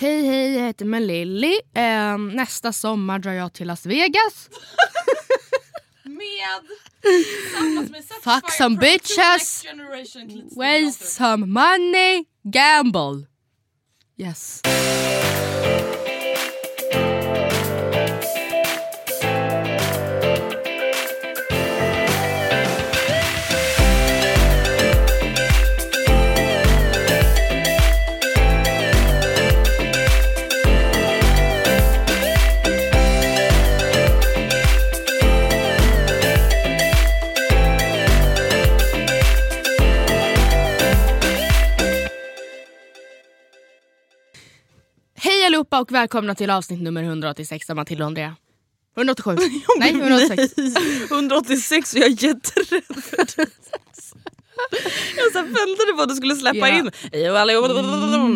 Hej 0.00 0.26
hej, 0.26 0.54
jag 0.54 0.62
heter 0.66 0.84
Melilly. 0.84 1.60
Ehm, 1.74 2.28
nästa 2.28 2.72
sommar 2.72 3.18
drar 3.18 3.32
jag 3.32 3.52
till 3.52 3.66
Las 3.66 3.86
Vegas. 3.86 4.48
Med 6.04 7.90
med 7.90 8.04
Fuck 8.22 8.52
some 8.52 8.76
Pro 8.76 8.86
2 8.86 8.92
bitches. 8.92 9.64
Waste 10.56 11.06
some 11.06 11.46
money, 11.46 12.24
gamble. 12.42 13.26
Yes. 14.16 14.62
Allihopa 45.70 45.80
och 45.80 45.92
välkomna 45.92 46.34
till 46.34 46.50
avsnitt 46.50 46.80
nummer 46.82 47.02
186 47.02 47.70
av 47.70 47.76
Matilda 47.76 48.04
och 48.04 48.06
Andrea. 48.06 48.36
187. 48.96 49.36
Nej, 49.78 49.90
186. 49.90 50.54
186 51.10 51.92
och 51.94 51.98
jag 52.00 52.06
är 52.06 52.24
jätterädd 52.24 53.04
för 53.04 53.36
det. 53.36 53.50
Jag 55.16 55.32
så 55.32 55.42
väntade 55.42 55.92
på 55.96 56.02
att 56.02 56.08
du 56.08 56.14
skulle 56.14 56.34
släppa 56.34 56.68
Ja. 56.68 56.78
in. 56.78 56.90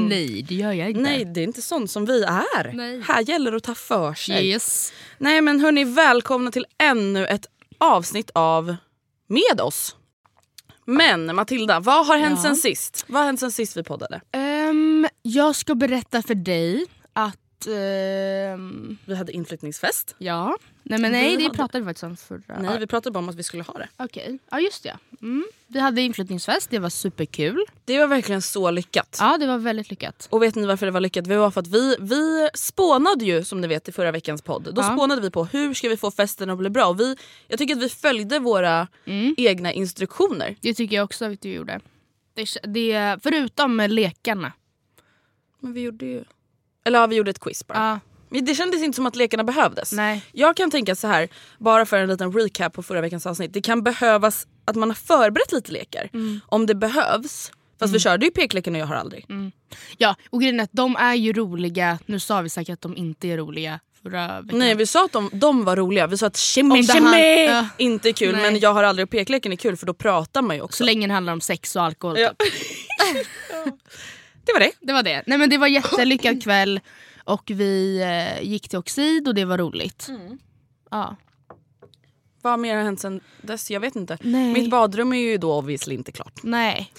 Nej, 0.08 0.42
det 0.48 0.54
gör 0.54 0.72
jag 0.72 0.88
inte. 0.90 1.00
Nej, 1.00 1.24
det 1.24 1.40
är 1.40 1.44
inte 1.44 1.62
sånt 1.62 1.90
som 1.90 2.04
vi 2.06 2.22
är. 2.22 2.72
Nej. 2.72 3.00
Här 3.00 3.20
gäller 3.22 3.50
det 3.50 3.56
att 3.56 3.62
ta 3.62 3.74
för 3.74 4.14
sig. 4.14 4.48
Yes. 4.48 4.92
Nej 5.18 5.40
men 5.40 5.60
hörni, 5.60 5.84
välkomna 5.84 6.50
till 6.50 6.66
ännu 6.78 7.26
ett 7.26 7.46
avsnitt 7.78 8.30
av 8.34 8.76
Med 9.28 9.60
oss. 9.60 9.96
Men 10.86 11.36
Matilda, 11.36 11.80
vad 11.80 12.06
har 12.06 12.18
hänt 12.18 12.38
Ja. 12.38 12.42
sen 12.42 12.56
sist? 12.56 13.04
Vad 13.08 13.20
har 13.20 13.26
hänt 13.26 13.40
sen 13.40 13.52
sist 13.52 13.76
vi 13.76 13.82
poddade? 13.82 14.20
Ehm, 14.32 15.08
jag 15.22 15.56
ska 15.56 15.74
berätta 15.74 16.22
för 16.22 16.34
dig 16.34 16.86
att... 17.14 17.66
ehm, 17.66 18.96
Vi 19.04 19.14
hade 19.14 19.32
inflyttningsfest. 19.32 20.14
ja. 20.18 20.56
Nej 20.86 20.98
men 20.98 21.12
nej, 21.12 21.30
Vi 21.30 21.36
det 21.36 21.42
hade- 21.42 21.56
pratade 21.56 21.78
vi 21.80 21.84
faktiskt 21.88 22.04
om 22.04 22.16
förra... 22.16 22.60
Nej, 22.60 22.78
vi 22.78 22.86
pratade 22.86 23.12
bara 23.12 23.18
om 23.18 23.28
att 23.28 23.34
vi 23.34 23.42
skulle 23.42 23.62
ha 23.62 23.74
det. 23.78 23.88
Okej, 23.96 24.38
ja 24.50 24.60
just 24.60 24.82
det. 24.82 24.98
Mm. 25.22 25.44
Vi 25.66 25.78
hade 25.80 26.00
inflyttningsfest, 26.00 26.70
det 26.70 26.78
var 26.78 26.88
superkul. 26.90 27.64
Det 27.84 27.98
var 27.98 28.06
verkligen 28.06 28.42
så 28.42 28.70
lyckat. 28.70 29.16
Ja, 29.20 29.38
det 29.38 29.46
var 29.46 29.58
väldigt 29.58 29.90
lyckat. 29.90 30.28
Och 30.30 30.42
vet 30.42 30.54
ni 30.54 30.66
varför 30.66 30.86
det 30.86 30.92
var 30.92 31.00
lyckat? 31.00 31.24
Det 31.24 31.36
var 31.36 31.50
för 31.50 31.60
att 31.60 31.66
vi, 31.66 31.96
vi 32.00 32.48
spånade 32.54 33.24
ju 33.24 33.44
som 33.44 33.60
ni 33.60 33.66
vet 33.66 33.88
i 33.88 33.92
förra 33.92 34.12
veckans 34.12 34.42
podd. 34.42 34.68
Då 34.74 34.82
Ja. 34.82 34.92
spånade 34.96 35.20
vi 35.22 35.30
på 35.30 35.44
hur 35.44 35.74
ska 35.74 35.88
vi 35.88 35.96
få 35.96 36.10
festen 36.10 36.50
att 36.50 36.58
bli 36.58 36.70
bra. 36.70 36.86
Och 36.86 37.00
vi, 37.00 37.16
jag 37.48 37.58
tycker 37.58 37.74
att 37.76 37.82
vi 37.82 37.88
följde 37.88 38.38
våra 38.38 38.88
Mm. 39.06 39.34
egna 39.38 39.72
instruktioner. 39.72 40.56
Det 40.60 40.74
tycker 40.74 40.96
jag 40.96 41.04
också 41.04 41.24
att 41.24 41.40
du 41.40 41.48
gjorde. 41.52 41.80
Det, 42.34 42.46
det, 42.62 43.18
förutom 43.22 43.76
lekarna. 43.88 44.52
Men 45.60 45.72
vi 45.72 45.80
gjorde 45.80 46.06
ju... 46.06 46.24
Eller 46.84 46.98
ja, 46.98 47.06
vi 47.06 47.16
gjorde 47.16 47.30
ett 47.30 47.40
quiz 47.40 47.66
bara. 47.66 48.00
Men 48.28 48.44
Det 48.44 48.54
kändes 48.54 48.82
inte 48.82 48.96
som 48.96 49.06
att 49.06 49.16
lekarna 49.16 49.44
behövdes. 49.44 49.92
nej. 49.92 50.22
Jag 50.32 50.56
kan 50.56 50.70
tänka 50.70 50.94
så 50.94 51.06
här, 51.06 51.28
bara 51.58 51.86
för 51.86 51.98
en 51.98 52.08
liten 52.08 52.32
recap 52.32 52.72
på 52.72 52.82
förra 52.82 53.00
veckans 53.00 53.26
avsnitt. 53.26 53.52
Det 53.52 53.60
kan 53.60 53.82
behövas 53.82 54.46
att 54.64 54.76
man 54.76 54.90
har 54.90 54.94
förberett 54.94 55.52
lite 55.52 55.72
lekar. 55.72 56.10
Mm. 56.12 56.40
Om 56.46 56.66
det 56.66 56.74
behövs. 56.74 57.52
Fast 57.78 57.94
vi 57.94 58.00
körde 58.00 58.26
ju 58.26 58.30
pekleken 58.30 58.74
och 58.74 58.80
jag 58.80 58.86
har 58.86 58.94
aldrig. 58.94 59.26
Ja, 59.98 60.16
och 60.30 60.40
grejen 60.40 60.60
är 60.60 60.64
att 60.64 60.72
de 60.72 60.96
är 60.96 61.14
ju 61.14 61.32
roliga. 61.32 61.98
Nu 62.06 62.20
sa 62.20 62.40
vi 62.40 62.48
säkert 62.48 62.72
att 62.72 62.80
de 62.80 62.96
inte 62.96 63.28
är 63.28 63.36
roliga 63.36 63.80
förra 64.02 64.40
veckan. 64.40 64.58
Nej 64.58 64.74
vi 64.74 64.86
sa 64.86 65.04
att 65.04 65.12
de, 65.12 65.30
de 65.32 65.64
var 65.64 65.76
roliga. 65.76 66.06
Vi 66.06 66.18
sa 66.18 66.26
att 66.26 66.36
shimmy 66.36 66.86
shimmy 66.86 67.44
ja. 67.44 67.68
inte 67.78 68.08
är 68.08 68.12
kul. 68.12 68.32
Nej. 68.32 68.42
Men 68.42 68.60
jag 68.60 68.74
har 68.74 68.82
aldrig 68.82 69.04
och 69.04 69.10
pekleken 69.10 69.52
är 69.52 69.56
kul 69.56 69.76
för 69.76 69.86
då 69.86 69.94
pratar 69.94 70.42
man 70.42 70.56
ju 70.56 70.62
också. 70.62 70.76
Så 70.76 70.84
länge 70.84 71.06
det 71.06 71.12
handlar 71.12 71.32
om 71.32 71.40
sex 71.40 71.76
och 71.76 71.82
alkohol. 71.82 72.18
Ja. 72.18 72.28
Typ. 72.38 72.52
Det 74.44 74.52
var 74.52 74.60
det. 74.60 74.72
Det 74.80 74.92
var 74.92 75.02
det. 75.02 75.22
Nej 75.26 75.38
men 75.38 75.50
det 75.50 75.58
var 75.58 75.66
jättelyckad 75.66 76.42
kväll. 76.44 76.80
Och 77.24 77.50
vi 77.54 78.00
eh, 78.02 78.42
gick 78.48 78.68
till 78.68 78.78
Oxid 78.78 79.28
och 79.28 79.34
det 79.34 79.44
var 79.44 79.58
roligt. 79.58 80.06
Mm. 80.08 80.38
Ja. 80.90 81.16
Vad 82.42 82.58
mer 82.58 82.76
har 82.76 82.82
hänt 82.82 83.00
sen 83.00 83.20
dess? 83.42 83.70
Jag 83.70 83.80
vet 83.80 83.96
inte. 83.96 84.18
Nej. 84.20 84.52
Mitt 84.52 84.70
badrum 84.70 85.12
är 85.12 85.18
ju 85.18 85.38
då 85.38 85.58
obviously 85.58 85.94
inte 85.94 86.12
klart. 86.12 86.40
Nej. 86.42 86.92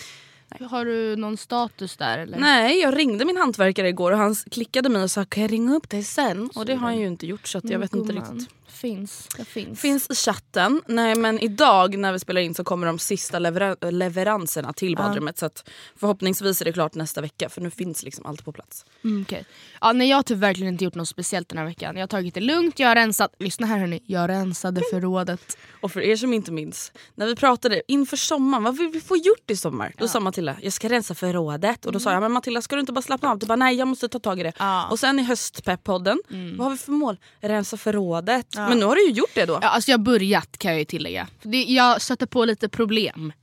Har 0.70 0.86
du 0.86 1.16
någon 1.16 1.38
status 1.38 1.98
där 1.98 2.18
eller? 2.18 2.38
Nej, 2.40 2.80
jag 2.80 2.98
ringde 2.98 3.26
min 3.26 3.38
hantverkare 3.38 3.90
igår 3.90 4.12
och 4.12 4.18
han 4.18 4.36
klickade 4.36 4.90
mig 4.90 5.04
och 5.04 5.12
sa 5.12 5.26
kan 5.26 5.44
jag 5.44 5.52
ringa 5.52 5.76
upp 5.76 5.90
dig 5.90 6.04
sen? 6.04 6.50
Och 6.56 6.66
det 6.66 6.76
har 6.76 6.88
han 6.88 7.00
ju 7.00 7.08
inte 7.08 7.28
gjort 7.28 7.48
så 7.48 7.58
att 7.58 7.70
jag 7.70 7.80
vet 7.80 7.96
inte 7.96 8.14
riktigt. 8.14 8.50
Finns. 8.76 9.28
Det 9.38 9.46
finns. 9.46 9.82
Finns 9.82 10.10
i 10.10 10.16
chatten. 10.16 10.82
Nej 10.88 11.16
men 11.16 11.40
idag 11.40 11.98
när 11.98 12.12
vi 12.14 12.20
spelar 12.20 12.42
in 12.42 12.56
så 12.56 12.64
kommer 12.64 12.88
de 12.88 13.00
sista 13.00 13.40
levera- 13.40 13.92
leveranserna 13.92 14.74
till 14.74 14.96
badrummet. 14.96 15.38
Så 15.38 15.46
att 15.46 15.70
förhoppningsvis 16.00 16.62
är 16.62 16.66
det 16.66 16.74
klart 16.74 16.96
nästa 16.96 17.22
vecka 17.22 17.50
för 17.50 17.62
nu 17.62 17.70
finns 17.72 18.04
liksom 18.04 18.26
allt 18.26 18.46
på 18.46 18.52
plats. 18.52 18.86
Mm, 19.04 19.22
okej. 19.28 19.46
ja, 19.82 19.92
nej, 19.94 20.10
jag 20.10 20.18
har 20.18 20.24
typ 20.24 20.38
verkligen 20.38 20.74
inte 20.74 20.84
gjort 20.84 20.96
något 20.96 21.08
speciellt 21.10 21.50
den 21.50 21.58
här 21.58 21.66
veckan. 21.66 21.96
Jag 21.96 22.02
har 22.02 22.08
tagit 22.08 22.34
det 22.34 22.40
lugnt, 22.42 22.80
jag 22.80 22.88
har 22.88 22.96
rensat. 22.96 23.34
Lyssna 23.40 23.68
här 23.68 23.78
hörni. 23.80 24.04
Jag 24.06 24.30
rensade 24.30 24.82
förrådet. 24.92 25.58
Och 25.82 25.92
för 25.92 26.02
er 26.02 26.16
som 26.16 26.34
inte 26.34 26.52
minns, 26.52 26.92
när 27.16 27.26
vi 27.26 27.36
pratade 27.36 27.82
inför 27.88 28.18
sommaren, 28.18 28.64
vad 28.64 28.78
vill 28.78 28.88
vi 28.90 29.02
få 29.02 29.18
gjort 29.18 29.52
i 29.52 29.56
sommar? 29.56 29.94
Då 29.98 30.08
sa 30.08 30.20
Matilda, 30.20 30.56
jag 30.62 30.74
ska 30.74 30.90
rensa 30.90 31.16
förrådet. 31.16 31.86
Och 31.86 31.92
då 31.92 32.00
sa 32.00 32.12
jag, 32.12 32.22
men 32.22 32.32
Matilda 32.32 32.62
ska 32.62 32.76
du 32.76 32.80
inte 32.80 32.94
bara 32.94 33.02
slappna 33.02 33.32
av? 33.32 33.40
Du 33.40 33.46
bara, 33.46 33.56
nej 33.56 33.76
jag 33.76 33.88
måste 33.88 34.08
ta 34.08 34.20
tag 34.20 34.40
i 34.40 34.44
det. 34.44 34.54
Ja. 34.60 34.88
Och 34.88 35.00
sen 35.00 35.20
i 35.20 35.24
höstpepp-podden, 35.24 36.18
vad 36.58 36.66
har 36.66 36.72
vi 36.72 36.78
för 36.78 36.92
mål? 36.92 37.18
Rensa 37.42 37.78
förrådet. 37.78 38.48
Men 38.70 38.80
nu 38.80 38.86
har 38.86 38.96
du 38.96 39.06
ju 39.06 39.12
gjort 39.12 39.32
det 39.34 39.46
då. 39.46 39.60
Ja, 39.62 39.68
alltså 39.68 39.92
jag 39.92 39.98
har 39.98 40.04
börjat 40.04 40.58
kan 40.58 40.72
jag 40.72 40.80
ju 40.80 40.86
tillägga. 40.86 41.28
Det, 41.42 41.64
jag 41.64 42.02
stötte 42.02 42.28
på 42.28 42.46
lite 42.46 42.70
problem. 42.70 43.34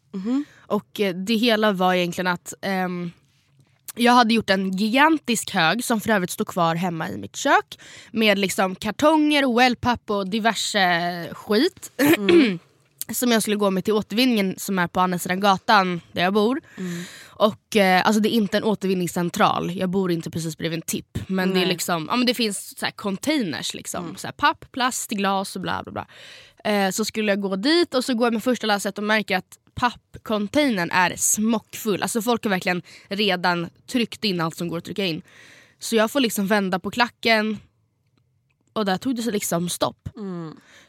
Och 0.66 1.00
eh, 1.00 1.14
det 1.14 1.34
hela 1.34 1.72
var 1.72 1.94
egentligen 1.94 2.26
att 2.26 2.54
ehm, 2.60 3.10
jag 3.94 4.12
hade 4.12 4.34
gjort 4.34 4.50
en 4.50 4.76
gigantisk 4.76 5.50
hög 5.50 5.84
som 5.84 6.00
för 6.00 6.10
övrigt 6.10 6.30
står 6.30 6.44
kvar 6.44 6.74
hemma 6.74 7.08
i 7.08 7.16
mitt 7.16 7.36
kök. 7.36 7.78
Med 8.10 8.38
liksom 8.38 8.74
kartonger, 8.74 9.56
wellpapp 9.56 10.10
och 10.10 10.28
diverse 10.28 11.28
skit. 11.32 11.90
som 13.14 13.32
jag 13.32 13.42
skulle 13.42 13.56
gå 13.56 13.70
med 13.70 13.84
till 13.84 13.94
återvinningen 13.94 14.54
som 14.58 14.78
är 14.78 14.86
på 14.86 15.00
andra 15.00 15.18
sidan 15.18 15.40
gatan 15.40 16.00
där 16.12 16.22
jag 16.22 16.32
bor. 16.32 16.60
Och 17.42 17.76
eh, 17.76 18.06
alltså 18.06 18.20
det 18.20 18.28
är 18.28 18.36
inte 18.36 18.56
en 18.56 18.64
återvinningscentral, 18.64 19.76
jag 19.76 19.90
bor 19.90 20.12
inte 20.12 20.30
precis 20.30 20.58
bredvid 20.58 20.78
en 20.78 20.82
tipp. 20.82 21.18
Men 21.26 21.50
det, 21.50 21.58
är 21.58 21.60
Nej. 21.60 21.68
liksom, 21.68 22.06
ja, 22.10 22.16
men 22.16 22.26
det 22.26 22.34
finns 22.34 22.78
så 22.78 22.86
här 22.86 22.92
containers, 22.92 23.74
liksom. 23.74 24.16
så 24.16 24.26
här 24.26 24.32
papp, 24.32 24.72
plast, 24.72 25.10
glas 25.10 25.56
och 25.56 25.62
bla 25.62 25.82
bla 25.82 25.92
bla. 25.92 26.06
Eh, 26.72 26.90
så 26.90 27.04
skulle 27.04 27.32
jag 27.32 27.40
gå 27.40 27.56
dit 27.56 27.94
och 27.94 28.04
så 28.04 28.14
går 28.14 28.26
jag 28.26 28.32
med 28.32 28.42
första 28.42 28.66
lasset 28.66 28.98
och 28.98 29.04
märker 29.04 29.36
att 29.36 29.58
pappcontainern 29.74 30.90
är 30.90 31.16
smockfull. 31.16 32.02
Alltså 32.02 32.22
folk 32.22 32.44
har 32.44 32.50
verkligen 32.50 32.82
redan 33.08 33.68
tryckt 33.86 34.24
in 34.24 34.40
allt 34.40 34.56
som 34.56 34.68
går 34.68 34.78
att 34.78 34.84
trycka 34.84 35.04
in. 35.04 35.22
Så 35.78 35.96
jag 35.96 36.10
får 36.10 36.20
liksom 36.20 36.46
vända 36.46 36.78
på 36.78 36.90
klacken 36.90 37.58
och 38.72 38.84
där 38.84 38.96
tog 38.98 39.16
det 39.16 39.30
liksom 39.30 39.69
stopp. 39.69 40.08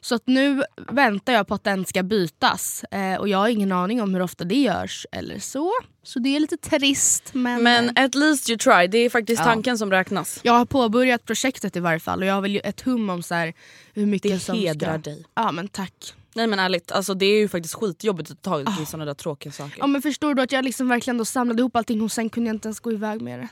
Så 0.02 0.16
att 0.16 0.24
nu 0.26 0.64
väntar 0.92 1.34
jag 1.34 1.48
på 1.48 1.54
att 1.54 1.64
den 1.64 1.86
ska 1.86 2.04
bytas 2.04 2.84
eh, 2.84 3.16
och 3.20 3.30
jag 3.30 3.38
har 3.38 3.48
ingen 3.50 3.72
aning 3.72 4.02
om 4.02 4.14
hur 4.14 4.22
ofta 4.22 4.44
det 4.44 4.56
görs 4.56 5.06
eller 5.12 5.40
så. 5.40 5.72
Så 6.04 6.20
det 6.20 6.36
är 6.36 6.40
lite 6.40 6.58
trist 6.58 7.30
men, 7.34 7.64
Men 7.64 7.98
eh, 7.98 8.04
at 8.06 8.16
least 8.16 8.50
you 8.50 8.58
try, 8.58 8.88
det 8.88 8.98
är 8.98 9.10
faktiskt 9.10 9.40
Ja. 9.40 9.46
tanken 9.46 9.78
som 9.78 9.92
räknas. 9.92 10.40
jag 10.44 10.54
har 10.54 10.66
påbörjat 10.66 11.26
projektet 11.26 11.76
i 11.76 11.80
varje 11.80 12.00
fall 12.00 12.20
och 12.20 12.26
jag 12.26 12.34
har 12.34 12.42
väl 12.42 12.62
ett 12.64 12.82
hum 12.82 13.10
om 13.10 13.24
så 13.24 13.36
här, 13.36 13.54
hur 13.94 14.06
mycket 14.06 14.32
Det 14.32 14.40
som 14.40 14.58
hedrar 14.58 15.00
ska... 15.00 15.10
dig. 15.10 15.26
Ja 15.36 15.52
men 15.52 15.68
tack. 15.68 16.14
Nej 16.36 16.48
men 16.48 16.60
ärligt, 16.60 16.92
alltså, 16.92 17.14
det 17.14 17.26
är 17.26 17.40
ju 17.40 17.48
faktiskt 17.48 17.74
skitjobbigt 17.76 18.32
att 18.32 18.42
ta 18.42 18.52
tag 18.64 18.68
i 18.82 18.86
såna 18.86 19.06
där 19.06 19.14
tråkiga 19.14 19.52
saker. 19.52 19.76
Ja 19.80 19.88
men 19.88 20.02
förstår 20.02 20.34
du 20.34 20.42
att 20.42 20.52
jag 20.52 20.66
liksom 20.66 20.88
verkligen 20.88 21.18
då 21.18 21.26
samlade 21.26 21.60
ihop 21.62 21.76
allting 21.76 22.02
och 22.02 22.12
sen 22.12 22.30
kunde 22.30 22.48
jag 22.50 22.56
inte 22.56 22.68
ens 22.68 22.80
gå 22.80 22.92
iväg 22.92 23.22
med 23.22 23.40
det. 23.40 23.48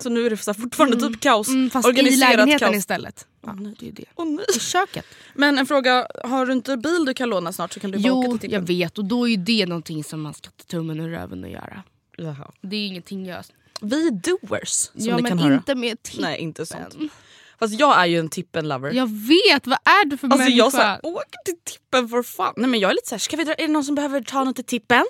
Så 0.00 0.08
nu 0.10 0.26
är 0.26 0.30
det 0.30 0.36
så 0.36 0.54
fortfarande 0.54 1.00
typ 1.00 1.20
kaos. 1.20 1.48
Mm, 1.48 1.70
fast 1.70 1.88
i 1.88 2.16
lägenheten 2.16 2.58
kaos. 2.68 2.76
istället. 2.76 3.26
Ja, 3.46 3.52
det 3.80 3.88
är 3.88 3.92
det. 3.92 4.04
Nej. 4.24 4.44
I 4.56 4.60
köket. 4.60 5.06
Men 5.34 5.58
en 5.58 5.66
fråga, 5.66 6.06
har 6.24 6.46
du 6.46 6.52
inte 6.52 6.76
bil 6.76 7.04
du 7.04 7.14
kan 7.14 7.28
låna 7.28 7.52
snart 7.52 7.72
så 7.72 7.80
kan 7.80 7.90
du 7.90 7.98
bara 7.98 8.12
åka 8.12 8.28
Jo, 8.30 8.38
till 8.38 8.52
jag 8.52 8.62
tippen? 8.62 8.76
vet 8.78 8.98
och 8.98 9.04
då 9.04 9.24
är 9.24 9.30
ju 9.30 9.36
det 9.36 9.66
någonting 9.66 10.04
som 10.04 10.20
man 10.22 10.34
ska 10.34 10.50
ta 10.50 10.64
tummen 10.64 11.00
ur 11.00 11.08
röven 11.10 11.44
och 11.44 11.50
göra. 11.50 11.82
Jaha. 12.16 12.50
Det 12.60 12.76
är 12.76 12.86
ingenting 12.86 13.26
jag... 13.26 13.44
Vi 13.80 14.06
är 14.06 14.10
doers 14.10 14.68
som 14.70 14.90
ja 14.94 15.16
ni 15.16 15.22
men 15.22 15.30
kan 15.30 15.38
höra. 15.38 15.54
inte 15.54 15.74
med 15.74 16.02
tippen. 16.02 16.22
Nej 16.22 16.38
inte 16.40 16.66
sånt. 16.66 16.96
Fast 17.58 17.80
jag 17.80 17.98
är 18.00 18.06
ju 18.06 18.18
en 18.18 18.28
tippen-lover. 18.28 18.92
Jag 18.92 19.06
vet, 19.06 19.66
vad 19.66 19.78
är 19.84 20.04
du 20.04 20.16
för 20.16 20.26
Alltså 20.26 20.38
människa? 20.38 20.56
jag 20.56 20.72
såhär, 20.72 21.00
åker 21.02 21.38
till 21.44 21.54
tippen 21.64 22.08
för 22.08 22.22
fan. 22.22 22.54
Nej 22.56 22.70
men 22.70 22.80
jag 22.80 22.90
är 22.90 22.94
lite 22.94 23.08
såhär, 23.08 23.18
ska 23.20 23.36
vi 23.36 23.44
dra, 23.44 23.52
är 23.54 23.66
det 23.66 23.72
någon 23.72 23.84
som 23.84 23.94
behöver 23.94 24.20
ta 24.20 24.44
något 24.44 24.56
till 24.56 24.64
tippen? 24.64 25.04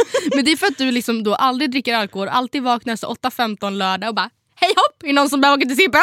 Men 0.34 0.44
det 0.44 0.52
är 0.52 0.56
för 0.56 0.66
att 0.66 0.78
du 0.78 0.90
liksom 0.90 1.22
då 1.24 1.34
aldrig 1.34 1.70
dricker 1.70 1.94
alkohol, 1.94 2.28
alltid 2.28 2.62
vaknar 2.62 2.96
så 2.96 3.14
8-15 3.14 3.70
lördag 3.70 4.08
och 4.08 4.14
bara 4.14 4.30
Hej 4.60 4.72
hopp! 4.76 5.02
Är 5.02 5.06
det 5.06 5.12
någon 5.12 5.28
som 5.30 5.40
behöver 5.40 5.58
åka 5.58 5.68
till 5.68 5.76
Sippen? 5.76 6.02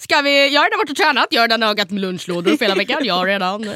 Ska 0.00 0.20
vi, 0.20 0.48
jag 0.54 0.60
har 0.60 0.66
redan 0.68 0.78
varit 0.78 0.90
och 0.90 0.96
tränat, 0.96 1.26
jag 1.30 1.40
har 1.42 1.48
redan 1.48 1.62
ögat 1.62 1.90
med 1.90 2.00
lunchlådor 2.00 2.56
för 2.56 2.64
hela 2.64 2.74
veckan. 2.74 3.04
Jag 3.04 3.28
redan... 3.28 3.68
eh, 3.68 3.74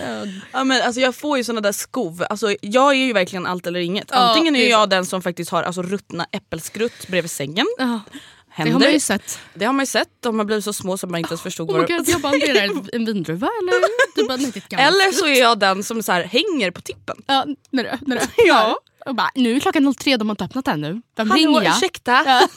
Ja, 0.52 0.64
men 0.64 0.82
alltså, 0.82 1.00
jag 1.00 1.14
får 1.14 1.38
ju 1.38 1.44
såna 1.44 1.60
där 1.60 1.72
skov. 1.72 2.24
Alltså, 2.30 2.54
jag 2.60 2.90
är 2.90 3.06
ju 3.06 3.12
verkligen 3.12 3.46
allt 3.46 3.66
eller 3.66 3.80
inget. 3.80 4.08
Ja, 4.10 4.16
Antingen 4.16 4.56
är 4.56 4.60
det 4.60 4.66
är 4.66 4.70
jag 4.70 4.90
den 4.90 5.06
som 5.06 5.22
faktiskt 5.22 5.50
har 5.50 5.62
alltså, 5.62 5.82
ruttna 5.82 6.26
äppelskrutt 6.32 7.08
bredvid 7.08 7.30
sängen. 7.30 7.66
ja, 7.78 8.00
det 8.12 8.18
Händer. 8.48 8.72
har 8.72 8.80
man 8.80 8.92
ju 8.92 9.00
sett. 9.00 9.38
Det 9.54 9.64
har 9.64 9.72
man 9.72 9.82
ju 9.82 9.86
sett. 9.86 10.08
De 10.20 10.38
har 10.38 10.46
blivit 10.46 10.64
så 10.64 10.72
små 10.72 10.98
som 10.98 11.10
man 11.10 11.18
inte 11.18 11.30
ens 11.32 11.42
förstod 11.42 11.70
Oh 11.70 11.76
vad 11.76 11.88
God, 11.88 12.08
jag 12.08 12.20
bara, 12.20 12.32
är 12.32 12.54
det 12.54 12.60
en 12.96 13.04
vindruva 13.04 13.48
eller? 13.62 13.72
Du 14.16 14.26
bara, 14.26 14.36
nej, 14.36 14.52
det 14.54 14.76
är 14.76 14.86
Eller 14.88 15.12
så 15.12 15.26
är 15.26 15.40
jag 15.40 15.58
den 15.58 15.82
som 15.84 16.02
så 16.02 16.12
här, 16.12 16.24
hänger 16.24 16.70
på 16.70 16.80
tippen. 16.80 17.16
Ja, 17.26 17.44
när 17.70 17.82
du 17.84 17.88
öppnar 17.88 18.16
det. 18.16 18.28
Ja. 18.46 18.78
Och 19.06 19.14
bara, 19.14 19.30
nu 19.34 19.56
är 19.56 19.60
klockan 19.60 19.94
03, 19.94 20.16
de 20.16 20.28
har 20.28 20.32
inte 20.32 20.44
öppnat 20.44 20.68
ännu. 20.68 21.02
Vem 21.16 21.30
Hallå, 21.30 21.40
ringer 21.40 21.62
jag? 21.62 21.76
ursäkta. 21.76 22.12
Ja. 22.26 22.48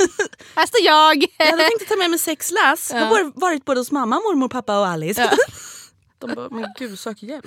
Här 0.56 0.66
står 0.66 0.82
jag! 0.82 1.26
Jag 1.38 1.46
hade 1.46 1.64
tänkt 1.64 1.90
ta 1.90 1.96
med 1.96 2.10
mig 2.10 2.20
sex 2.20 2.52
läs. 2.52 2.92
Jag 2.94 3.06
har 3.06 3.32
varit 3.40 3.66
både 3.66 3.80
hos 3.80 3.92
mamma, 3.92 4.16
mormor, 4.16 4.48
pappa 4.48 4.80
och 4.80 4.88
Alice. 4.88 5.32
De 6.20 6.36
bara, 6.36 6.50
men 6.50 6.66
gud 6.80 7.00
sök 7.00 7.24
hjälp. 7.24 7.46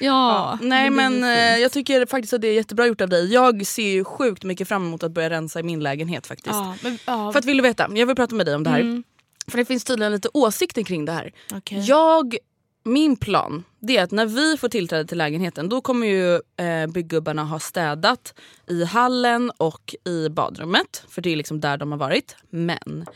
Ja, 0.00 0.58
Nej 0.62 0.84
det 0.84 0.90
blir 0.90 1.10
men 1.10 1.24
eh, 1.24 1.58
jag 1.58 1.72
tycker 1.72 2.06
faktiskt 2.06 2.32
att 2.32 2.40
det 2.40 2.48
är 2.48 2.52
jättebra 2.52 2.86
gjort 2.86 3.00
av 3.00 3.08
dig. 3.08 3.32
Jag 3.32 3.66
ser 3.66 3.88
ju 3.90 4.04
sjukt 4.04 4.44
mycket 4.44 4.68
fram 4.68 4.86
emot 4.86 5.02
att 5.02 5.12
börja 5.12 5.30
rensa 5.30 5.60
i 5.60 5.62
min 5.62 5.80
lägenhet 5.80 6.26
faktiskt. 6.26 6.54
Ja, 6.54 6.74
men, 6.82 6.98
ja. 7.06 7.32
För 7.32 7.38
att 7.38 7.44
vill 7.44 7.56
du 7.56 7.62
veta, 7.62 7.88
jag 7.94 8.06
vill 8.06 8.16
prata 8.16 8.34
med 8.34 8.46
dig 8.46 8.54
om 8.54 8.64
det 8.64 8.70
här. 8.70 8.80
Mm. 8.80 9.02
För 9.46 9.58
det 9.58 9.64
finns 9.64 9.84
tydligen 9.84 10.12
lite 10.12 10.28
åsikter 10.32 10.82
kring 10.82 11.04
det 11.04 11.12
här. 11.12 11.32
Okej. 11.54 11.80
Jag, 11.80 12.36
min 12.84 13.16
plan 13.16 13.64
det 13.78 13.96
är 13.96 14.02
att 14.02 14.10
när 14.10 14.26
vi 14.26 14.56
får 14.56 14.68
tillträde 14.68 15.04
till 15.04 15.18
lägenheten 15.18 15.68
då 15.68 15.80
kommer 15.80 16.06
ju 16.06 16.34
eh, 16.66 16.86
bygggubbarna 16.92 17.44
ha 17.44 17.58
städat 17.60 18.34
i 18.66 18.84
hallen 18.84 19.50
och 19.56 19.94
i 20.04 20.28
badrummet. 20.28 21.04
För 21.08 21.22
det 21.22 21.30
är 21.30 21.36
liksom 21.36 21.60
där 21.60 21.76
de 21.76 21.90
har 21.92 21.98
varit. 21.98 22.36
Men 22.50 23.06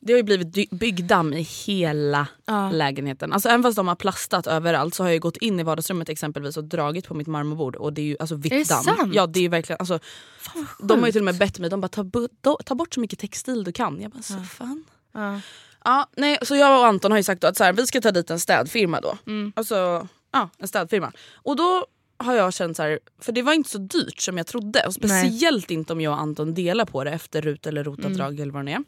det 0.00 0.12
har 0.12 0.16
ju 0.16 0.22
blivit 0.22 0.70
byggdamm 0.70 1.32
i 1.32 1.42
hela 1.42 2.26
Ja. 2.46 2.70
lägenheten. 2.70 3.32
Alltså 3.32 3.48
även 3.48 3.62
fast 3.62 3.76
de 3.76 3.88
har 3.88 3.94
plastat 3.94 4.46
överallt 4.46 4.94
så 4.94 5.02
har 5.04 5.10
jag 5.10 5.20
gått 5.20 5.36
in 5.36 5.60
i 5.60 5.62
vardagsrummet 5.62 6.08
exempelvis 6.08 6.56
och 6.56 6.64
dragit 6.64 7.06
på 7.08 7.14
mitt 7.14 7.26
marmorbord 7.26 7.76
och 7.76 7.92
det 7.92 8.00
är 8.02 8.06
ju 8.06 8.16
alltså 8.20 8.34
vitt 8.34 8.52
Är 8.52 8.56
det 8.58 8.68
damm. 8.68 8.82
sant? 8.84 9.14
Ja 9.14 9.26
det 9.26 9.44
är 9.44 9.48
verkligen, 9.48 9.80
alltså, 9.80 9.98
de 10.82 10.98
har 11.00 11.06
ju 11.06 11.12
till 11.12 11.20
och 11.20 11.24
med 11.24 11.38
bett 11.38 11.58
mig, 11.58 11.70
de 11.70 11.80
bara 11.80 11.88
ta, 11.88 12.04
ta 12.64 12.74
bort 12.74 12.94
så 12.94 13.00
mycket 13.00 13.18
textil 13.18 13.64
du 13.64 13.72
kan. 13.72 14.00
Jag 14.00 14.10
bara 14.10 14.22
så 14.22 14.34
fan. 14.40 14.84
Ja. 15.12 15.40
Ja, 15.84 16.08
nej, 16.16 16.38
så 16.42 16.56
jag 16.56 16.78
och 16.80 16.86
Anton 16.86 17.10
har 17.10 17.18
ju 17.18 17.22
sagt 17.24 17.44
att 17.44 17.56
så 17.56 17.64
här, 17.64 17.72
vi 17.72 17.86
ska 17.86 18.00
ta 18.00 18.10
dit 18.10 18.30
en 18.30 18.40
städfirma 18.40 19.00
då. 19.00 19.18
Mm. 19.26 19.52
Alltså, 19.56 20.08
ja, 20.32 20.50
en 20.58 20.68
städfirma. 20.68 21.12
Och 21.34 21.56
då 21.56 21.86
har 22.16 22.34
jag 22.34 22.52
känt 22.54 22.76
så 22.76 22.82
här, 22.82 22.98
för 23.20 23.32
det 23.32 23.42
var 23.42 23.52
inte 23.52 23.70
så 23.70 23.78
dyrt 23.78 24.20
som 24.20 24.36
jag 24.38 24.46
trodde. 24.46 24.86
Och 24.86 24.94
speciellt 24.94 25.70
inte 25.70 25.92
om 25.92 26.00
jag 26.00 26.12
och 26.12 26.20
Anton 26.20 26.54
delar 26.54 26.84
på 26.84 27.04
det 27.04 27.10
efter 27.10 27.42
RUT 27.42 27.66
eller 27.66 27.84
rotavdrag 27.84 28.28
Mm. 28.30 28.42
eller 28.42 28.52
vad 28.52 28.66
det 28.66 28.72
är. 28.72 28.84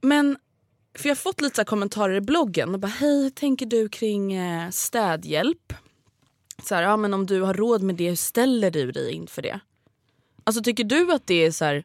Men, 0.00 0.36
för 0.98 1.08
jag 1.08 1.10
har 1.10 1.16
fått 1.20 1.40
lite 1.40 1.64
kommentarer 1.64 2.14
i 2.14 2.20
bloggen 2.20 2.74
och 2.74 2.80
bara 2.80 2.86
hej, 2.88 3.22
hur 3.22 3.30
tänker 3.30 3.66
du 3.66 3.88
kring 3.88 4.32
eh, 4.32 4.70
städhjälp? 4.70 5.72
Så 6.62 6.74
här, 6.74 6.82
ja 6.82 6.96
men 6.96 7.14
om 7.14 7.26
du 7.26 7.40
har 7.42 7.54
råd 7.54 7.82
med 7.82 7.94
det, 7.96 8.08
hur 8.08 8.16
ställer 8.16 8.70
du 8.70 8.92
dig 8.92 9.12
inför 9.12 9.42
det? 9.42 9.60
Alltså 10.44 10.62
tycker 10.62 10.84
du 10.84 11.12
att 11.12 11.26
det 11.26 11.34
är 11.46 11.50
så 11.50 11.64
här, 11.64 11.84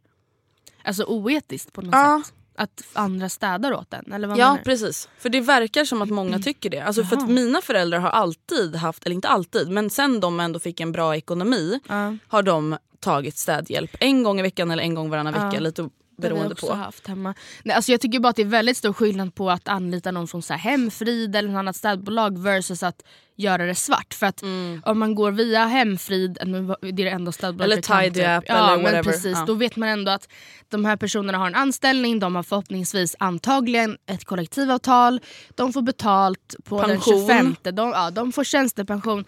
Alltså 0.83 1.03
oetiskt 1.03 1.73
på 1.73 1.81
något 1.81 1.94
Ja. 1.95 2.21
sätt. 2.25 2.33
Att 2.56 2.83
andra 2.94 3.30
städar 3.30 3.74
åt 3.74 3.94
en? 3.94 4.12
Eller 4.13 4.27
vad 4.27 4.38
Ja 4.38 4.57
precis. 4.63 5.09
För 5.18 5.30
det 5.30 5.42
verkar 5.42 5.86
som 5.86 6.01
att 6.01 6.09
många 6.09 6.39
tycker 6.39 6.69
det. 6.69 6.80
Alltså 6.80 7.03
för 7.03 7.18
att 7.18 7.30
mina 7.30 7.62
föräldrar 7.62 8.00
har 8.00 8.09
alltid 8.09 8.75
haft, 8.75 9.06
eller 9.06 9.13
inte 9.15 9.27
alltid, 9.27 9.69
men 9.69 9.89
sen 9.89 10.19
de 10.19 10.39
ändå 10.39 10.59
fick 10.59 10.80
en 10.80 10.92
bra 10.92 11.15
ekonomi 11.15 11.80
Ja. 11.88 12.18
har 12.27 12.44
de 12.44 12.77
tagit 13.00 13.38
städhjälp. 13.38 13.98
En 14.00 14.24
gång 14.24 14.39
i 14.39 14.42
veckan 14.42 14.71
eller 14.71 14.83
en 14.83 14.95
gång 14.95 15.09
varannan 15.09 15.33
vecka. 15.33 15.50
Ja. 15.53 15.59
Lite 15.59 15.89
Har 16.23 16.29
vi 16.29 16.35
beroende 16.35 16.53
också 16.53 16.68
på. 16.68 16.73
haft 16.73 17.07
hemma. 17.07 17.33
Nej, 17.63 17.75
alltså 17.75 17.91
jag 17.91 18.01
tycker 18.01 18.19
bara 18.19 18.29
att 18.29 18.35
det 18.35 18.41
är 18.41 18.45
väldigt 18.45 18.77
stor 18.77 18.94
skillnad 18.94 19.35
på 19.35 19.51
att 19.51 19.68
anlita 19.68 20.12
någon 20.12 20.27
från 20.27 20.41
så 20.41 20.53
här 20.53 20.59
Hemfrid 20.59 21.35
eller 21.35 21.50
något 21.50 21.59
annat 21.59 21.75
städbolag 21.75 22.38
versus 22.38 22.83
att 22.83 23.03
göra 23.35 23.65
det 23.65 23.75
svart. 23.75 24.13
För 24.13 24.25
att 24.25 24.44
om 24.83 25.00
man 25.00 25.15
går 25.15 25.31
via 25.31 25.65
Hemfrid, 25.65 26.33
det 26.81 26.88
är 26.88 26.91
det 26.91 27.09
enda 27.09 27.31
städbolaget 27.31 27.89
Eller 27.89 28.09
Tidy 28.09 28.23
App 28.23 28.44
ja, 28.47 28.56
eller 28.56 28.75
men 28.75 28.83
whatever. 28.83 29.03
Precis, 29.03 29.38
Ja. 29.38 29.45
Då 29.45 29.53
vet 29.53 29.75
man 29.75 29.89
ändå 29.89 30.12
att 30.12 30.27
de 30.69 30.85
här 30.85 30.97
personerna 30.97 31.38
har 31.38 31.47
en 31.47 31.56
anställning, 31.56 32.19
de 32.19 32.35
har 32.35 32.44
förhoppningsvis 32.44 33.16
antagligen 33.19 33.97
ett 34.06 34.25
kollektivavtal, 34.25 35.21
de 35.56 35.73
får 35.73 35.81
betalt 35.81 36.56
på 36.63 36.80
Pension. 36.80 37.28
den 37.28 37.56
25. 37.61 37.75
De, 37.75 37.90
ja, 37.90 38.11
de 38.11 38.31
får 38.31 38.44
tjänstepension. 38.44 39.25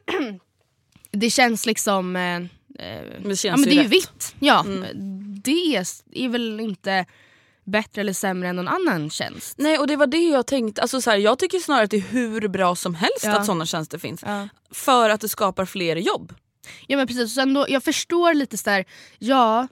det 1.10 1.30
känns 1.30 1.66
liksom... 1.66 2.16
Eh, 2.16 2.40
eh, 2.78 3.02
Men 3.20 3.28
det 3.28 3.44
ja, 3.44 3.56
men 3.56 3.62
det 3.64 3.70
är 3.70 3.74
ju 3.74 3.82
rätt. 3.82 3.92
vitt. 3.92 4.34
Ja, 4.40 4.64
Det 5.44 5.82
är 6.14 6.28
väl 6.28 6.60
inte 6.60 7.06
bättre 7.64 8.00
eller 8.00 8.12
sämre 8.12 8.48
än 8.48 8.56
någon 8.56 8.68
annan 8.68 9.10
tjänst. 9.10 9.54
Nej 9.58 9.78
och 9.78 9.86
det 9.86 9.96
var 9.96 10.06
det 10.06 10.28
jag 10.28 10.46
tänkte. 10.46 10.82
Alltså 10.82 11.00
så 11.00 11.10
här, 11.10 11.18
jag 11.18 11.38
tycker 11.38 11.58
snarare 11.58 11.84
att 11.84 11.90
det 11.90 11.96
är 11.96 12.00
hur 12.00 12.48
bra 12.48 12.76
som 12.76 12.94
helst 12.94 13.24
Ja. 13.24 13.38
att 13.38 13.46
sådana 13.46 13.66
tjänster 13.66 13.98
finns. 13.98 14.22
Ja. 14.26 14.48
För 14.70 15.10
att 15.10 15.20
det 15.20 15.28
skapar 15.28 15.64
fler 15.64 15.96
jobb. 15.96 16.34
Ja 16.86 16.96
men 16.96 17.06
precis, 17.06 17.34
sen 17.34 17.54
då, 17.54 17.66
jag 17.68 17.84
förstår 17.84 18.34
lite 18.34 18.56
så 18.58 18.70
här, 18.70 18.84
ja, 19.18 19.68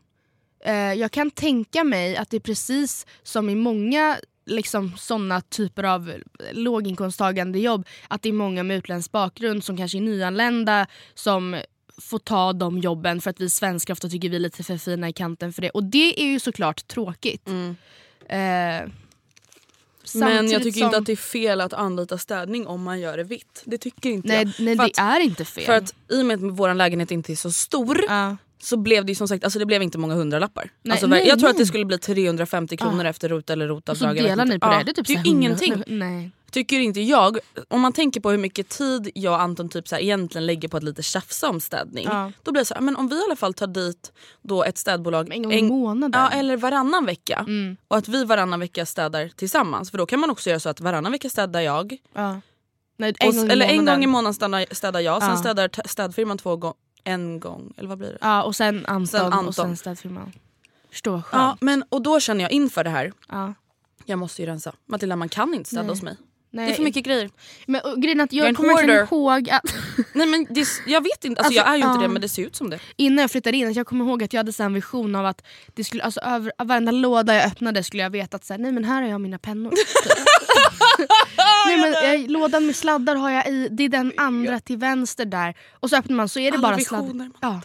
eh, 0.65 0.75
jag 0.93 1.13
kan 1.13 1.31
tänka 1.31 1.85
mig 1.85 2.17
att 2.17 2.31
det 2.31 2.37
är 2.37 2.41
precis 2.41 3.07
som 3.23 3.51
i 3.51 3.55
många 3.55 4.17
liksom, 4.47 4.93
sådana 4.97 5.41
typer 5.41 5.85
av 5.85 6.13
låginkomsttagande 6.53 7.59
jobb, 7.59 7.87
att 8.09 8.23
det 8.23 8.29
är 8.29 8.33
många 8.33 8.63
med 8.63 8.77
utländsk 8.77 9.13
bakgrund 9.13 9.65
som 9.65 9.77
kanske 9.77 9.99
är 9.99 10.03
nyanlända 10.03 10.87
som 11.15 11.61
får 12.01 12.19
ta 12.19 12.53
de 12.53 12.79
jobben 12.79 13.21
för 13.21 13.31
att 13.31 13.41
vi 13.41 13.51
svenskar 13.51 13.95
ofta 13.95 14.09
tycker 14.09 14.29
vi 14.29 14.37
är 14.37 14.41
lite 14.41 14.63
för 14.65 14.77
fina 14.79 15.09
i 15.09 15.13
kanten 15.13 15.53
för 15.53 15.63
det. 15.63 15.71
Och 15.71 15.85
det 15.85 16.23
är 16.23 16.27
ju 16.27 16.41
såklart 16.41 16.87
tråkigt. 16.89 17.49
Eh, 17.49 18.89
Men 20.15 20.51
jag 20.51 20.63
tycker 20.63 20.79
som- 20.79 20.87
inte 20.87 20.99
att 20.99 21.07
det 21.07 21.13
är 21.13 21.17
fel 21.17 21.61
att 21.61 21.73
anlita 21.73 22.19
städning 22.19 22.67
om 22.67 22.83
man 22.83 23.01
gör 23.01 23.17
det 23.17 23.25
vitt. 23.25 23.63
Det 23.65 23.79
tycker 23.79 24.11
inte 24.11 24.29
Nej, 24.29 24.37
jag. 24.39 24.65
nej 24.65 24.77
För 24.77 24.85
det 24.85 24.91
att- 24.91 24.99
är 25.17 25.21
inte 25.21 25.45
fel. 25.45 25.65
För 25.65 25.73
att 25.73 25.95
i 26.09 26.23
och 26.23 26.27
med 26.27 26.35
att 26.45 26.51
vår 26.59 26.75
lägenhet 26.75 27.11
inte 27.11 27.33
är 27.33 27.37
så 27.37 27.51
stor 27.53 28.01
Ja. 28.09 28.37
så 28.63 28.77
blev 28.77 29.05
det 29.05 29.11
ju 29.13 29.15
som 29.17 29.29
sagt 29.29 29.45
alltså 29.45 29.59
det 29.59 29.67
blev 29.67 29.83
inte 29.83 29.99
många 29.99 30.15
hundralappar. 30.15 30.71
Nej, 30.83 30.93
alltså, 30.93 31.07
nej, 31.07 31.29
jag 31.29 31.39
tror 31.39 31.51
att 31.51 31.57
det 31.59 31.67
skulle 31.67 31.85
bli 31.85 31.99
350 31.99 32.77
kronor 32.77 33.05
efter 33.05 33.29
rot 33.29 33.51
eller 33.51 33.65
och 33.65 33.69
så 33.69 33.75
rotavdrag. 33.93 34.09
jag 34.17 34.23
vet 34.23 34.33
delar 34.33 34.45
ni 34.45 34.59
på 34.59 34.67
det. 34.71 34.83
Det 34.85 34.91
är 34.91 34.95
typ 34.95 35.07
det 35.07 35.13
är 35.15 35.23
så 35.23 35.29
ingenting. 35.31 35.73
100 35.73 35.85
Nej. 36.07 36.31
Tycker 36.51 36.81
inte 36.81 37.01
jag. 37.01 37.39
Om 37.69 37.81
man 37.81 37.93
tänker 37.93 38.21
på 38.21 38.31
hur 38.31 38.39
mycket 38.39 38.69
tid 38.69 39.11
jag 39.15 39.33
och 39.35 39.41
Anton 39.41 39.69
typ 39.69 39.89
så 39.89 39.95
här 39.95 40.03
egentligen 40.03 40.47
lägger 40.47 40.69
på 40.69 40.77
att 40.77 40.83
lite 40.83 41.03
tjafsa 41.03 41.49
om 41.49 41.61
städning. 41.61 42.05
Ja. 42.09 42.33
Då 42.43 42.53
blir 42.53 42.61
det 42.61 42.67
så 42.67 42.75
här, 42.75 42.81
men 42.81 42.97
om 42.97 43.09
vi 43.09 43.17
i 43.21 43.23
alla 43.25 43.37
fall 43.37 43.55
tar 43.55 43.67
dit 43.67 44.13
då 44.43 44.65
ett 44.65 44.79
städbolag 44.79 45.33
En 45.35 45.43
gång 45.43 45.53
i 45.53 45.63
månaden. 45.63 46.21
Ja, 46.23 46.31
eller 46.31 46.57
varannan 46.57 47.05
vecka. 47.07 47.39
Mm. 47.49 47.77
Och 47.89 47.97
att 47.97 48.09
vi 48.09 48.25
varannan 48.25 48.61
vecka 48.61 48.87
städar 48.87 49.29
tillsammans. 49.37 49.91
För 49.91 49.99
då 49.99 50.07
kan 50.07 50.21
man 50.21 50.31
också 50.31 50.51
göra 50.51 50.61
så 50.61 50.69
att 50.69 50.81
varannan 50.81 51.13
vecka 51.13 51.31
städar 51.31 51.61
jag. 51.61 51.97
Ja. 52.15 52.41
Nej, 52.97 53.15
Och, 53.27 53.35
gång 53.35 53.51
eller 53.51 53.67
en 53.67 53.85
gång 53.87 54.05
i 54.05 54.07
månaden 54.07 54.35
städar, 54.35 54.67
städar 54.75 55.01
jag. 55.01 55.23
Sen 55.23 55.39
städar 55.39 55.71
städfirman 55.89 56.39
två 56.39 56.57
gånger 56.57 56.77
en 57.05 57.41
gång. 57.41 57.75
Eller 57.77 57.89
vad 57.89 57.99
blir 57.99 58.09
det? 58.09 58.19
Ja, 58.21 58.43
och 58.43 58.57
sen 58.57 58.87
Anton, 58.87 59.07
Sen 59.07 59.21
Anton. 59.33 59.47
och 59.47 59.55
sen 59.55 59.77
städfirman. 59.77 60.33
Förstå 60.91 61.11
vad 61.13 61.25
skönt. 61.25 61.43
Ja, 61.43 61.57
men, 61.61 61.85
och 61.89 62.03
då 62.03 62.21
känner 62.21 62.45
jag 62.45 62.53
inför 62.53 62.85
det 62.85 62.91
här, 62.91 63.13
Ja. 63.29 63.55
jag 64.05 64.19
måste 64.19 64.43
ju 64.43 64.47
rensa. 64.49 64.73
Matilda 64.87 65.17
man 65.17 65.29
kan 65.29 65.55
inte 65.55 65.69
städa 65.69 65.83
Nej. 65.83 65.91
hos 65.91 66.03
mig. 66.03 66.17
Nej. 66.51 66.67
Det 66.67 66.73
är 66.73 66.77
för 66.77 66.83
mycket 66.83 67.05
grejer. 67.05 67.31
Men 67.67 67.81
och, 67.81 68.03
grejen 68.03 68.21
att 68.21 68.33
Jag 68.33 68.49
jag 68.49 68.57
kommer 68.57 68.75
verkligen 68.75 69.07
hoarder. 69.07 69.41
ihåg 69.41 69.51
att 69.51 69.75
Nej 70.15 70.27
men 70.27 70.47
det, 70.51 70.67
jag 70.87 71.01
vet 71.03 71.25
inte, 71.25 71.41
alltså, 71.43 71.61
Alltså, 71.61 71.71
jag 71.71 71.75
är 71.75 71.77
ju 71.77 71.83
inte 71.85 71.99
ja. 71.99 72.03
det 72.03 72.09
men 72.09 72.23
det 72.23 72.29
ser 72.29 72.43
ut 72.43 72.57
som 72.57 72.71
det. 72.71 72.79
innan 72.97 73.19
jag 73.23 73.31
flyttade 73.31 73.57
in, 73.57 73.73
jag 73.73 73.87
kommer 73.87 74.05
ihåg 74.05 74.23
att 74.23 74.33
jag 74.33 74.39
hade 74.39 74.53
så 74.53 74.63
en 74.63 74.75
vision 74.75 75.15
av 75.15 75.27
att 75.27 75.43
det 75.75 75.85
skulle, 75.85 76.03
alltså, 76.03 76.21
över, 76.21 76.53
varenda 76.65 76.93
låda 76.93 77.35
jag 77.35 77.45
öppnade 77.47 77.83
skulle 77.85 78.03
jag 78.03 78.11
veta 78.11 78.37
att 78.37 78.45
så 78.45 78.53
här, 78.53 78.59
nej 78.59 78.73
men 78.73 78.85
här 78.85 79.03
har 79.03 79.09
jag 79.09 79.21
mina 79.21 79.39
pennor. 79.39 79.73
nej, 81.67 81.77
men, 81.81 81.93
jag, 81.93 82.31
lådan 82.31 82.67
med 82.67 82.77
sladdar 82.77 83.17
har 83.17 83.31
jag 83.31 83.49
i, 83.49 83.69
det 83.71 83.85
är 83.85 83.89
den 83.89 84.13
andra 84.17 84.61
till 84.61 84.77
vänster 84.77 85.25
där. 85.25 85.55
Och 85.73 85.91
så 85.91 85.97
öppnar 85.97 86.17
man 86.17 86.29
så 86.29 86.41
är 86.41 86.51
det 86.51 86.57
Alla 86.59 86.69
bara 86.69 86.79
sladdar. 86.79 87.31
Ja. 87.41 87.61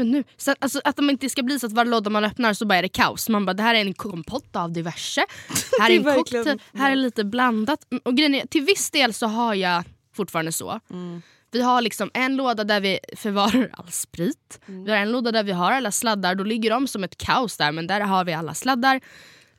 Men 0.00 0.10
nu, 0.10 0.24
så, 0.36 0.54
alltså, 0.58 0.80
att 0.84 0.96
de 0.96 1.10
inte 1.10 1.28
ska 1.28 1.42
bli 1.42 1.58
så 1.60 1.66
att 1.66 1.72
varje 1.72 1.90
låda 1.90 2.10
man 2.10 2.24
öppnar 2.24 2.54
så 2.54 2.66
bara 2.66 2.78
är 2.78 2.82
det 2.82 2.88
kaos. 2.88 3.28
Man 3.28 3.46
bara 3.46 3.54
det 3.54 3.62
här 3.62 3.74
är 3.74 3.80
en 3.80 3.94
kompott 3.94 4.56
av 4.56 4.72
diverse. 4.72 5.24
Här 5.80 5.90
är 5.90 5.94
är 5.94 6.08
en 6.08 6.16
cocktail, 6.16 6.60
här 6.74 6.90
är 6.90 6.96
lite 6.96 7.24
blandat. 7.24 7.86
Mm, 7.90 8.02
Och 8.04 8.16
grejen 8.16 8.34
är, 8.34 8.46
till 8.46 8.62
viss 8.64 8.90
del 8.90 9.14
så 9.14 9.26
har 9.26 9.54
jag 9.54 9.84
fortfarande 10.14 10.52
så. 10.52 10.80
Mm. 10.90 11.22
Vi 11.52 11.62
har 11.62 11.82
liksom 11.82 12.10
en 12.14 12.36
låda 12.36 12.64
där 12.64 12.80
vi 12.80 12.98
förvarar 13.16 13.70
all 13.78 13.90
sprit. 13.90 14.60
Mm. 14.68 14.84
Vi 14.84 14.90
har 14.90 14.98
en 14.98 15.12
låda 15.12 15.32
där 15.32 15.42
vi 15.42 15.52
har 15.52 15.72
alla 15.72 15.92
sladdar. 15.92 16.34
Då 16.34 16.44
ligger 16.44 16.70
de 16.70 16.86
som 16.88 17.04
ett 17.04 17.16
kaos 17.18 17.56
där 17.56 17.72
men 17.72 17.86
där 17.86 18.00
har 18.00 18.24
vi 18.24 18.32
alla 18.32 18.54
sladdar. 18.54 19.00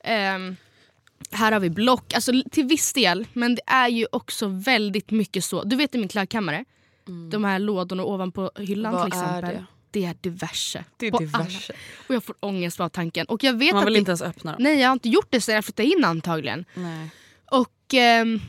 Ehm, 0.03 0.55
här 1.31 1.51
har 1.51 1.59
vi 1.59 1.69
block, 1.69 2.13
alltså 2.13 2.31
till 2.51 2.65
viss 2.65 2.93
del. 2.93 3.27
Men 3.33 3.55
det 3.55 3.61
är 3.67 3.87
ju 3.87 4.05
också 4.11 4.47
väldigt 4.47 5.11
mycket 5.11 5.43
så. 5.43 5.63
Du 5.63 5.75
vet 5.75 5.95
i 5.95 5.97
min 5.97 6.09
klädkammare, 6.09 6.65
de 7.31 7.43
här 7.43 7.59
lådorna 7.59 8.03
ovanpå 8.03 8.51
hyllan 8.55 8.93
Mm. 8.93 9.01
Vad 9.03 9.11
till 9.11 9.19
är 9.21 9.25
exempel. 9.25 9.55
det? 9.55 9.65
Det 9.91 10.05
är 10.05 10.15
diverse. 10.21 10.83
Det 10.97 11.07
är 11.07 11.11
diverse. 11.19 11.37
alla. 11.73 11.79
Och 12.07 12.15
jag 12.15 12.23
får 12.23 12.35
ångest 12.39 12.79
av 12.79 12.89
tanken. 12.89 13.25
Och 13.25 13.43
jag 13.43 13.53
vet 13.53 13.73
Man 13.73 13.81
att 13.81 13.87
vill 13.87 13.93
det, 13.93 13.99
inte 13.99 14.09
ens 14.11 14.21
öppna 14.21 14.51
dem. 14.51 14.63
Nej 14.63 14.79
jag 14.79 14.87
har 14.87 14.93
inte 14.93 15.09
gjort 15.09 15.27
det 15.29 15.41
sedan 15.41 15.55
jag 15.55 15.65
flyttade 15.65 15.89
in 15.89 16.05
antagligen. 16.05 16.65
Nej. 16.73 17.09
Och 17.51 17.93
ehm, 17.93 18.41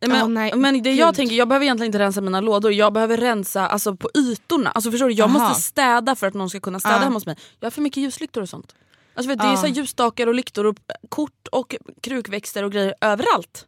Men, 0.00 0.10
Ja, 0.10 0.26
nej, 0.26 0.54
men 0.56 0.82
det 0.82 0.92
jag 0.92 1.14
tänker, 1.14 1.36
jag 1.36 1.48
behöver 1.48 1.64
egentligen 1.64 1.88
inte 1.88 1.98
rensa 1.98 2.20
mina 2.20 2.40
lådor, 2.40 2.72
jag 2.72 2.92
behöver 2.92 3.16
rensa 3.16 3.68
alltså, 3.68 3.96
på 3.96 4.10
ytorna. 4.16 4.70
Alltså, 4.70 4.90
förstår 4.90 5.06
du? 5.08 5.14
Jag 5.14 5.30
Aha. 5.30 5.38
måste 5.48 5.62
städa 5.62 6.16
för 6.16 6.26
att 6.26 6.34
någon 6.34 6.50
ska 6.50 6.60
kunna 6.60 6.80
städa 6.80 6.94
Ja. 6.94 6.98
hemma 7.00 7.14
hos 7.16 7.26
mig. 7.26 7.36
Jag 7.60 7.66
har 7.66 7.70
för 7.70 7.82
mycket 7.82 8.02
ljuslyktor 8.02 8.42
och 8.42 8.48
sånt. 8.48 8.74
Alltså, 9.14 9.28
vet, 9.28 9.38
du, 9.38 9.46
Det 9.46 9.52
är 9.52 9.56
så 9.56 9.66
ljusstakar 9.66 10.26
och 10.26 10.34
lyktor 10.34 10.66
och 10.66 10.76
kort 11.08 11.48
och 11.52 11.76
krukväxter 12.00 12.62
och 12.62 12.72
grejer 12.72 12.94
överallt. 13.00 13.66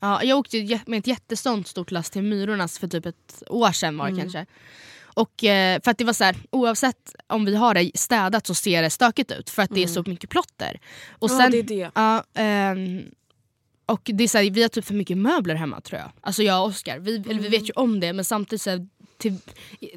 Ja, 0.00 0.22
jag 0.22 0.38
åkte 0.38 0.80
med 0.86 0.98
ett 0.98 1.06
jättestånd 1.06 1.66
stort 1.66 1.90
last 1.90 2.12
till 2.12 2.22
Myrornas 2.22 2.78
för 2.78 2.88
typ 2.88 3.06
ett 3.06 3.42
år 3.46 3.72
sedan 3.72 3.98
var 3.98 4.10
det 4.10 4.20
kanske. 4.20 4.46
Och 5.16 5.44
eh, 5.44 5.80
för 5.84 5.90
att 5.90 5.98
det 5.98 6.04
var 6.04 6.12
så 6.12 6.24
här, 6.24 6.36
oavsett 6.50 7.14
om 7.26 7.44
vi 7.44 7.56
har 7.56 7.74
det 7.74 7.90
städat 7.94 8.46
så 8.46 8.54
ser 8.54 8.82
det 8.82 8.90
stökigt 8.90 9.30
ut 9.32 9.50
för 9.50 9.62
att 9.62 9.70
det 9.70 9.82
är 9.82 9.86
så 9.86 10.02
mycket 10.06 10.30
plotter. 10.30 10.80
Och 11.10 11.30
Ja, 11.30 11.38
sen, 11.38 11.50
det 11.50 11.58
är 11.58 11.62
det. 11.62 11.90
Ja, 11.94 12.24
ehm, 12.34 13.04
och 13.86 14.00
det 14.04 14.24
är 14.24 14.28
så 14.28 14.38
här, 14.38 14.50
vi 14.50 14.62
har 14.62 14.68
typ 14.68 14.84
för 14.84 14.94
mycket 14.94 15.18
möbler 15.18 15.54
hemma 15.54 15.80
tror 15.80 16.00
jag. 16.00 16.10
Alltså 16.20 16.42
jag 16.42 16.62
och 16.62 16.68
Oskar, 16.68 16.98
vi, 16.98 17.16
eller 17.16 17.40
vi 17.40 17.48
vet 17.48 17.68
ju 17.68 17.72
om 17.76 18.00
det 18.00 18.12
men 18.12 18.24
samtidigt 18.24 18.62
så 18.62 18.70
här, 18.70 18.86
till, 19.18 19.38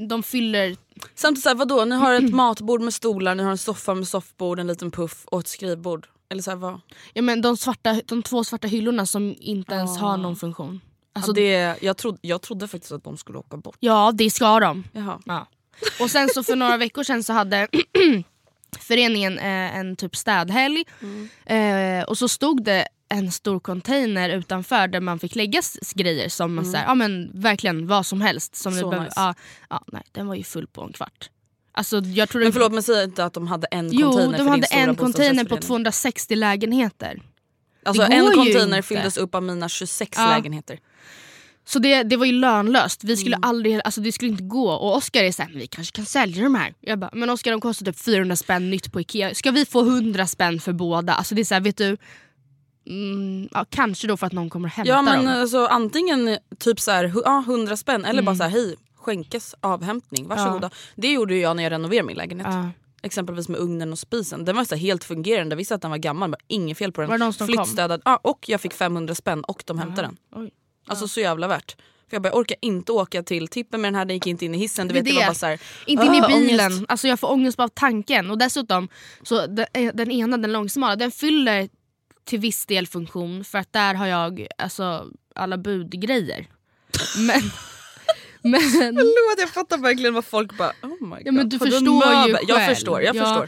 de 0.09 0.23
fyller... 0.23 0.75
Samtidigt 1.15 1.43
såhär, 1.43 1.55
vadå? 1.55 1.85
Ni 1.85 1.95
har 1.95 2.13
ett 2.13 2.33
matbord 2.33 2.81
med 2.81 2.93
stolar, 2.93 3.35
ni 3.35 3.43
har 3.43 3.51
en 3.51 3.57
soffa 3.57 3.93
med 3.93 4.07
soffbord, 4.07 4.59
en 4.59 4.67
liten 4.67 4.91
puff 4.91 5.25
och 5.25 5.39
ett 5.39 5.47
skrivbord. 5.47 6.07
Eller 6.29 6.41
så 6.41 6.51
här, 6.51 6.57
vad? 6.57 6.81
Ja, 7.13 7.21
men 7.21 7.41
de, 7.41 7.57
svarta, 7.57 8.01
de 8.05 8.23
två 8.23 8.43
svarta 8.43 8.67
hyllorna 8.67 9.05
som 9.05 9.35
inte 9.39 9.75
ens 9.75 9.97
har 9.97 10.17
någon 10.17 10.35
funktion. 10.35 10.81
Alltså, 11.23 11.41
ja, 11.41 11.73
det, 11.73 11.77
jag, 11.81 11.97
trodde, 11.97 12.17
jag 12.21 12.41
trodde 12.41 12.67
faktiskt 12.67 12.91
att 12.91 13.03
de 13.03 13.17
skulle 13.17 13.37
åka 13.37 13.57
bort. 13.57 13.77
Ja 13.79 14.11
det 14.13 14.29
ska 14.29 14.59
de. 14.59 14.83
Jaha. 14.91 15.19
Ja. 15.25 15.47
Och 15.99 16.11
sen 16.11 16.29
så 16.33 16.43
för 16.43 16.55
några 16.55 16.77
veckor 16.77 17.03
sedan 17.03 17.23
så 17.23 17.33
hade 17.33 17.67
föreningen 18.79 19.39
eh, 19.39 19.77
en 19.77 19.95
typ 19.95 20.15
städhelg. 20.15 20.83
Eh, 21.45 22.03
och 22.03 22.17
så 22.17 22.27
stod 22.27 22.63
det 22.63 22.87
en 23.09 23.31
stor 23.31 23.59
container 23.59 24.29
utanför 24.29 24.87
där 24.87 24.99
man 24.99 25.19
fick 25.19 25.35
lägga 25.35 25.61
grejer 25.95 26.29
som 26.29 26.55
man, 26.55 26.65
så 26.65 26.77
här, 26.77 26.85
ja, 26.85 26.95
men 26.95 27.31
verkligen 27.33 27.87
vad 27.87 28.05
som 28.05 28.21
helst. 28.21 28.55
Som 28.55 28.73
Så 28.73 28.91
nice. 28.91 29.13
ja, 29.15 29.35
ja, 29.69 29.83
nej, 29.87 30.03
den 30.11 30.27
var 30.27 30.35
ju 30.35 30.43
full 30.43 30.67
på 30.67 30.81
en 30.81 30.93
kvart. 30.93 31.29
Alltså, 31.71 31.99
jag 31.99 32.29
tror 32.29 32.43
Men 32.43 32.53
förlåt 32.53 32.71
men 32.71 32.83
säg 32.83 33.03
inte 33.03 33.25
att 33.25 33.33
de 33.33 33.47
hade 33.47 33.67
en 33.67 33.89
Jo, 33.91 34.11
container 34.11 34.37
de 34.37 34.43
för 34.43 34.49
hade 34.49 34.67
en 34.67 34.95
container 34.95 35.43
på 35.43 35.55
bostadsrättsförening. 35.55 35.61
260 35.61 36.35
lägenheter. 36.35 37.21
Alltså 37.85 38.03
en 38.03 38.31
container 38.33 38.81
fylldes 38.81 39.17
upp 39.17 39.35
av 39.35 39.43
mina 39.43 39.69
26 39.69 40.17
Ja. 40.17 40.29
lägenheter. 40.29 40.79
Så 41.65 41.79
det, 41.79 42.03
det 42.03 42.17
var 42.17 42.25
ju 42.25 42.31
lönlöst. 42.31 43.03
Vi 43.03 43.17
skulle 43.17 43.35
Mm. 43.35 43.49
aldrig, 43.49 43.81
alltså 43.85 44.01
det 44.01 44.11
skulle 44.11 44.31
inte 44.31 44.43
gå. 44.43 44.69
Och 44.71 44.95
Oskar 44.95 45.23
är 45.23 45.31
såhär, 45.31 45.51
vi 45.55 45.67
kanske 45.67 45.95
kan 45.95 46.05
sälja 46.05 46.43
de 46.43 46.55
här. 46.55 46.73
Jag 46.79 46.99
bara, 46.99 47.09
men 47.13 47.29
Oskar 47.29 47.51
de 47.51 47.61
kostar 47.61 47.85
typ 47.85 47.99
400 47.99 48.35
spänn 48.35 48.69
nytt 48.69 48.91
på 48.91 49.01
Ikea. 49.01 49.35
Ska 49.35 49.51
vi 49.51 49.65
få 49.65 49.81
100 49.81 50.27
spänn 50.27 50.59
för 50.59 50.73
båda? 50.73 51.13
Alltså 51.13 51.35
det 51.35 51.41
är 51.41 51.45
såhär, 51.45 51.61
vet 51.61 51.77
du. 51.77 51.97
Mm, 52.87 53.49
ja, 53.51 53.65
kanske 53.69 54.07
då 54.07 54.17
för 54.17 54.27
att 54.27 54.33
någon 54.33 54.49
kommer 54.49 54.67
och 54.67 54.73
hämtar 54.73 54.93
Ja 54.93 55.01
men 55.01 55.25
dem. 55.25 55.41
alltså 55.41 55.65
antingen 55.65 56.37
typ 56.59 56.79
så 56.79 56.91
här, 56.91 57.13
ja, 57.25 57.43
100 57.47 57.77
spänn 57.77 58.01
eller 58.05 58.13
Mm. 58.21 58.25
bara 58.25 58.35
så 58.35 58.43
här, 58.43 58.49
hej 58.49 58.75
skänkes 58.95 59.55
avhämtning, 59.61 60.27
varsågoda. 60.27 60.69
Det 60.95 61.11
gjorde 61.11 61.35
ju 61.35 61.41
jag 61.41 61.55
när 61.55 61.63
jag 61.63 61.71
renoverade 61.71 62.07
min 62.07 62.17
lägenhet. 62.17 62.47
Ja. 62.49 62.69
Exempelvis 63.01 63.49
med 63.49 63.59
ugnen 63.59 63.91
och 63.91 63.99
spisen. 63.99 64.45
Den 64.45 64.55
var 64.55 64.63
så 64.63 64.75
helt 64.75 65.03
fungerande, 65.03 65.53
jag 65.53 65.57
visste 65.57 65.75
att 65.75 65.81
den 65.81 65.91
var 65.91 65.97
gammal, 65.97 66.29
men 66.29 66.39
inget 66.47 66.77
fel 66.77 66.91
på 66.91 67.01
den. 67.01 67.09
Var 67.09 67.17
det 67.17 67.23
någon 67.23 67.33
som 67.33 67.47
kom? 67.47 67.99
Ja, 68.05 68.19
och 68.23 68.49
jag 68.49 68.61
fick 68.61 68.73
500 68.73 69.15
spänn 69.15 69.43
och 69.43 69.63
de 69.65 69.79
hämtade 69.79 70.07
den. 70.07 70.17
Oj. 70.35 70.51
Alltså 70.87 71.07
så 71.07 71.19
jävla 71.19 71.47
värt. 71.47 71.75
För 72.09 72.15
jag 72.15 72.21
bara, 72.21 72.29
jag 72.29 72.37
orkar 72.37 72.57
inte 72.61 72.91
åka 72.91 73.23
till 73.23 73.47
tippen 73.47 73.81
med 73.81 73.87
den 73.87 73.95
här, 73.95 74.05
den 74.05 74.15
gick 74.15 74.27
inte 74.27 74.45
in 74.45 74.55
i 74.55 74.57
hissen. 74.57 74.87
Du 74.87 74.93
vet, 74.93 75.05
det 75.05 75.13
var 75.13 75.25
bara 75.25 75.33
så 75.33 75.45
här, 75.45 75.61
Inte 75.85 76.05
in 76.05 76.13
i 76.15 76.21
"Ah, 76.21 76.27
bilen, 76.27 76.71
ångest." 76.71 76.85
alltså 76.87 77.07
jag 77.07 77.19
får 77.19 77.31
ångest 77.31 77.57
bara 77.57 77.63
av 77.63 77.67
tanken. 77.73 78.31
Och 78.31 78.37
dessutom, 78.37 78.87
så 79.23 79.47
den, 79.47 79.65
den 79.93 80.11
ena, 80.11 80.37
den 80.37 80.51
långsmala, 80.51 80.95
den 80.95 81.11
fyller 81.11 81.69
till 82.25 82.39
viss 82.39 82.65
del 82.65 82.87
funktion 82.87 83.43
för 83.43 83.57
att 83.57 83.73
där 83.73 83.93
har 83.93 84.07
jag 84.07 84.47
alltså, 84.57 85.05
alla 85.35 85.57
budgrejer. 85.57 86.47
Men, 87.17 87.41
men, 88.41 88.61
Förlåt 88.61 89.39
jag 89.39 89.49
fattar 89.49 89.77
verkligen 89.77 90.13
vad 90.13 90.25
folk 90.25 90.57
bara 90.57 90.73
oh 90.81 90.89
my 91.01 91.09
god. 91.09 91.21
Ja, 91.25 91.31
men 91.31 91.49
du 91.49 91.57
Har 91.57 91.65
förstår 91.65 91.77
en 91.77 91.85
ju 91.85 92.27
möbel? 92.27 92.45
Jag 92.47 92.57
själv. 92.57 92.75
förstår, 92.75 93.01
jag 93.01 93.15
Ja. 93.15 93.23
förstår. 93.25 93.43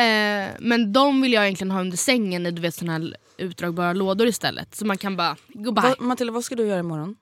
eh, 0.00 0.48
men 0.60 0.92
de 0.92 1.20
vill 1.22 1.32
jag 1.32 1.44
egentligen 1.44 1.70
ha 1.70 1.80
under 1.80 1.96
sängen 1.96 2.46
i 2.46 2.50
du 2.50 2.62
vet, 2.62 2.74
såna 2.74 2.92
här 2.92 3.16
utdragbara 3.36 3.92
lådor 3.92 4.26
istället. 4.26 4.74
Så 4.74 4.86
man 4.86 4.98
kan 4.98 5.16
bara, 5.16 5.36
goodbye. 5.48 5.82
Va, 5.88 5.94
Matilda 5.98 6.32
vad 6.32 6.44
ska 6.44 6.54
du 6.56 6.66
göra 6.66 6.80
imorgon? 6.80 7.16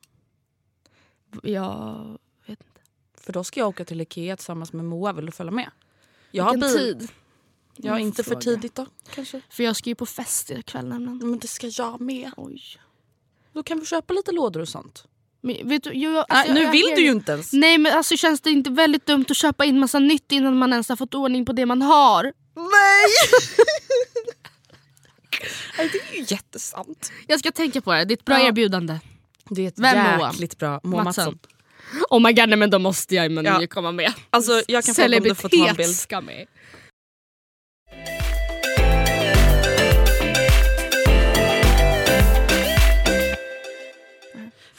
Jag 1.42 2.18
vet 2.46 2.60
inte. 2.60 2.80
För 3.20 3.32
då 3.32 3.44
ska 3.44 3.60
jag 3.60 3.68
åka 3.68 3.84
till 3.84 4.00
Ikea 4.00 4.36
tillsammans 4.36 4.72
med 4.72 4.84
Moa, 4.84 5.12
vill 5.12 5.26
du 5.26 5.32
följa 5.32 5.50
med? 5.50 5.70
Jag 6.30 6.44
har 6.44 6.52
Vilken 6.54 6.72
bil. 6.72 6.78
tid? 6.98 7.08
Ja, 7.76 7.98
inte 7.98 8.22
för 8.24 8.30
fråga. 8.30 8.40
tidigt 8.40 8.74
då 8.74 8.86
kanske. 9.14 9.40
För 9.50 9.62
jag 9.62 9.76
ska 9.76 9.90
ju 9.90 9.94
på 9.94 10.06
fest 10.06 10.50
ikväll 10.50 10.88
nämligen. 10.88 11.18
Men 11.30 11.38
det 11.38 11.48
ska 11.48 11.66
jag 11.66 12.00
med. 12.00 12.30
Oj. 12.36 12.62
Då 13.52 13.62
kan 13.62 13.80
vi 13.80 13.86
köpa 13.86 14.14
lite 14.14 14.32
lådor 14.32 14.60
och 14.60 14.68
sånt. 14.68 15.04
Men, 15.42 15.68
vet 15.68 15.82
du, 15.84 15.92
jag, 15.94 16.12
Nej, 16.12 16.24
alltså, 16.28 16.52
nu 16.52 16.60
jag 16.62 16.70
vill 16.70 16.80
reagerar- 16.82 16.96
du 16.96 17.02
ju 17.02 17.10
inte 17.10 17.32
ens. 17.32 17.52
Nej 17.52 17.78
men 17.78 17.92
alltså 17.92 18.16
känns 18.16 18.40
det 18.40 18.50
inte 18.50 18.70
väldigt 18.70 19.06
dumt 19.06 19.24
att 19.28 19.36
köpa 19.36 19.64
in 19.64 19.78
massa 19.80 19.98
nytt 19.98 20.32
innan 20.32 20.56
man 20.58 20.72
ens 20.72 20.88
har 20.88 20.96
fått 20.96 21.14
ordning 21.14 21.44
på 21.44 21.52
det 21.52 21.66
man 21.66 21.82
har? 21.82 22.22
Nej! 22.56 23.06
Det 25.76 25.82
är 25.82 26.16
ju 26.18 26.24
jättesant. 26.28 27.12
Jag 27.26 27.38
ska 27.38 27.50
tänka 27.52 27.80
på 27.80 27.92
det, 27.92 28.04
det 28.04 28.12
är 28.14 28.16
ett 28.16 28.24
bra 28.24 28.38
Ja. 28.40 28.46
erbjudande. 28.48 28.98
Det 29.48 29.62
är 29.64 29.68
ett 29.68 29.78
Vem 29.78 29.98
Moa? 30.18 30.30
jäkligt 30.32 30.58
bra. 30.58 30.80
Moa 30.82 31.04
Mattsson. 31.04 31.24
Mattsson. 31.24 31.38
Oh 32.10 32.20
my 32.22 32.32
god 32.32 32.48
nej, 32.48 32.58
men 32.58 32.70
då 32.70 32.78
måste 32.78 33.14
jag 33.14 33.30
men 33.32 33.44
Ja. 33.44 33.66
komma 33.66 33.92
med. 33.92 34.12
Alltså, 34.30 34.62
jag 34.68 34.84
kan 34.84 34.94
fråga 34.94 35.16
om 35.16 35.22
du 35.22 35.34
får 35.34 35.48
ta 35.48 35.56
en 35.56 35.60
bild. 35.62 35.68
Celebritet 35.76 35.96
ska 35.96 36.20
med. 36.20 36.46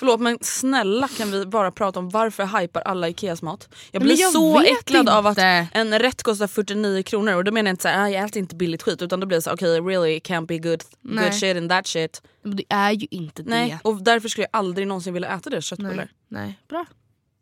Förlåt 0.01 0.19
men 0.19 0.37
snälla 0.41 1.07
kan 1.07 1.31
vi 1.31 1.45
bara 1.45 1.71
prata 1.71 1.99
om 1.99 2.09
varför 2.09 2.59
hypar 2.59 2.81
alla 2.81 3.09
Ikeas 3.09 3.41
mat? 3.41 3.69
Jag 3.91 4.01
blir 4.01 4.19
jag 4.19 4.31
så 4.31 4.61
äcklad 4.61 5.09
av 5.09 5.27
att 5.27 5.37
inte. 5.37 5.67
en 5.71 5.99
rätt 5.99 6.23
kostar 6.23 6.47
49 6.47 7.03
kronor 7.03 7.33
och 7.33 7.43
då 7.43 7.51
menar 7.51 7.69
jag 7.69 7.73
inte 7.73 7.81
såhär, 7.81 8.03
ah, 8.03 8.09
jag 8.09 8.25
äter 8.25 8.37
inte 8.37 8.55
billigt 8.55 8.83
skit 8.83 9.01
utan 9.01 9.19
då 9.19 9.27
blir 9.27 9.37
det 9.37 9.41
så 9.41 9.51
okej 9.51 9.81
really 9.81 10.19
can't 10.19 10.45
be 10.45 10.57
good, 10.57 10.83
Nej. 11.01 11.23
good 11.23 11.33
shit 11.33 11.57
in 11.57 11.69
that 11.69 11.87
shit. 11.87 12.21
Men 12.43 12.55
det 12.55 12.63
är 12.69 12.91
ju 12.91 13.07
inte 13.11 13.43
Nej 13.45 13.69
det. 13.69 13.89
och 13.89 14.03
därför 14.03 14.29
skulle 14.29 14.47
jag 14.51 14.59
aldrig 14.59 14.87
någonsin 14.87 15.13
vilja 15.13 15.29
äta 15.29 15.49
deras 15.49 15.65
köttbullar. 15.65 15.95
Nej. 15.95 16.07
nej. 16.27 16.59
Bra. 16.69 16.85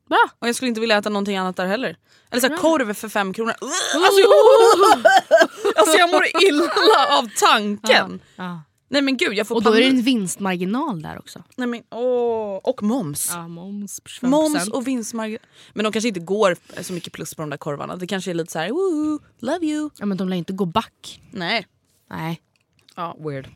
Bra. 0.10 0.30
Och 0.40 0.48
jag 0.48 0.56
skulle 0.56 0.70
inte 0.70 0.82
vilja 0.82 0.98
äta 0.98 1.10
någonting 1.10 1.38
annat 1.38 1.56
där 1.56 1.66
heller. 1.66 1.98
Eller 2.32 2.42
såhär 2.42 2.58
korv 2.58 2.94
för 2.94 3.10
fem 3.10 3.34
kronor. 3.34 3.54
Alltså, 3.62 4.20
jag, 4.20 4.32
alltså 5.76 5.98
jag 5.98 6.10
mår 6.10 6.26
illa 6.42 7.18
av 7.20 7.30
tanken. 7.40 8.20
Ja. 8.36 8.62
Nej 8.92 9.02
men 9.02 9.18
gud 9.18 9.34
jag 9.34 9.48
får 9.48 9.56
Och 9.56 9.64
då 9.64 9.70
är 9.70 9.76
det 9.76 9.82
panik. 9.82 9.94
en 10.00 10.02
vinstmarginal 10.06 11.02
där 11.02 11.20
också. 11.20 11.44
Nej, 11.56 11.68
men, 11.68 11.82
åh. 11.92 12.60
Och 12.64 12.84
moms. 12.84 13.30
Ja, 13.34 13.48
moms 13.48 14.00
på 14.00 14.10
25%. 14.10 14.28
Moms 14.28 14.68
och 14.68 14.88
vinstmarginal. 14.88 15.42
Men 15.74 15.84
de 15.84 15.92
kanske 15.92 16.08
inte 16.08 16.20
går 16.20 16.56
så 16.84 16.94
mycket 16.94 17.14
plus 17.14 17.34
på 17.36 17.42
de 17.42 17.50
där 17.50 17.58
korvarna. 17.58 17.96
Det 17.96 18.08
kanske 18.08 18.32
är 18.32 18.36
lite 18.36 18.52
så 18.52 18.60
här, 18.60 18.70
woo, 18.70 19.20
love 19.40 19.66
you. 19.66 19.90
Ja 19.98 20.06
men 20.06 20.18
de 20.18 20.30
lär 20.30 20.38
inte 20.38 20.54
gå 20.54 20.66
back. 20.66 21.22
Nej. 21.32 21.68
Nej. 22.10 22.42
Ja, 22.96 23.18
weird. 23.20 23.50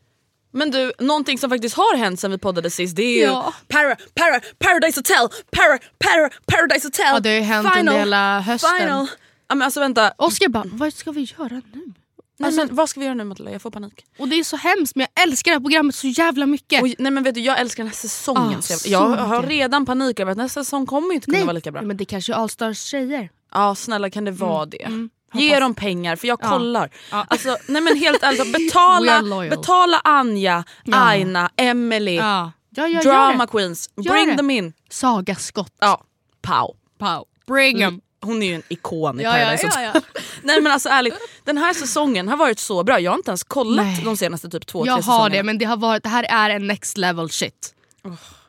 Men 0.51 0.71
du, 0.71 0.91
någonting 0.99 1.37
som 1.37 1.49
faktiskt 1.49 1.75
har 1.75 1.97
hänt 1.97 2.19
sen 2.19 2.31
vi 2.31 2.37
poddade 2.37 2.69
sist 2.69 2.95
det 2.95 3.03
är 3.03 3.15
ju 3.17 3.23
Ja. 3.23 3.53
para, 3.67 3.95
para, 3.95 4.39
Paradise 4.59 4.99
Hotel, 4.99 5.27
para, 5.51 5.79
para, 5.99 6.29
Paradise 6.45 6.87
Hotel. 6.87 7.05
Ja, 7.13 7.19
det 7.19 7.29
har 7.29 7.35
ju 7.35 7.41
hänt 7.41 7.67
under 7.79 7.99
hela 7.99 8.39
hösten. 8.39 8.69
Final. 8.79 9.07
Ja, 9.47 9.55
men 9.55 9.61
alltså 9.61 9.79
vänta, 9.79 10.13
Oskar 10.17 10.47
bara, 10.49 10.63
vad 10.65 10.93
ska 10.93 11.11
vi 11.11 11.21
göra 11.37 11.61
nu? 11.73 11.93
Nej, 12.39 12.47
Alltså- 12.47 12.65
men, 12.65 12.75
vad 12.75 12.89
ska 12.89 12.99
vi 12.99 13.05
göra 13.05 13.15
nu 13.15 13.23
Matilda? 13.23 13.51
Jag 13.51 13.61
får 13.61 13.71
panik. 13.71 14.05
Och 14.19 14.27
det 14.27 14.39
är 14.39 14.43
så 14.43 14.57
hemskt 14.57 14.95
men 14.95 15.07
jag 15.15 15.23
älskar 15.23 15.51
det 15.51 15.55
här 15.55 15.59
programmet 15.61 15.95
så 15.95 16.07
jävla 16.07 16.45
mycket. 16.45 16.81
Och, 16.81 16.87
nej 16.99 17.11
men 17.11 17.23
vet 17.23 17.35
du, 17.35 17.41
jag 17.41 17.59
älskar 17.59 17.83
den 17.83 17.89
här 17.91 17.95
säsongen. 17.97 18.59
Ah, 18.59 18.61
så 18.61 18.89
jag, 18.89 19.01
jag 19.11 19.17
har 19.17 19.43
redan 19.43 19.85
panik 19.85 20.19
över 20.19 20.31
att 20.31 20.37
nästa 20.37 20.63
säsong 20.63 20.85
kommer 20.85 21.13
inte 21.13 21.25
kunna 21.25 21.37
Nej, 21.37 21.45
vara 21.45 21.53
lika 21.53 21.71
bra. 21.71 21.81
men 21.81 21.97
det 21.97 22.05
kanske 22.05 22.33
är 22.33 22.37
Allstars 22.37 22.81
tjejer. 22.81 23.29
Ja 23.53 23.75
snälla 23.75 24.09
kan 24.09 24.25
det 24.25 24.31
vara 24.31 24.65
det? 24.65 24.83
mm, 24.83 25.09
Ge 25.35 25.59
dem 25.59 25.75
pengar 25.75 26.15
för 26.15 26.27
jag 26.27 26.39
Ja. 26.41 26.49
kollar. 26.49 26.89
Ja. 27.11 27.25
Alltså, 27.29 27.57
nej 27.67 27.81
men 27.81 27.97
helt 27.97 28.23
ärligt, 28.23 28.53
betala, 28.67 29.21
betala 29.49 29.99
Anja, 30.03 30.63
Ja. 30.83 30.97
Aina, 30.97 31.49
Emily, 31.57 32.15
Ja, 32.15 32.51
ja, 32.69 32.87
ja 32.87 33.01
drama 33.01 33.47
queens. 33.47 33.89
Gör 33.97 34.13
Bring 34.13 34.27
det. 34.27 34.35
them 34.37 34.49
in. 34.49 34.73
Saga 34.89 35.35
Skott. 35.35 35.73
Ja, 35.79 36.03
pow. 36.41 36.75
Pow. 36.99 37.25
Bring 37.47 37.81
em. 37.81 38.01
Hon 38.23 38.43
är 38.43 38.47
ju 38.47 38.55
en 38.55 38.63
ikon 38.69 39.19
i 39.19 39.23
Ja, 39.23 39.37
ja, 39.39 39.45
Paradise 39.45 39.67
ja, 39.81 39.87
Hotel. 39.87 40.01
ja. 40.13 40.21
Nej 40.43 40.61
men 40.61 40.71
alltså 40.71 40.89
ärligt, 40.89 41.13
den 41.43 41.57
här 41.57 41.73
säsongen 41.73 42.27
har 42.27 42.37
varit 42.37 42.59
så 42.59 42.83
bra. 42.83 42.99
Jag 42.99 43.11
har 43.11 43.17
inte 43.17 43.31
ens 43.31 43.43
kollat 43.43 43.85
Nej. 43.85 44.01
de 44.05 44.17
senaste 44.17 44.49
typ 44.49 44.67
två, 44.67 44.85
Jag 44.85 44.95
tre 44.95 45.01
säsongerna. 45.01 45.23
har 45.23 45.29
det 45.29 45.43
men 45.43 45.57
det, 45.57 45.65
har 45.65 45.77
varit, 45.77 46.03
det 46.03 46.09
här 46.09 46.25
är 46.29 46.49
en 46.49 46.67
next 46.67 46.97
level 46.97 47.29
shit. 47.29 47.73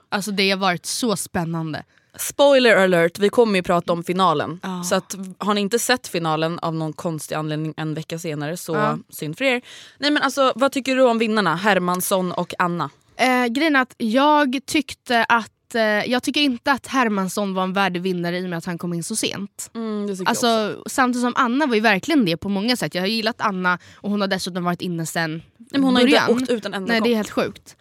Alltså 0.09 0.31
det 0.31 0.51
har 0.51 0.59
varit 0.59 0.87
så 0.87 1.17
spännande. 1.17 1.83
Spoiler 2.19 2.77
alert, 2.77 3.19
vi 3.19 3.29
kommer 3.29 3.55
ju 3.59 3.63
prata 3.63 3.93
om 3.93 4.05
finalen. 4.05 4.61
Ja. 4.63 4.83
Så 4.85 4.95
att, 4.95 5.15
har 5.39 5.55
ni 5.55 5.61
inte 5.61 5.79
sett 5.79 6.09
finalen 6.09 6.59
av 6.59 6.75
någon 6.75 6.93
konstig 6.93 7.35
anledning 7.35 7.75
en 7.77 7.95
vecka 7.95 8.19
senare 8.19 8.57
så 8.57 8.75
Ja. 8.75 8.99
synd 9.11 9.39
för 9.39 9.45
er. 9.45 9.63
Nej 9.99 10.11
men 10.11 10.23
alltså 10.23 10.53
vad 10.57 10.73
tycker 10.73 10.97
du 10.97 11.03
om 11.03 11.19
vinnarna? 11.19 11.57
Hermansson 11.57 12.33
och 12.33 12.55
Anna? 12.59 12.91
Eh, 13.17 13.47
grejen 13.47 13.77
är 13.77 13.81
att 13.81 13.95
jag 13.99 14.59
tyckte 14.67 15.25
att 15.29 15.51
eh, 15.75 15.83
jag 15.83 16.23
tycker 16.23 16.41
inte 16.41 16.73
att 16.73 16.87
Hermansson 16.87 17.55
var 17.55 17.63
en 17.63 17.73
värdig 17.73 18.03
vinnare 18.03 18.39
i 18.39 18.45
och 18.45 18.51
med 18.51 18.59
att 18.59 18.65
han 18.65 18.79
kom 18.79 18.95
in 18.95 19.03
så 19.05 19.17
sent. 19.17 19.71
Mm. 19.75 20.17
Alltså, 20.27 20.83
samtidigt 20.87 21.23
som 21.23 21.33
Anna 21.37 21.67
var 21.67 21.75
ju 21.75 21.81
verkligen 21.81 22.25
det 22.25 22.37
på 22.37 22.49
många 22.49 22.77
sätt. 22.77 22.95
Jag 22.95 23.03
har 23.03 23.07
gillat 23.07 23.37
Anna 23.41 23.79
och 23.97 24.11
hon 24.11 24.21
har 24.21 24.29
dessutom 24.29 24.65
varit 24.65 24.81
inne 24.81 25.07
sen 25.07 25.31
Nej, 25.31 25.69
men 25.71 25.83
hon 25.85 25.95
har 25.95 26.03
början. 26.03 26.31
inte 26.31 26.43
åkt 26.43 26.51
ut 26.51 26.65
en 26.67 26.75
enda 26.75 26.93
Nej 26.93 27.01
gång. 27.01 27.09
det 27.09 27.13
är 27.13 27.17
helt 27.17 27.31
sjukt. 27.31 27.77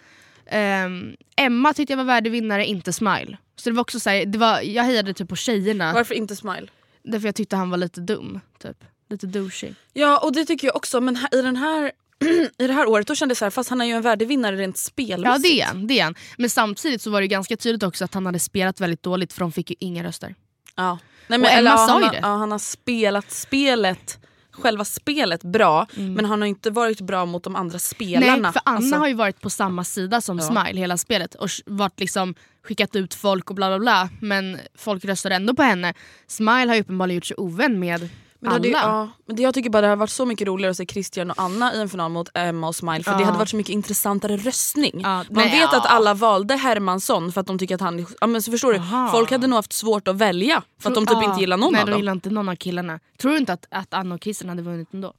Ehm, 0.45 1.15
Emma 1.35 1.73
tyckte 1.73 1.93
jag 1.93 1.97
var 1.97 2.03
värdig 2.03 2.31
vinnare, 2.31 2.65
inte 2.65 2.93
Smile. 2.93 3.37
Så 3.55 3.69
det 3.69 3.75
var 3.75 3.81
också 3.81 3.99
så 3.99 4.09
här, 4.09 4.25
det 4.25 4.37
var, 4.37 4.61
jag 4.61 4.83
hejade 4.83 5.13
typ 5.13 5.29
på 5.29 5.35
tjejerna 5.35 5.93
Varför 5.93 6.15
inte 6.15 6.35
Smile? 6.35 6.67
därför 7.03 7.27
jag 7.27 7.35
tyckte 7.35 7.55
han 7.55 7.69
var 7.69 7.77
lite 7.77 8.01
dum. 8.01 8.39
Typ. 8.61 8.77
Lite 9.09 9.27
douchey. 9.27 9.73
Ja 9.93 10.17
och 10.23 10.33
det 10.33 10.45
tycker 10.45 10.67
jag 10.67 10.75
också 10.75 11.01
men 11.01 11.17
i, 11.31 11.41
den 11.41 11.55
här, 11.55 11.91
i 12.57 12.67
det 12.67 12.73
här 12.73 12.87
året 12.89 13.07
då 13.07 13.15
kände 13.15 13.31
jag 13.31 13.37
så 13.37 13.45
här, 13.45 13.49
fast 13.49 13.69
han 13.69 13.81
är 13.81 13.85
ju 13.85 13.91
en 13.91 14.01
värdig 14.01 14.27
vinnare 14.27 14.55
rent 14.55 14.77
spelmässigt. 14.77 15.25
Ja 15.25 15.37
det 15.55 15.61
är 15.61 15.65
han, 15.65 15.87
det 15.87 15.99
är 15.99 16.03
han. 16.03 16.15
Men 16.37 16.49
samtidigt 16.49 17.01
så 17.01 17.09
var 17.09 17.21
det 17.21 17.27
ganska 17.27 17.57
tydligt 17.57 17.83
också 17.83 18.05
att 18.05 18.13
han 18.13 18.25
hade 18.25 18.39
spelat 18.39 18.81
väldigt 18.81 19.03
dåligt 19.03 19.33
för 19.33 19.39
de 19.39 19.51
fick 19.51 19.69
ju 19.69 19.75
inga 19.79 20.03
röster. 20.03 20.35
Ja. 20.75 20.97
Nej, 21.27 21.39
Och 21.39 21.49
Emma 21.49 21.77
sa 21.87 22.01
ju 22.01 22.07
det. 22.09 22.19
Ja, 22.21 22.27
han 22.27 22.51
har 22.51 22.59
spelat 22.59 23.31
spelet, 23.31 24.19
själva 24.51 24.85
spelet 24.85 25.43
bra 25.43 25.87
men 25.95 26.25
han 26.25 26.41
har 26.41 26.47
inte 26.47 26.69
varit 26.69 27.01
bra 27.01 27.25
mot 27.25 27.43
de 27.43 27.55
andra 27.55 27.79
spelarna. 27.79 28.35
Nej 28.35 28.51
för 28.51 28.61
Anna 28.65 28.77
Alltså, 28.77 28.95
har 28.95 29.07
ju 29.07 29.13
varit 29.13 29.41
på 29.41 29.49
samma 29.49 29.83
sida 29.83 30.21
som 30.21 30.39
Ja. 30.39 30.43
Smile 30.43 30.79
hela 30.79 30.97
spelet 30.97 31.35
och 31.35 31.49
varit 31.65 31.99
liksom 31.99 32.35
skickat 32.63 32.95
ut 32.95 33.13
folk 33.13 33.49
och 33.49 33.55
bla 33.55 33.69
bla 33.69 33.79
bla 33.79 34.09
men 34.21 34.59
folk 34.77 35.05
röstar 35.05 35.31
ändå 35.31 35.53
på 35.55 35.63
henne. 35.63 35.93
Smile 36.27 36.67
har 36.67 36.75
ju 36.75 36.81
uppenbarligen 36.81 37.15
gjort 37.15 37.25
sig 37.25 37.37
ovän 37.37 37.79
med 37.79 38.09
men 38.51 38.61
det, 38.61 38.73
alla. 38.73 38.79
hade 38.87 38.97
ja, 38.97 39.09
men 39.25 39.35
det, 39.35 39.41
jag 39.43 39.53
tycker 39.53 39.69
bara 39.69 39.81
det 39.81 39.87
hade 39.87 39.99
varit 39.99 40.09
så 40.09 40.25
mycket 40.25 40.47
roligare 40.47 40.71
att 40.71 40.77
se 40.77 40.85
Christian 40.85 41.31
och 41.31 41.39
Anna 41.41 41.73
i 41.75 41.81
en 41.81 41.89
final 41.89 42.11
mot 42.11 42.29
Emma 42.33 42.67
och 42.67 42.75
Smile 42.75 43.03
för 43.03 43.11
det 43.11 43.19
Ja. 43.19 43.25
hade 43.25 43.37
varit 43.37 43.49
så 43.49 43.55
mycket 43.55 43.73
intressantare 43.73 44.37
röstning. 44.37 44.91
Ja, 45.03 45.15
Man 45.15 45.25
nej, 45.29 45.45
vet 45.59 45.69
ja. 45.71 45.77
att 45.77 45.85
alla 45.85 46.13
valde 46.13 46.55
Hermansson 46.55 47.31
för 47.31 47.41
att 47.41 47.47
de 47.47 47.57
tycker 47.59 47.75
att 47.75 47.81
han. 47.81 48.05
Ja, 48.21 48.27
men 48.27 48.41
så 48.41 48.51
förstår 48.51 48.73
du, 48.73 48.81
folk 49.11 49.31
hade 49.31 49.47
nog 49.47 49.55
haft 49.57 49.73
svårt 49.73 50.07
att 50.07 50.15
välja 50.15 50.63
för 50.81 50.89
att 50.89 50.95
de 50.95 51.05
typ 51.05 51.23
inte 51.23 51.39
gillar 51.41 51.57
någon 51.57 51.71
Nej 51.73 51.81
av 51.81 51.85
de 51.87 51.91
dem. 51.91 51.99
gillar 51.99 52.11
inte 52.13 52.29
någon 52.29 52.49
av 52.49 52.55
killarna. 52.55 52.99
Tror 53.17 53.31
du 53.31 53.37
inte 53.37 53.53
att, 53.53 53.65
att 53.71 53.93
Anna 53.93 54.15
och 54.15 54.23
Christian 54.23 54.49
hade 54.49 54.61
vunnit 54.61 54.93
ändå? 54.93 55.13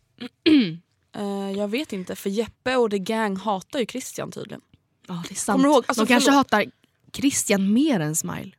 Eh, 1.17 1.51
jag 1.59 1.69
vet 1.69 1.93
inte 1.93 2.17
för 2.17 2.31
Jeppe 2.31 2.77
och 2.77 2.91
The 2.91 2.99
Gang 2.99 3.37
hatar 3.37 3.79
ju 3.79 3.87
Christian 3.87 4.31
tydligen. 4.31 4.61
Ja 5.09 5.23
det 5.29 5.35
är 5.35 5.37
sant. 5.37 5.57
Kommer 5.57 5.69
du 5.69 5.75
ihåg? 5.75 5.85
Alltså, 5.89 6.05
de 6.05 6.09
kanske 6.09 6.31
förlåt. 6.31 6.37
hatar 6.53 6.65
Christian 7.13 7.73
mer 7.73 8.01
än 8.01 8.17
Smile. 8.17 8.51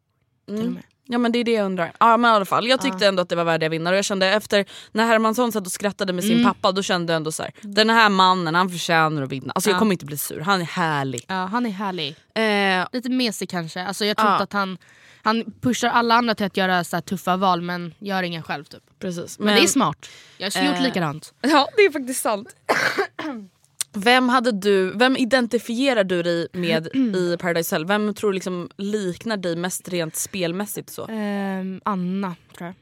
Med. 0.47 0.83
Ja 1.07 1.17
men 1.17 1.31
det 1.31 1.39
är 1.39 1.43
det 1.43 1.51
jag 1.51 1.65
undrar. 1.65 1.91
Ja 1.99 2.17
men 2.17 2.31
i 2.31 2.33
alla 2.35 2.45
fall, 2.45 2.67
jag 2.67 2.81
tyckte 2.81 3.07
ändå 3.07 3.21
att 3.21 3.29
det 3.29 3.35
var 3.35 3.43
värdiga 3.43 3.69
vinnare 3.69 3.93
och 3.93 3.97
jag 3.97 4.05
kände 4.05 4.27
efter 4.29 4.65
när 4.91 5.05
Hermansson 5.05 5.51
satt 5.51 5.65
och 5.65 5.71
skrattade 5.71 6.13
med 6.13 6.23
Mm. 6.23 6.35
sin 6.37 6.45
pappa 6.45 6.71
då 6.71 6.81
kände 6.83 7.13
jag 7.13 7.17
ändå 7.17 7.31
så 7.31 7.43
här: 7.43 7.51
den 7.61 7.89
här 7.89 8.09
mannen 8.09 8.55
han 8.55 8.69
förtjänar 8.69 9.21
att 9.21 9.29
vinna. 9.31 9.51
Alltså 9.55 9.69
jag 9.69 9.75
Ja. 9.75 9.79
kommer 9.79 9.91
inte 9.91 10.05
bli 10.05 10.17
sur, 10.17 10.39
han 10.41 10.61
är 10.61 10.65
härlig. 10.65 11.25
Ja 11.27 11.35
han 11.45 11.65
är 11.65 11.69
härlig. 11.69 12.15
Eh, 12.35 12.87
Lite 12.91 13.09
mesig 13.09 13.49
kanske. 13.49 13.83
Alltså, 13.85 14.05
jag 14.05 14.17
tror 14.17 14.31
inte 14.31 14.43
att 14.43 14.53
han, 14.53 14.77
han 15.23 15.43
pushar 15.61 15.89
alla 15.89 16.15
andra 16.15 16.35
till 16.35 16.45
att 16.45 16.57
göra 16.57 16.83
så 16.83 16.95
här 16.95 17.01
tuffa 17.01 17.35
val 17.37 17.61
men 17.61 17.93
gör 17.99 18.23
inga 18.23 18.43
själv 18.43 18.63
typ. 18.63 18.83
precis. 18.99 19.39
Men, 19.39 19.55
det 19.55 19.61
är 19.61 19.67
smart. 19.67 20.09
Jag 20.37 20.51
har 20.51 20.63
gjort 20.63 20.75
Eh, 20.75 20.81
likadant. 20.83 21.33
Ja 21.41 21.67
det 21.75 21.81
är 21.81 21.91
faktiskt 21.91 22.21
sant. 22.21 22.55
Vem, 23.95 24.29
hade 24.29 24.51
du, 24.51 24.97
vem 24.97 25.17
identifierar 25.17 26.03
du 26.03 26.23
dig 26.23 26.47
med 26.53 26.87
i 27.15 27.37
Paradise 27.39 27.75
Hotel? 27.75 27.87
Vem 27.87 28.13
tror 28.13 28.29
du 28.31 28.33
liksom 28.33 28.69
liknar 28.77 29.37
dig 29.37 29.55
mest 29.55 29.89
rent 29.89 30.15
spelmässigt? 30.15 30.89
så? 30.89 31.07
Ehm, 31.09 31.81
Anna 31.85 32.35
tror 32.57 32.67
jag. 32.67 32.75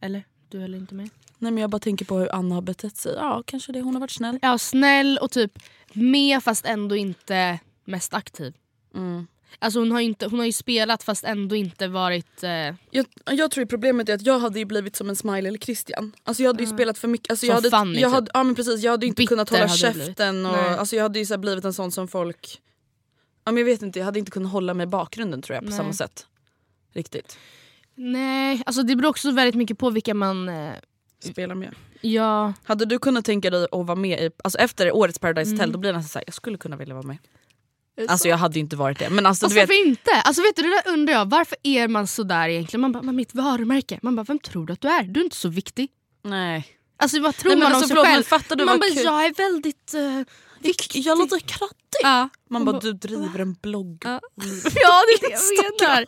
Eller? 0.00 0.24
Du 0.48 0.60
höll 0.60 0.74
inte 0.74 0.94
med? 0.94 1.10
Nej 1.38 1.52
men 1.52 1.60
jag 1.60 1.70
bara 1.70 1.78
tänker 1.78 2.04
på 2.04 2.18
hur 2.18 2.34
Anna 2.34 2.54
har 2.54 2.62
betett 2.62 2.96
sig. 2.96 3.14
Ja 3.14 3.42
kanske 3.46 3.72
det, 3.72 3.80
hon 3.80 3.94
har 3.94 4.00
varit 4.00 4.10
snäll. 4.10 4.38
Ja 4.42 4.58
snäll 4.58 5.18
och 5.22 5.30
typ 5.30 5.58
med 5.92 6.42
fast 6.42 6.66
ändå 6.66 6.96
inte 6.96 7.58
mest 7.84 8.14
aktiv. 8.14 8.54
Mm. 8.94 9.26
Alltså 9.58 9.78
hon 9.78 9.92
har 9.92 10.00
ju, 10.00 10.06
inte, 10.06 10.26
hon 10.26 10.38
har 10.38 10.46
ju 10.46 10.52
spelat 10.52 11.02
fast 11.02 11.24
ändå 11.24 11.56
inte 11.56 11.88
varit... 11.88 12.42
Eh, 12.42 12.50
Jag, 12.90 13.06
jag 13.30 13.50
tror 13.50 13.64
problemet 13.64 14.08
är 14.08 14.14
att 14.14 14.26
jag 14.26 14.38
hade 14.38 14.58
ju 14.58 14.64
blivit 14.64 14.96
som 14.96 15.08
en 15.08 15.16
Smile 15.16 15.48
eller 15.48 15.58
Christian. 15.58 16.12
Alltså 16.24 16.42
jag 16.42 16.48
hade 16.48 16.62
ju 16.62 16.68
spelat 16.70 16.98
för 16.98 17.08
mycket. 17.08 17.30
Alltså 17.30 17.46
Som 17.46 17.48
jag 17.48 17.54
hade, 17.56 17.70
Fanny, 17.70 18.00
jag 18.00 18.10
typ. 18.10 18.14
hade, 18.14 18.30
ja 18.34 18.42
men 18.42 18.54
precis, 18.54 18.82
jag 18.82 18.90
hade 18.90 19.06
inte 19.06 19.20
Bitter 19.20 19.28
kunnat 19.28 19.50
hålla 19.50 19.68
käften. 19.68 20.46
Och, 20.46 20.52
Nej. 20.52 20.78
alltså 20.78 20.96
jag 20.96 21.02
hade 21.02 21.18
ju 21.18 21.26
så 21.26 21.38
blivit 21.38 21.64
en 21.64 21.72
sån 21.72 21.92
som 21.92 22.08
folk... 22.08 22.60
Ja, 23.44 23.52
men 23.52 23.56
jag 23.60 23.64
vet 23.64 23.82
inte, 23.82 23.98
jag 23.98 24.06
hade 24.06 24.18
inte 24.18 24.30
kunnat 24.30 24.52
hålla 24.52 24.74
mig 24.74 24.84
i 24.84 24.86
bakgrunden 24.86 25.42
tror 25.42 25.54
jag 25.54 25.64
på 25.64 25.68
Nej. 25.70 25.78
samma 25.78 25.92
sätt. 25.92 26.26
Riktigt. 26.92 27.38
nej, 27.94 28.62
alltså 28.66 28.82
det 28.82 28.96
beror 28.96 29.08
också 29.10 29.30
väldigt 29.32 29.54
mycket 29.54 29.78
på 29.78 29.90
vilka 29.90 30.14
man... 30.14 30.48
Eh, 30.48 30.72
Spela 31.20 31.54
med. 31.54 31.74
ja, 32.00 32.52
Hade 32.64 32.84
du 32.84 32.98
kunnat 32.98 33.24
tänka 33.24 33.50
dig 33.50 33.64
att 33.64 33.86
vara 33.86 33.94
med 33.94 34.20
i, 34.22 34.30
alltså 34.44 34.58
efter 34.58 34.92
årets 34.96 35.18
Paradise 35.18 35.48
Mm. 35.50 35.58
Hotel 35.58 35.72
då 35.72 35.78
blir 35.78 35.92
det 35.92 35.98
nästan 35.98 36.08
såhär, 36.08 36.24
jag 36.26 36.34
skulle 36.34 36.58
kunna 36.58 36.76
vilja 36.76 36.94
vara 36.94 37.06
med. 37.06 37.16
Alltså 38.08 38.28
jag 38.28 38.36
hade 38.36 38.54
ju 38.54 38.60
inte 38.60 38.76
varit 38.76 38.98
det. 38.98 39.10
Men 39.10 39.26
alltså, 39.26 39.46
Fast 39.46 39.54
du 39.54 39.60
vet, 39.60 39.68
varför 39.68 39.86
inte? 39.86 40.10
Alltså 40.24 40.42
vet 40.42 40.56
du, 40.56 40.62
det 40.62 40.68
där 40.84 40.92
undrar 40.92 41.14
jag. 41.14 41.30
Varför 41.30 41.58
är 41.62 41.88
man 41.88 42.06
så 42.06 42.22
där 42.22 42.48
egentligen? 42.48 42.80
Man 42.80 42.92
bara, 42.92 43.02
"Men 43.02 43.16
mitt 43.16 43.34
varumärke. 43.34 43.98
Man 44.02 44.16
bara, 44.16 44.22
vem 44.24 44.38
tror 44.38 44.66
du 44.66 44.72
att 44.72 44.80
du 44.80 44.88
är? 44.88 45.02
Du 45.02 45.20
är 45.20 45.24
inte 45.24 45.36
så 45.36 45.48
viktig. 45.48 45.88
nej. 46.24 46.66
Alltså 46.96 47.20
vad 47.20 47.36
tror 47.36 47.50
Nej, 47.50 47.58
men 47.58 47.62
man 47.62 47.72
alltså, 47.72 47.84
om 47.84 47.88
sig 47.88 47.94
förlåt, 47.94 48.04
men 48.06 48.14
själv? 48.14 48.24
fattar 48.24 48.56
du 48.56 48.64
man 48.64 48.78
bara, 48.78 48.90
kul- 48.90 49.04
jag 49.04 49.24
är 49.26 49.34
väldigt 49.34 49.94
uh, 49.94 50.22
viktig. 50.60 51.00
Jag 51.06 51.18
låter 51.18 51.38
krattig. 51.38 52.00
Ja. 52.02 52.28
Man 52.50 52.64
bara, 52.64 52.78
du 52.80 52.92
driver 52.92 53.38
en 53.38 53.54
blogg. 53.62 54.02
Ja. 54.04 54.10
ja 54.74 55.02
det 55.20 55.26
är 55.26 55.30
det 55.30 55.36
jag 55.56 55.80
menar. 55.88 56.06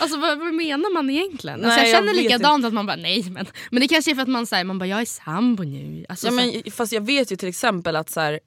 Alltså 0.00 0.18
vad, 0.18 0.38
vad 0.38 0.54
menar 0.54 0.94
man 0.94 1.10
egentligen? 1.10 1.64
Alltså, 1.64 1.68
Nej, 1.68 1.78
jag 1.78 1.88
jag 1.88 1.96
känner 1.96 2.14
vet 2.14 2.22
likadant 2.22 2.64
att 2.64 2.72
man 2.72 2.86
bara 2.86 2.96
nej 2.96 3.30
men. 3.30 3.46
Men 3.70 3.80
det 3.80 3.88
kanske 3.88 4.10
är 4.10 4.14
för 4.14 4.22
att 4.22 4.28
man 4.28 4.46
säger 4.46 4.64
man 4.64 4.78
bara 4.78 4.86
jag 4.86 5.00
är 5.00 5.04
sambo 5.04 5.62
nu. 5.62 6.06
Alltså, 6.08 6.26
Ja, 6.26 6.32
men, 6.32 6.62
fast 6.72 6.92
jag 6.92 7.06
vet 7.06 7.32
ju 7.32 7.36
till 7.36 7.48
exempel 7.48 7.96
att 7.96 8.10
så 8.10 8.20
här, 8.20 8.40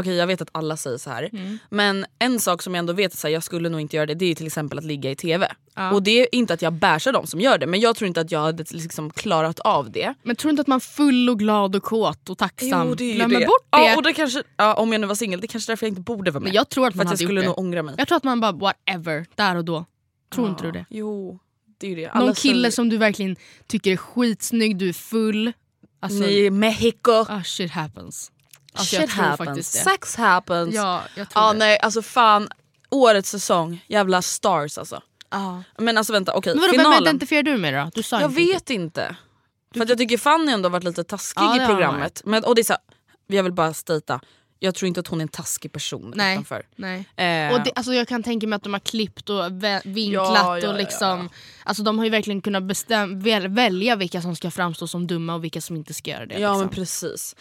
okej 0.00 0.14
jag 0.14 0.26
vet 0.26 0.40
att 0.42 0.48
alla 0.52 0.76
säger 0.76 0.98
så 0.98 1.10
här. 1.10 1.28
Mm. 1.32 1.58
Men 1.70 2.06
en 2.18 2.40
sak 2.40 2.62
som 2.62 2.74
jag 2.74 2.78
ändå 2.78 2.92
vet 2.92 3.24
att 3.24 3.30
jag 3.32 3.42
skulle 3.42 3.68
nog 3.68 3.80
inte 3.80 3.96
göra 3.96 4.06
det, 4.06 4.14
det 4.14 4.24
är 4.30 4.34
till 4.34 4.46
exempel 4.46 4.78
att 4.78 4.84
ligga 4.84 5.10
i 5.10 5.16
TV. 5.16 5.48
Ja. 5.74 5.92
Och 5.92 6.02
det 6.02 6.10
är 6.20 6.26
inte 6.34 6.54
att 6.54 6.62
jag 6.62 6.72
bärsar 6.72 7.12
de 7.12 7.26
som 7.26 7.40
gör 7.40 7.58
det 7.58 7.66
men 7.66 7.80
jag 7.80 7.96
tror 7.96 8.08
inte 8.08 8.20
att 8.20 8.30
jag 8.32 8.40
hade 8.40 8.64
liksom 8.70 9.10
klarat 9.10 9.60
av 9.60 9.90
det. 9.90 10.14
men 10.22 10.36
tror 10.36 10.48
du 10.48 10.50
inte 10.50 10.60
att 10.60 10.66
man 10.66 10.80
full 10.80 11.30
och 11.30 11.38
glad 11.38 11.76
och 11.76 11.82
kåt 11.82 12.30
och 12.30 12.38
tacksam 12.38 12.88
ju 12.98 13.14
glömmer 13.14 13.40
det. 13.40 13.46
bort 13.46 13.66
det? 13.70 13.78
Ja, 13.78 13.96
och 13.96 14.02
det 14.02 14.12
kanske, 14.12 14.42
ja, 14.56 14.74
om 14.74 14.92
jag 14.92 15.00
nu 15.00 15.06
var 15.06 15.14
singel, 15.14 15.40
det 15.40 15.46
kanske 15.46 15.70
är 15.70 15.72
därför 15.72 15.86
jag 15.86 15.90
inte 15.90 16.00
borde 16.00 16.30
vara 16.30 16.40
med. 16.40 16.46
men 16.48 16.54
jag 16.54 16.68
tror 16.68 16.86
att 16.86 16.92
För 16.92 16.98
man 16.98 17.06
att 17.06 17.20
jag 17.20 17.26
skulle 17.28 17.42
nog 17.46 17.58
ångra 17.58 17.82
mig. 17.82 17.94
Jag 17.98 18.08
tror 18.08 18.16
att 18.16 18.24
man 18.24 18.40
bara 18.40 18.52
whatever, 18.52 19.26
där 19.34 19.56
och 19.56 19.64
då. 19.64 19.84
Tror 20.34 20.48
inte 20.48 20.62
du 20.62 20.72
det? 20.72 20.86
Jo, 20.90 21.38
det 21.80 21.92
är 21.92 21.96
det. 21.96 22.02
Någon 22.14 22.22
Alla 22.22 22.34
kille 22.34 22.54
säger- 22.62 22.70
som 22.70 22.88
du 22.88 22.96
verkligen 22.96 23.36
tycker 23.66 23.92
är 23.92 23.96
skitsnygg, 23.96 24.76
du 24.76 24.88
är 24.88 24.92
full. 24.92 25.52
Alltså, 26.00 26.18
Ni 26.18 26.50
Mexico. 26.50 27.12
ah, 27.12 27.42
shit 27.44 27.70
happens. 27.70 28.30
Alltså, 28.74 28.96
Shit 28.96 29.10
happens. 29.10 29.72
Sex 29.72 30.16
happens. 30.16 30.74
Ja, 30.74 31.02
jag 31.16 31.30
tror 31.30 31.44
Ja 31.44 31.52
det. 31.52 31.58
nej 31.58 31.78
alltså 31.82 32.02
fan, 32.02 32.48
årets 32.90 33.30
säsong, 33.30 33.84
jävla 33.88 34.22
stars 34.22 34.78
alltså. 34.78 35.00
Ah. 35.28 35.58
Men 35.78 35.98
alltså 35.98 36.12
vänta 36.12 36.32
okej, 36.34 36.54
Men 36.54 36.60
vadå, 36.60 36.72
vem 36.72 36.80
finalen. 36.80 37.02
identifierar 37.02 37.42
du 37.42 37.56
med 37.56 37.74
då? 37.74 37.90
Du 37.94 38.02
sa 38.02 38.20
Jag 38.20 38.30
inte 38.30 38.42
vet 38.42 38.70
inte. 38.70 39.16
För 39.74 39.82
att 39.82 39.88
jag 39.88 39.98
tycker 39.98 40.18
Fanny 40.18 40.52
ändå 40.52 40.68
varit 40.68 40.84
lite 40.84 41.04
taskig 41.04 41.42
det 41.58 41.64
i 41.64 41.66
programmet. 41.66 42.22
Men, 42.24 42.44
och 42.44 42.54
det 42.54 42.60
är 42.60 42.64
så 42.64 42.72
här, 42.72 42.82
jag 43.26 43.42
vill 43.42 43.52
bara 43.52 43.74
stata, 43.74 44.20
jag 44.58 44.74
tror 44.74 44.86
inte 44.88 45.00
att 45.00 45.06
hon 45.08 45.20
är 45.20 45.22
en 45.22 45.28
taskig 45.28 45.72
person 45.72 46.12
Nej. 46.16 46.32
utanför. 46.34 46.66
Nej. 46.76 46.98
Eh, 47.16 47.54
Och 47.54 47.64
det, 47.64 47.72
alltså 47.74 47.94
jag 47.94 48.08
kan 48.08 48.22
tänka 48.22 48.46
mig 48.46 48.56
att 48.56 48.62
de 48.62 48.72
har 48.72 48.80
klippt 48.80 49.30
och 49.30 49.44
vinklat 49.84 50.34
Ja, 50.34 50.58
ja, 50.58 50.68
och 50.68 50.74
liksom... 50.78 51.18
ja. 51.32 51.38
Alltså 51.64 51.82
de 51.82 51.98
har 51.98 52.04
ju 52.04 52.10
verkligen 52.10 52.40
kunnat 52.40 52.62
bestäm- 52.62 53.22
väl- 53.22 53.48
välja 53.48 53.96
vilka 53.96 54.22
som 54.22 54.36
ska 54.36 54.50
framstå 54.50 54.86
som 54.86 55.06
dumma 55.06 55.34
och 55.34 55.44
vilka 55.44 55.60
som 55.60 55.76
inte 55.76 55.94
ska 55.94 56.10
göra 56.10 56.26
det. 56.26 56.34
ja 56.34 56.48
liksom. 56.48 56.58
men 56.60 56.68
precis. 56.68 57.36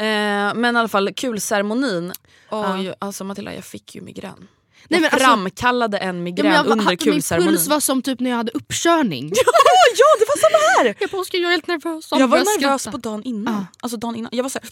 Eh, 0.00 0.54
men 0.54 0.76
i 0.76 0.78
alla 0.78 0.88
fall 0.88 1.12
kulceremonin. 1.14 2.12
Oj, 2.50 2.84
Ja. 2.84 2.94
alltså 2.98 3.24
Matilda 3.24 3.54
jag 3.54 3.64
fick 3.64 3.94
ju 3.94 4.00
migrän. 4.00 4.48
Nej, 4.88 5.00
men 5.00 5.10
alltså- 5.12 5.26
framkallade 5.28 5.98
en 5.98 6.22
migrän 6.22 6.52
Ja, 6.52 6.62
under 6.62 6.84
min 6.86 6.96
kulceremonin. 6.96 7.54
puls 7.54 7.68
var 7.68 7.80
som 7.80 8.02
typ 8.02 8.20
när 8.20 8.30
jag 8.30 8.36
hade 8.36 8.52
uppkörning. 8.52 9.24
ja 9.96 10.06
det 10.18 10.24
var 10.28 10.36
samma 10.38 10.58
här! 10.88 10.94
Jag 11.00 11.14
Oskar, 11.20 11.38
jag 11.38 11.46
är 11.46 11.50
helt 11.50 11.66
nervös. 11.66 12.08
Jag 12.12 12.28
var 12.28 12.38
nervös 12.38 12.82
skratta. 12.82 12.90
på 12.90 12.96
dagen 12.98 13.22
innan. 13.22 13.54
Ja. 13.54 13.66
Alltså 13.80 13.96
dagen 13.98 14.16
innan. 14.16 14.30
Jag 14.34 14.42
var 14.42 14.50
såhär... 14.50 14.68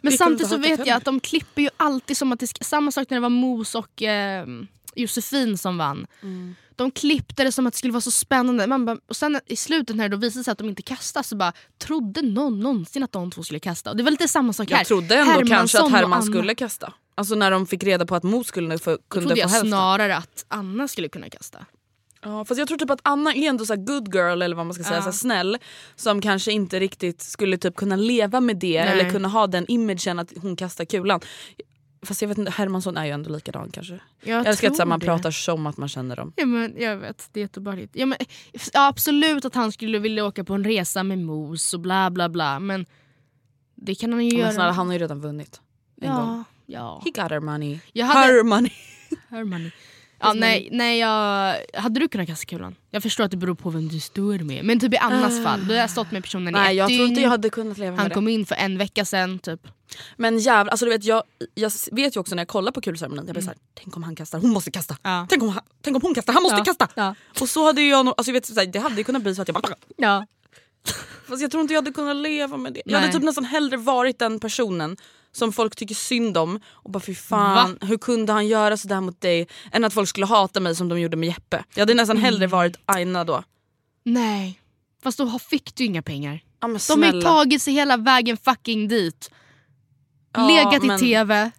Men 0.00 0.12
samtidigt 0.12 0.48
så 0.48 0.56
vet 0.56 0.86
jag 0.86 0.96
att 0.96 1.04
de 1.04 1.20
klipper 1.20 1.62
ju 1.62 1.68
alltid 1.76 2.16
som 2.16 2.32
att 2.32 2.40
det 2.40 2.46
ska, 2.46 2.64
samma 2.64 2.90
sak 2.92 3.10
när 3.10 3.16
det 3.16 3.20
var 3.22 3.28
Mos 3.28 3.74
och 3.74 4.02
eh, 4.02 4.46
Josefin 4.94 5.58
som 5.58 5.78
vann. 5.78 6.06
Mm. 6.22 6.54
De 6.76 6.90
klippte 6.90 7.44
det 7.44 7.52
som 7.52 7.66
att 7.66 7.72
det 7.72 7.78
skulle 7.78 7.92
vara 7.92 8.00
så 8.00 8.10
spännande. 8.10 8.66
Man 8.66 8.84
bara, 8.84 8.96
och 9.08 9.16
sen 9.16 9.40
i 9.46 9.56
slutet 9.56 9.96
när 9.96 10.08
det 10.08 10.16
då 10.16 10.20
visade 10.20 10.44
sig 10.44 10.52
att 10.52 10.58
de 10.58 10.68
inte 10.68 10.82
kastade 10.82 11.24
så 11.24 11.36
bara 11.36 11.52
trodde 11.78 12.22
någon 12.22 12.60
någonsin 12.60 13.02
att 13.02 13.12
de 13.12 13.30
två 13.30 13.42
skulle 13.42 13.60
kasta? 13.60 13.90
Och 13.90 13.96
det 13.96 14.02
var 14.02 14.10
lite 14.10 14.28
samma 14.28 14.52
sak 14.52 14.70
här. 14.70 14.78
Jag 14.78 14.86
trodde 14.86 15.14
ändå 15.16 15.32
kanske 15.32 15.54
Hermansson 15.54 15.80
att 15.80 15.84
och 15.86 15.90
Herman 15.98 16.22
skulle 16.22 16.54
kasta. 16.54 16.92
Alltså 17.14 17.34
när 17.34 17.50
de 17.50 17.66
fick 17.66 17.84
reda 17.84 18.06
på 18.06 18.14
att 18.14 18.22
Mo 18.22 18.44
skulle 18.44 18.78
få, 18.78 18.98
kunde 19.10 19.30
få 19.34 19.38
jag 19.40 19.48
hälften. 19.48 19.68
snarare 19.70 20.16
att 20.16 20.44
Anna 20.48 20.88
skulle 20.88 21.08
kunna 21.08 21.30
kasta. 21.30 21.66
Ja, 22.24 22.44
fast 22.44 22.58
jag 22.58 22.68
tror 22.68 22.78
typ 22.78 22.90
att 22.90 23.00
Anna 23.02 23.34
är 23.34 23.48
ändå 23.48 23.66
så 23.66 23.76
good 23.76 24.14
girl 24.14 24.42
eller 24.42 24.56
vad 24.56 24.66
man 24.66 24.74
ska 24.74 24.84
säga, 24.84 24.96
Ja. 24.96 25.02
så 25.02 25.12
snäll. 25.12 25.58
Som 25.96 26.20
kanske 26.20 26.52
inte 26.52 26.80
riktigt 26.80 27.22
skulle 27.22 27.58
typ 27.58 27.76
kunna 27.76 27.96
leva 27.96 28.40
med 28.40 28.56
det 28.56 28.84
Nej. 28.84 28.92
eller 28.92 29.10
kunna 29.10 29.28
ha 29.28 29.46
den 29.46 29.64
imagen 29.68 30.18
att 30.18 30.32
hon 30.42 30.56
kastar 30.56 30.84
kulan. 30.84 31.20
Fast 32.06 32.22
jag 32.22 32.28
vet 32.28 32.38
inte, 32.38 32.50
Hermansson 32.50 32.96
är 32.96 33.04
ju 33.04 33.10
ändå 33.10 33.30
likadan 33.30 33.70
kanske. 33.70 33.98
Jag 34.22 34.46
älskar 34.46 34.70
att 34.70 34.78
här, 34.78 34.86
man 34.86 35.00
pratar 35.00 35.30
som 35.30 35.66
att 35.66 35.76
man 35.76 35.88
känner 35.88 36.16
dem. 36.16 36.32
Ja, 36.36 36.46
men 36.46 36.74
jag 36.78 36.96
vet, 36.96 37.28
det 37.32 37.40
är 37.40 37.42
jätteobehagligt. 37.42 37.96
Ja, 37.96 38.06
men, 38.06 38.18
ja, 38.72 38.86
absolut 38.88 39.44
att 39.44 39.54
han 39.54 39.72
skulle 39.72 39.98
vilja 39.98 40.24
åka 40.26 40.44
på 40.44 40.54
en 40.54 40.64
resa 40.64 41.02
med 41.02 41.18
Mos 41.18 41.74
och 41.74 41.80
bla 41.80 42.10
bla 42.10 42.28
bla 42.28 42.60
men 42.60 42.86
det 43.74 43.94
kan 43.94 44.12
han 44.12 44.24
ju 44.24 44.30
Men 44.30 44.40
göra. 44.40 44.52
snälla, 44.52 44.72
han 44.72 44.86
har 44.86 44.92
ju 44.94 44.98
redan 44.98 45.20
vunnit. 45.20 45.60
En 46.00 46.08
gång. 46.14 46.18
ja, 46.18 46.44
ja. 46.66 47.02
He 47.04 47.10
got 47.22 47.30
her 47.30 47.40
money. 47.40 47.78
Jag 47.92 48.06
hade- 48.06 48.32
Her 48.32 48.42
money. 48.44 48.72
Herman. 49.28 49.70
Ja, 50.22 50.32
nej, 50.32 50.68
nej 50.72 50.98
jag, 50.98 51.56
hade 51.80 52.00
du 52.00 52.08
kunnat 52.08 52.26
kasta 52.26 52.44
kulan? 52.46 52.74
Jag 52.90 53.02
förstår 53.02 53.24
att 53.24 53.30
det 53.30 53.36
beror 53.36 53.54
på 53.54 53.70
vem 53.70 53.88
du 53.88 54.00
står 54.00 54.38
med. 54.38 54.64
Men 54.64 54.80
typ 54.80 54.94
i 54.94 54.96
Annas 54.96 55.42
fall, 55.44 55.66
då 55.66 55.74
har 55.74 55.80
jag 55.80 55.90
stått 55.90 56.10
med 56.12 56.22
personen 56.22 56.48
i 56.48 56.50
Nej 56.50 56.70
ett 56.70 56.76
jag 56.76 56.88
tror 56.88 56.98
dygn. 56.98 57.08
inte 57.08 57.20
jag 57.20 57.28
hade 57.30 57.50
kunnat 57.50 57.78
leva 57.78 57.96
Han 57.96 58.02
med 58.04 58.10
det. 58.10 58.14
kom 58.14 58.28
in 58.28 58.46
för 58.46 58.54
en 58.54 58.78
vecka 58.78 59.04
sen 59.04 59.38
typ. 59.38 59.60
Men 60.16 60.38
jävlar, 60.38 60.70
alltså 60.70 60.86
du 60.86 60.92
vet, 60.92 61.04
jag, 61.04 61.22
jag 61.54 61.72
vet 61.92 62.16
ju 62.16 62.20
också 62.20 62.34
när 62.34 62.40
jag 62.40 62.48
kollar 62.48 62.72
på 62.72 62.80
kulceremonin, 62.80 63.24
jag 63.26 63.34
blir 63.34 63.42
såhär, 63.42 63.58
tänk 63.74 63.96
om 63.96 64.02
han 64.02 64.16
kastar, 64.16 64.38
hon 64.38 64.50
måste 64.50 64.70
kasta. 64.70 64.96
Ja. 65.02 65.26
Tänk, 65.30 65.42
om, 65.42 65.48
han- 65.48 65.62
tänk 65.82 65.96
om 65.96 66.02
hon 66.02 66.14
kastar, 66.14 66.32
han 66.32 66.42
måste 66.42 66.58
Ja. 66.58 66.64
kasta. 66.64 66.88
Ja. 66.94 67.14
Och 67.40 67.48
så 67.48 67.64
hade 67.66 67.82
jag 67.82 68.06
alltså 68.08 68.24
jag 68.26 68.32
vet, 68.34 68.46
så 68.46 68.54
här, 68.60 68.66
det 68.66 68.78
hade 68.78 69.04
kunnat 69.04 69.22
bli 69.22 69.34
så 69.34 69.42
att 69.42 69.48
jag 69.48 69.54
bara 69.62 69.74
Ja. 69.96 70.26
Fast 71.28 71.42
jag 71.42 71.50
tror 71.50 71.60
inte 71.60 71.74
jag 71.74 71.78
hade 71.82 71.92
kunnat 71.92 72.16
leva 72.16 72.56
med 72.56 72.72
det. 72.72 72.82
Jag 72.84 72.92
Nej. 72.92 73.00
hade 73.00 73.12
typ 73.12 73.22
nästan 73.22 73.44
hellre 73.44 73.76
varit 73.76 74.18
den 74.18 74.40
personen 74.40 74.96
som 75.32 75.52
folk 75.52 75.76
tycker 75.76 75.94
synd 75.94 76.36
om 76.36 76.60
och 76.68 76.90
bara 76.90 77.00
fy 77.00 77.14
fan, 77.14 77.78
hur 77.80 77.98
kunde 77.98 78.32
han 78.32 78.46
göra 78.46 78.76
sådär 78.76 79.00
mot 79.00 79.20
dig? 79.20 79.48
Än 79.72 79.84
att 79.84 79.92
folk 79.94 80.08
skulle 80.08 80.26
hata 80.26 80.60
mig 80.60 80.76
som 80.76 80.88
de 80.88 81.00
gjorde 81.00 81.16
med 81.16 81.26
Jeppe. 81.28 81.64
Jag 81.74 81.80
hade 81.82 81.94
nästan 81.94 82.16
hellre 82.16 82.46
varit 82.46 82.76
Aina 82.86 83.24
då. 83.24 83.42
Nej. 84.04 84.60
Fast 85.02 85.18
då 85.18 85.38
fick 85.38 85.74
du 85.74 85.84
inga 85.84 86.02
pengar. 86.02 86.40
Ja, 86.60 86.68
De 86.88 87.02
har 87.02 87.12
ju 87.12 87.20
tagit 87.22 87.62
sig 87.62 87.74
hela 87.74 87.96
vägen 87.96 88.36
fucking 88.36 88.88
dit. 88.88 89.30
Ja, 90.34 90.46
Legat 90.48 90.82
men- 90.82 90.96
i 90.96 91.00
TV, 91.00 91.50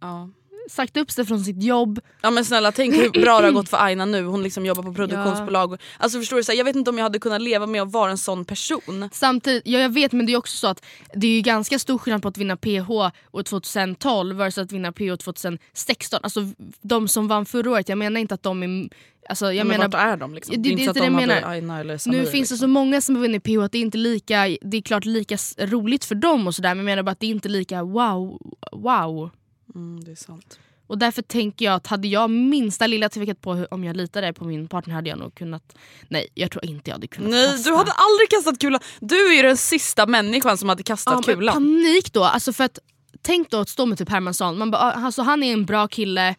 Ja. 0.00 0.28
Sagt 0.70 0.96
upp 0.96 1.10
sig 1.10 1.24
från 1.24 1.40
sitt 1.40 1.62
jobb. 1.62 2.00
Ja 2.22 2.30
men 2.30 2.44
snälla 2.44 2.72
tänk 2.72 2.94
hur 2.94 3.10
bra 3.10 3.40
det 3.40 3.46
har 3.46 3.52
gått 3.52 3.68
för 3.68 3.76
Aina 3.76 4.04
nu, 4.04 4.24
hon 4.24 4.42
liksom 4.42 4.66
jobbar 4.66 4.82
på 4.82 4.94
produktionsbolag. 4.94 5.80
Alltså 5.98 6.18
förstår 6.18 6.36
du, 6.36 6.44
så 6.44 6.52
här, 6.52 6.58
jag 6.58 6.64
vet 6.64 6.76
inte 6.76 6.90
om 6.90 6.98
jag 6.98 7.02
hade 7.02 7.18
kunnat 7.18 7.42
leva 7.42 7.66
med 7.66 7.82
att 7.82 7.92
vara 7.92 8.10
en 8.10 8.18
sån 8.18 8.44
person. 8.44 9.08
Samtidigt, 9.12 9.62
ja, 9.66 9.80
jag 9.80 9.94
vet 9.94 10.12
men 10.12 10.26
det 10.26 10.32
är 10.32 10.36
också 10.36 10.56
så 10.56 10.66
att 10.66 10.84
det 11.14 11.26
är 11.26 11.30
ju 11.30 11.40
ganska 11.40 11.78
stor 11.78 11.98
skillnad 11.98 12.22
på 12.22 12.28
att 12.28 12.38
vinna 12.38 12.56
PH 12.56 12.90
år 12.90 13.42
2012 13.42 14.36
versus 14.36 14.58
att 14.58 14.72
vinna 14.72 14.92
PH 14.92 15.16
2016. 15.16 16.20
Alltså 16.22 16.40
de 16.80 17.08
som 17.08 17.28
vann 17.28 17.46
förra 17.46 17.70
året, 17.70 17.88
jag 17.88 17.98
menar 17.98 18.20
inte 18.20 18.34
att 18.34 18.42
de 18.42 18.62
är... 18.62 18.88
Alltså, 19.28 19.52
jag 19.52 19.66
men 19.66 19.78
menar, 19.78 19.88
vart 19.88 20.00
är 20.00 20.16
de 20.16 20.34
liksom? 20.34 20.54
Ja, 20.54 20.60
Det, 20.60 20.68
är 20.68 20.72
inte 20.72 20.92
det 20.92 21.00
de 21.00 21.10
menar. 21.10 21.42
Aina 21.42 21.80
eller 21.80 21.98
Samir. 21.98 22.18
Nu 22.18 22.26
finns 22.26 22.32
det 22.32 22.38
liksom. 22.38 22.58
så 22.58 22.66
många 22.66 23.00
som 23.00 23.14
har 23.14 23.22
vunnit 23.22 23.44
PH 23.44 23.58
att 23.64 23.72
det 23.72 23.78
är 23.78 23.82
inte 23.82 23.98
lika, 23.98 24.56
det 24.60 24.76
är 24.76 24.82
klart 24.82 25.04
lika 25.04 25.36
roligt 25.58 26.04
för 26.04 26.14
dem 26.14 26.46
och 26.46 26.54
sådär 26.54 26.68
men 26.68 26.78
jag 26.78 26.84
menar 26.84 27.02
bara 27.02 27.10
att 27.10 27.20
det 27.20 27.26
är 27.26 27.30
inte 27.30 27.48
lika 27.48 27.82
wow. 27.82 28.38
wow. 28.72 29.30
Mm, 29.74 30.04
det 30.04 30.10
är 30.10 30.16
sant. 30.16 30.58
Och 30.86 30.98
därför 30.98 31.22
tänker 31.22 31.64
jag 31.64 31.74
att 31.74 31.86
hade 31.86 32.08
jag 32.08 32.30
minsta 32.30 32.86
lilla 32.86 33.08
tvekat 33.08 33.40
på 33.40 33.54
hur, 33.54 33.74
om 33.74 33.84
jag 33.84 33.96
litade 33.96 34.32
på 34.32 34.44
min 34.44 34.68
partner 34.68 34.94
hade 34.94 35.08
jag 35.08 35.18
nog 35.18 35.34
kunnat... 35.34 35.76
Nej 36.08 36.26
jag 36.34 36.50
tror 36.50 36.64
inte 36.64 36.90
jag 36.90 36.94
hade 36.94 37.06
kunnat 37.06 37.30
Nej 37.30 37.50
kasta. 37.50 37.70
du 37.70 37.76
hade 37.76 37.92
aldrig 37.92 38.30
kastat 38.30 38.58
kulan. 38.58 38.80
Du 39.00 39.28
är 39.32 39.36
ju 39.36 39.42
den 39.42 39.56
sista 39.56 40.06
människan 40.06 40.58
som 40.58 40.68
hade 40.68 40.82
kastat 40.82 41.24
Ja, 41.26 41.34
kulan. 41.34 41.54
Panik 41.54 42.12
då, 42.12 42.24
alltså 42.24 42.52
för 42.52 42.64
att 42.64 42.78
tänk 43.22 43.50
då 43.50 43.60
att 43.60 43.68
stå 43.68 43.86
med 43.86 43.98
typ 43.98 44.08
Hermansson, 44.08 44.58
man 44.58 44.70
bara, 44.70 44.82
ah, 44.82 44.92
alltså, 44.92 45.22
han 45.22 45.42
är 45.42 45.52
en 45.52 45.64
bra 45.64 45.88
kille, 45.88 46.34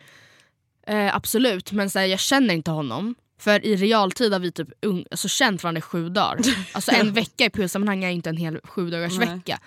eh, 0.87 1.15
absolut 1.15 1.71
men 1.71 1.89
så 1.89 1.99
här, 1.99 2.05
jag 2.05 2.19
känner 2.19 2.53
inte 2.53 2.71
honom. 2.71 3.15
För 3.39 3.65
i 3.65 3.75
realtid 3.75 4.33
har 4.33 4.39
vi 4.39 4.51
typ 4.51 4.69
ung, 4.81 5.05
alltså, 5.11 5.27
känt 5.27 5.63
varandra 5.63 5.79
i 5.79 5.81
sju 5.81 6.09
dagar. 6.09 6.39
Alltså 6.73 6.91
en 6.91 7.13
vecka 7.13 7.45
i 7.45 7.49
PO-sammanhang 7.49 8.03
är 8.03 8.09
inte 8.09 8.29
en 8.29 8.37
hel 8.37 8.59
sju 8.63 8.89
dagars 8.89 9.17
Nej. 9.17 9.27
vecka. 9.27 9.59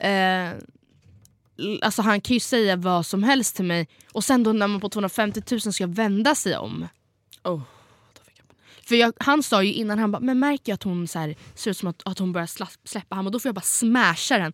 Eh, 0.00 0.50
alltså 1.82 2.02
han 2.02 2.20
kan 2.20 2.34
ju 2.34 2.40
säga 2.40 2.76
vad 2.76 3.06
som 3.06 3.22
helst 3.22 3.56
till 3.56 3.64
mig 3.64 3.88
och 4.12 4.24
sen 4.24 4.42
då 4.42 4.52
när 4.52 4.66
man 4.66 4.80
på 4.80 4.88
250 4.88 5.42
000 5.50 5.60
ska 5.60 5.86
vända 5.86 6.34
sig 6.34 6.56
om. 6.56 6.88
Oh, 7.44 7.62
För 8.82 8.96
jag, 8.96 9.12
han 9.18 9.42
sa 9.42 9.62
ju 9.62 9.72
innan, 9.72 9.98
han 9.98 10.12
bara, 10.12 10.20
men 10.20 10.38
märker 10.38 10.72
jag 10.72 10.74
att 10.74 10.82
hon 10.82 11.08
så 11.08 11.18
här, 11.18 11.36
ser 11.54 11.70
ut 11.70 11.76
som 11.76 11.88
att, 11.88 12.02
att 12.04 12.18
hon 12.18 12.32
börjar 12.32 12.46
släppa 12.84 13.16
han 13.16 13.26
och 13.26 13.32
då 13.32 13.40
får 13.40 13.48
jag 13.48 13.54
bara 13.54 13.60
smasha 13.60 14.38
den. 14.38 14.52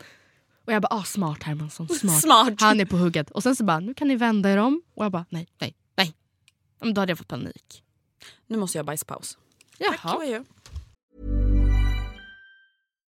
Och 0.67 0.73
jag 0.73 0.83
bara, 0.83 0.95
ah 0.95 1.05
smart 1.05 1.43
Hermansson, 1.43 1.89
smart. 1.89 2.21
Smart. 2.23 2.61
Han 2.61 2.81
är 2.81 2.85
på 2.85 2.97
hugget. 2.97 3.31
Och 3.31 3.43
sen 3.43 3.57
så 3.57 3.65
bara, 3.65 3.81
nu 3.81 3.95
kan 3.95 4.09
ni 4.09 4.17
vända 4.17 4.51
er 4.51 4.57
om. 4.57 4.83
Och 4.95 5.05
jag 5.05 5.13
bara, 5.13 5.25
nej, 5.29 5.49
nej, 5.59 5.75
nej. 5.97 6.15
Men 6.81 6.95
då 6.95 7.01
hade 7.01 7.11
jag 7.11 7.19
fått 7.19 7.29
panik. 7.29 7.83
Nu 8.47 8.57
måste 8.57 8.79
jag 8.79 8.83
ha 8.83 8.87
bajspaus. 8.87 9.39
Jaha. 9.79 9.97
Tack. 9.97 10.47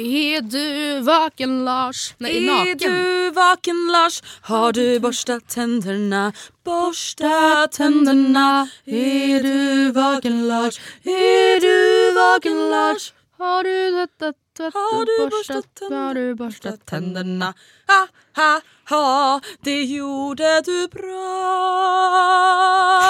Är 0.00 0.40
du 0.40 1.00
vaken 1.00 1.64
Lars? 1.64 2.14
Nej, 2.18 2.36
Är 2.36 2.40
naken. 2.52 2.92
du 2.92 3.30
vaken 3.30 3.88
Lars? 3.92 4.22
Har 4.42 4.72
du 4.72 5.00
borstat 5.00 5.48
tänderna? 5.48 6.32
Borsta 6.64 7.68
tänderna. 7.72 8.68
Är 8.84 9.42
du 9.42 9.90
vaken 9.92 10.48
Lars? 10.48 10.80
Är 11.04 11.60
du 11.60 12.14
dagen 12.14 12.70
Lars? 12.70 13.12
Har 13.38 13.64
du 13.64 13.90
tvättat, 13.90 14.34
tvättat, 14.56 14.74
Har 14.74 15.04
du 15.06 15.30
borstat, 15.30 15.74
tänderna? 15.74 16.06
har 16.06 16.14
du 16.14 16.34
borstat 16.34 16.86
tänderna. 16.86 17.54
Ha, 17.86 18.06
ha, 18.36 18.60
ha, 18.88 19.40
det 19.60 19.82
gjorde 19.84 20.60
du 20.64 20.88
bra. 20.88 21.30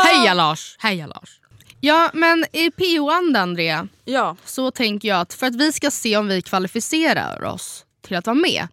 Heja 0.05 0.35
Lars! 0.35 0.77
Heja 0.79 1.07
Lars! 1.07 1.40
Ja 1.81 2.11
men 2.15 2.45
i 2.53 2.71
PO-anda 2.71 3.41
Andrea, 3.41 3.89
Ja, 4.05 4.37
så 4.45 4.71
tänker 4.71 5.09
jag 5.09 5.21
att 5.21 5.35
för 5.35 5.47
att 5.47 5.55
vi 5.57 5.73
ska 5.73 5.91
se 5.91 6.17
om 6.17 6.29
vi 6.29 6.43
kvalificerar 6.43 7.45
oss 7.45 7.85
till 8.03 8.17
att 8.17 8.27
vara 8.27 8.35
med 8.35 8.69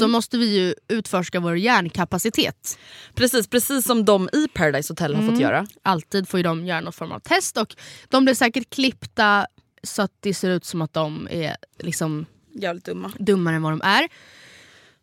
så 0.00 0.08
måste 0.08 0.38
vi 0.38 0.56
ju 0.58 0.74
utforska 0.88 1.40
vår 1.40 1.56
hjärnkapacitet. 1.56 2.78
precis, 3.14 3.46
precis 3.46 3.84
som 3.86 4.04
de 4.04 4.28
i 4.32 4.48
Paradise 4.48 4.92
Hotel 4.92 5.14
har 5.14 5.28
fått 5.28 5.40
göra. 5.40 5.66
Alltid 5.82 6.28
får 6.28 6.38
ju 6.38 6.44
de 6.44 6.66
göra 6.66 6.80
någon 6.80 6.92
form 6.92 7.12
av 7.12 7.20
test 7.20 7.56
och 7.56 7.74
de 8.08 8.24
blir 8.24 8.34
säkert 8.34 8.70
klippta 8.70 9.46
så 9.82 10.02
att 10.02 10.12
det 10.20 10.34
ser 10.34 10.50
ut 10.50 10.64
som 10.64 10.82
att 10.82 10.92
de 10.92 11.28
är 11.30 11.56
liksom 11.78 12.26
Jävligt 12.54 12.84
dumma. 12.84 13.12
dummare 13.18 13.56
än 13.56 13.62
vad 13.62 13.72
de 13.72 13.80
är. 13.84 14.08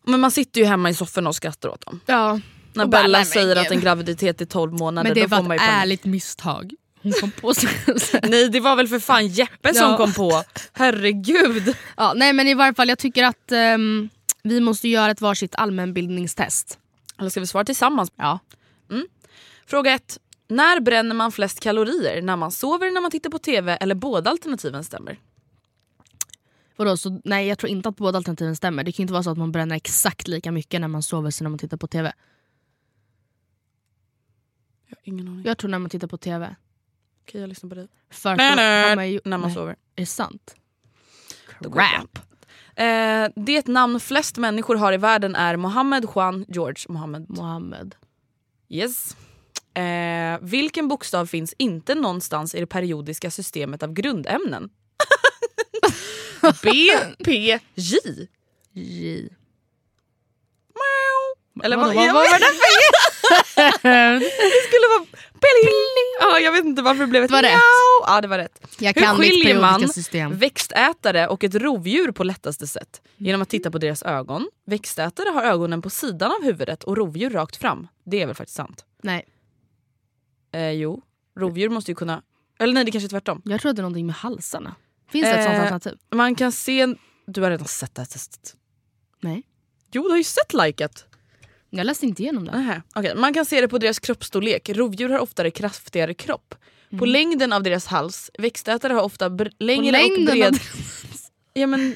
Men 0.06 0.20
man 0.20 0.32
sitter 0.32 0.62
ju 0.62 0.68
hemma 0.68 0.90
i 0.90 0.94
sofforna 0.94 1.30
och 1.30 1.36
skrattar 1.36 1.70
åt 1.70 1.86
dem. 1.86 2.00
Ja. 2.06 2.40
När 2.74 2.86
Bella 2.86 3.26
säger 3.26 3.56
att 3.56 3.72
en 3.72 3.80
graviditet 3.80 4.42
är 4.42 4.46
12 4.46 4.74
månader 4.74 5.10
Men 5.10 5.16
det 5.16 5.28
var 5.28 5.40
ett 5.40 5.46
panik. 5.46 5.62
ärligt 5.64 6.06
misstag. 6.06 6.74
Hon 7.04 7.12
kom 7.12 7.32
på 7.32 7.54
sig. 7.54 7.70
Nej 8.24 8.50
det 8.50 8.60
var 8.60 8.76
väl 8.76 8.88
för 8.88 9.00
fan 9.00 9.28
Jeppe 9.28 9.74
som 9.74 9.92
Ja. 9.92 9.98
kom 9.98 10.14
på. 10.14 10.44
Herregud. 10.74 11.76
ja, 11.98 12.14
nej 12.16 12.34
men 12.34 12.48
i 12.48 12.54
varje 12.54 12.74
fall 12.74 12.90
jag 12.90 13.00
tycker 13.00 13.24
att 13.24 13.52
ehm, 13.52 14.10
vi 14.44 14.60
måste 14.60 14.88
göra 14.88 15.12
ett 15.12 15.22
varsitt 15.22 15.56
allmänbildningstest. 15.56 16.80
Eller 17.20 17.30
ska 17.30 17.40
vi 17.40 17.48
svara 17.48 17.64
tillsammans? 17.66 18.12
Ja. 18.16 18.40
Fråga 19.66 19.92
1. 19.94 20.18
När 20.48 20.80
bränner 20.80 21.16
man 21.16 21.32
flest 21.32 21.60
kalorier? 21.60 22.22
När 22.22 22.36
man 22.36 22.52
sover, 22.52 22.92
när 22.92 23.02
man 23.02 23.12
tittar 23.12 23.30
på 23.30 23.40
TV 23.40 23.76
eller 23.76 23.96
båda 23.96 24.30
alternativen 24.30 24.84
stämmer? 24.84 25.20
Vadå, 26.76 26.98
så, 26.98 27.22
nej 27.24 27.48
jag 27.48 27.58
tror 27.60 27.70
inte 27.70 27.90
att 27.90 27.96
båda 27.96 28.18
alternativen 28.18 28.56
stämmer. 28.56 28.84
Det 28.84 28.92
kan 28.92 28.98
ju 28.98 29.04
inte 29.04 29.14
vara 29.14 29.24
så 29.24 29.30
att 29.32 29.38
man 29.38 29.52
bränner 29.52 29.76
exakt 29.76 30.28
lika 30.28 30.52
mycket 30.52 30.82
när 30.82 30.88
man 30.88 31.04
sover 31.04 31.32
som 31.32 31.46
när 31.46 31.50
man 31.50 31.60
tittar 31.60 31.78
på 31.78 31.88
TV. 31.88 32.14
Jag 34.88 34.98
har 34.98 35.02
ingen 35.04 35.28
aning. 35.28 35.46
Jag 35.46 35.58
tror 35.58 35.70
när 35.72 35.80
man 35.80 35.90
tittar 35.90 36.08
på 36.08 36.18
TV. 36.18 36.56
Okej 37.24 37.42
jag 37.42 37.48
lyssnar 37.48 37.70
på 37.70 37.76
dig. 37.76 37.88
För 38.10 38.30
har 38.30 38.96
man 38.96 39.10
ju, 39.12 39.20
När 39.24 39.38
man 39.38 39.48
nej, 39.48 39.56
sover. 39.56 39.72
Är 39.72 39.76
det 40.02 40.06
sant? 40.06 40.56
Det 41.60 41.70
bra. 41.70 42.06
Eh, 42.86 43.30
det 43.36 43.68
namn 43.68 44.00
flest 44.00 44.38
människor 44.38 44.76
har 44.76 44.94
i 44.94 44.98
världen 44.98 45.36
är 45.36 45.56
Mohammed 45.56 46.08
Juan 46.16 46.46
George 46.48 46.86
Mohammed. 46.90 47.26
Mohammed. 47.30 47.96
Yes. 48.70 49.16
Eh, 49.74 50.38
vilken 50.42 50.88
bokstav 50.88 51.26
finns 51.26 51.54
inte 51.58 51.96
någonstans 51.96 52.56
i 52.56 52.60
det 52.60 52.66
periodiska 52.68 53.32
systemet 53.32 53.84
av 53.84 53.94
grundämnen? 53.94 54.70
B, 56.64 56.72
P, 57.26 57.60
J. 57.76 58.00
J. 58.74 59.30
Eller 61.64 61.78
vad, 61.78 61.96
vad 61.96 62.06
jag 62.08 62.14
var 62.14 62.22
vet- 62.24 62.42
Det 63.82 64.62
skulle 64.68 64.88
vara 64.90 65.06
pling. 65.32 66.08
Ja, 66.20 66.40
jag 66.40 66.52
vet 66.52 66.66
inte 66.66 66.82
varför 66.82 67.02
det 67.02 67.08
blev 67.08 67.24
ett 67.24 67.30
Det 67.30 67.34
var 67.36 67.42
rätt. 67.44 67.52
miau. 67.52 68.04
Ja, 68.16 68.22
det 68.22 68.28
var 68.28 68.38
rätt. 68.38 68.76
Jag 68.80 68.94
Hur 68.94 69.16
skiljer 69.18 69.62
man 69.62 69.90
system. 69.90 70.38
växtätare 70.38 71.28
och 71.28 71.44
ett 71.44 71.56
rovdjur 71.56 72.12
på 72.12 72.24
lättaste 72.24 72.68
sätt? 72.68 73.02
Genom 73.18 73.42
att 73.42 73.50
titta 73.50 73.72
på 73.72 73.78
deras 73.78 74.04
ögon. 74.04 74.50
Växtätare 74.66 75.30
har 75.30 75.44
ögonen 75.44 75.82
på 75.82 75.90
sidan 75.90 76.32
av 76.32 76.44
huvudet 76.44 76.84
och 76.84 76.98
rovdjur 76.98 77.30
rakt 77.30 77.56
fram. 77.58 77.88
Det 78.06 78.22
är 78.22 78.26
väl 78.26 78.36
faktiskt 78.36 78.56
sant? 78.58 78.86
Nej, 79.04 79.26
Eh, 80.52 80.72
jo, 80.72 81.02
rovdjur 81.40 81.70
måste 81.70 81.92
ju 81.92 81.96
kunna... 81.96 82.22
Eller 82.60 82.74
nej, 82.74 82.86
det 82.86 82.92
kanske 82.92 83.08
är 83.08 83.10
tvärtom. 83.10 83.42
jag 83.46 83.66
är 83.66 83.74
någonting 83.74 84.06
med 84.06 84.16
halsarna. 84.16 84.76
Finns 85.12 85.24
det 85.26 85.30
ett 85.32 85.44
sånt 85.46 85.56
Eh, 85.56 85.62
alternativ? 85.62 85.98
Man 86.16 86.36
kan 86.36 86.52
se... 86.52 86.88
Du 87.28 87.42
har 87.42 87.50
redan 87.52 87.68
sett 87.68 87.96
det 87.96 88.02
här 88.02 88.06
testet. 88.08 88.56
Nej. 89.22 89.44
Jo, 89.92 90.04
du 90.04 90.10
har 90.10 90.18
ju 90.18 90.24
sett 90.24 90.54
liket. 90.54 91.06
Jag 91.70 91.86
läste 91.86 92.06
inte 92.06 92.22
igenom 92.22 92.46
det. 92.46 92.52
Nähä, 92.52 92.82
okej. 92.96 93.16
Man 93.16 93.34
kan 93.34 93.46
se 93.46 93.62
det 93.62 93.68
på 93.68 93.78
deras 93.78 94.00
kroppsstorlek. 94.00 94.70
Rovdjur 94.70 95.10
har 95.10 95.20
oftare 95.20 95.52
kraftigare 95.52 96.14
kropp. 96.14 96.56
På 97.00 97.06
längden 97.06 97.54
av 97.54 97.64
deras 97.64 97.86
hals. 97.86 98.32
Växtätare 98.38 98.94
har 98.94 99.02
ofta 99.02 99.28
längre 99.60 99.86
och 99.88 99.92
längden 99.92 100.28
av 100.28 100.34
bred... 100.34 100.60
Ja 101.54 101.68
men 101.68 101.96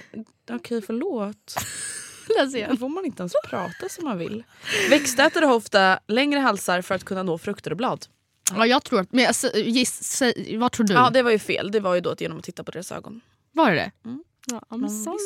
okej 0.49 0.81
förlåt. 0.81 1.55
läser 2.37 2.59
jag. 2.59 2.69
Då 2.69 2.77
får 2.77 2.89
man 2.89 3.05
inte 3.05 3.21
ens 3.21 3.33
prata 3.49 3.89
som 3.89 4.05
man 4.05 4.17
vill. 4.17 4.43
Växtätare 4.89 5.45
har 5.45 5.55
ofta 5.55 5.99
längre 6.07 6.39
halsar 6.39 6.81
för 6.81 6.95
att 6.95 7.03
kunna 7.03 7.23
nå 7.23 7.37
frukter 7.37 7.71
och 7.71 7.77
blad. 7.77 8.05
Ja, 8.55 8.65
jag 8.65 8.83
tror 8.83 8.99
att... 8.99 9.11
Men 9.11 9.23
jag, 9.23 9.55
giss, 9.55 10.21
vad 10.57 10.71
tror 10.71 10.85
du? 10.87 10.93
Ja 10.93 11.09
det 11.09 11.21
var 11.21 11.31
ju 11.31 11.39
fel. 11.39 11.71
Det 11.71 11.79
var 11.79 11.95
ju 11.95 12.01
då 12.01 12.09
att 12.09 12.21
genom 12.21 12.37
att 12.37 12.43
titta 12.43 12.63
på 12.63 12.71
deras 12.71 12.91
ögon. 12.91 13.21
Var 13.51 13.71
det 13.71 13.75
det? 13.75 13.91
Mm. 14.05 14.23
Ja, 14.45 14.77
Men 14.77 14.89
sorry. 14.89 15.17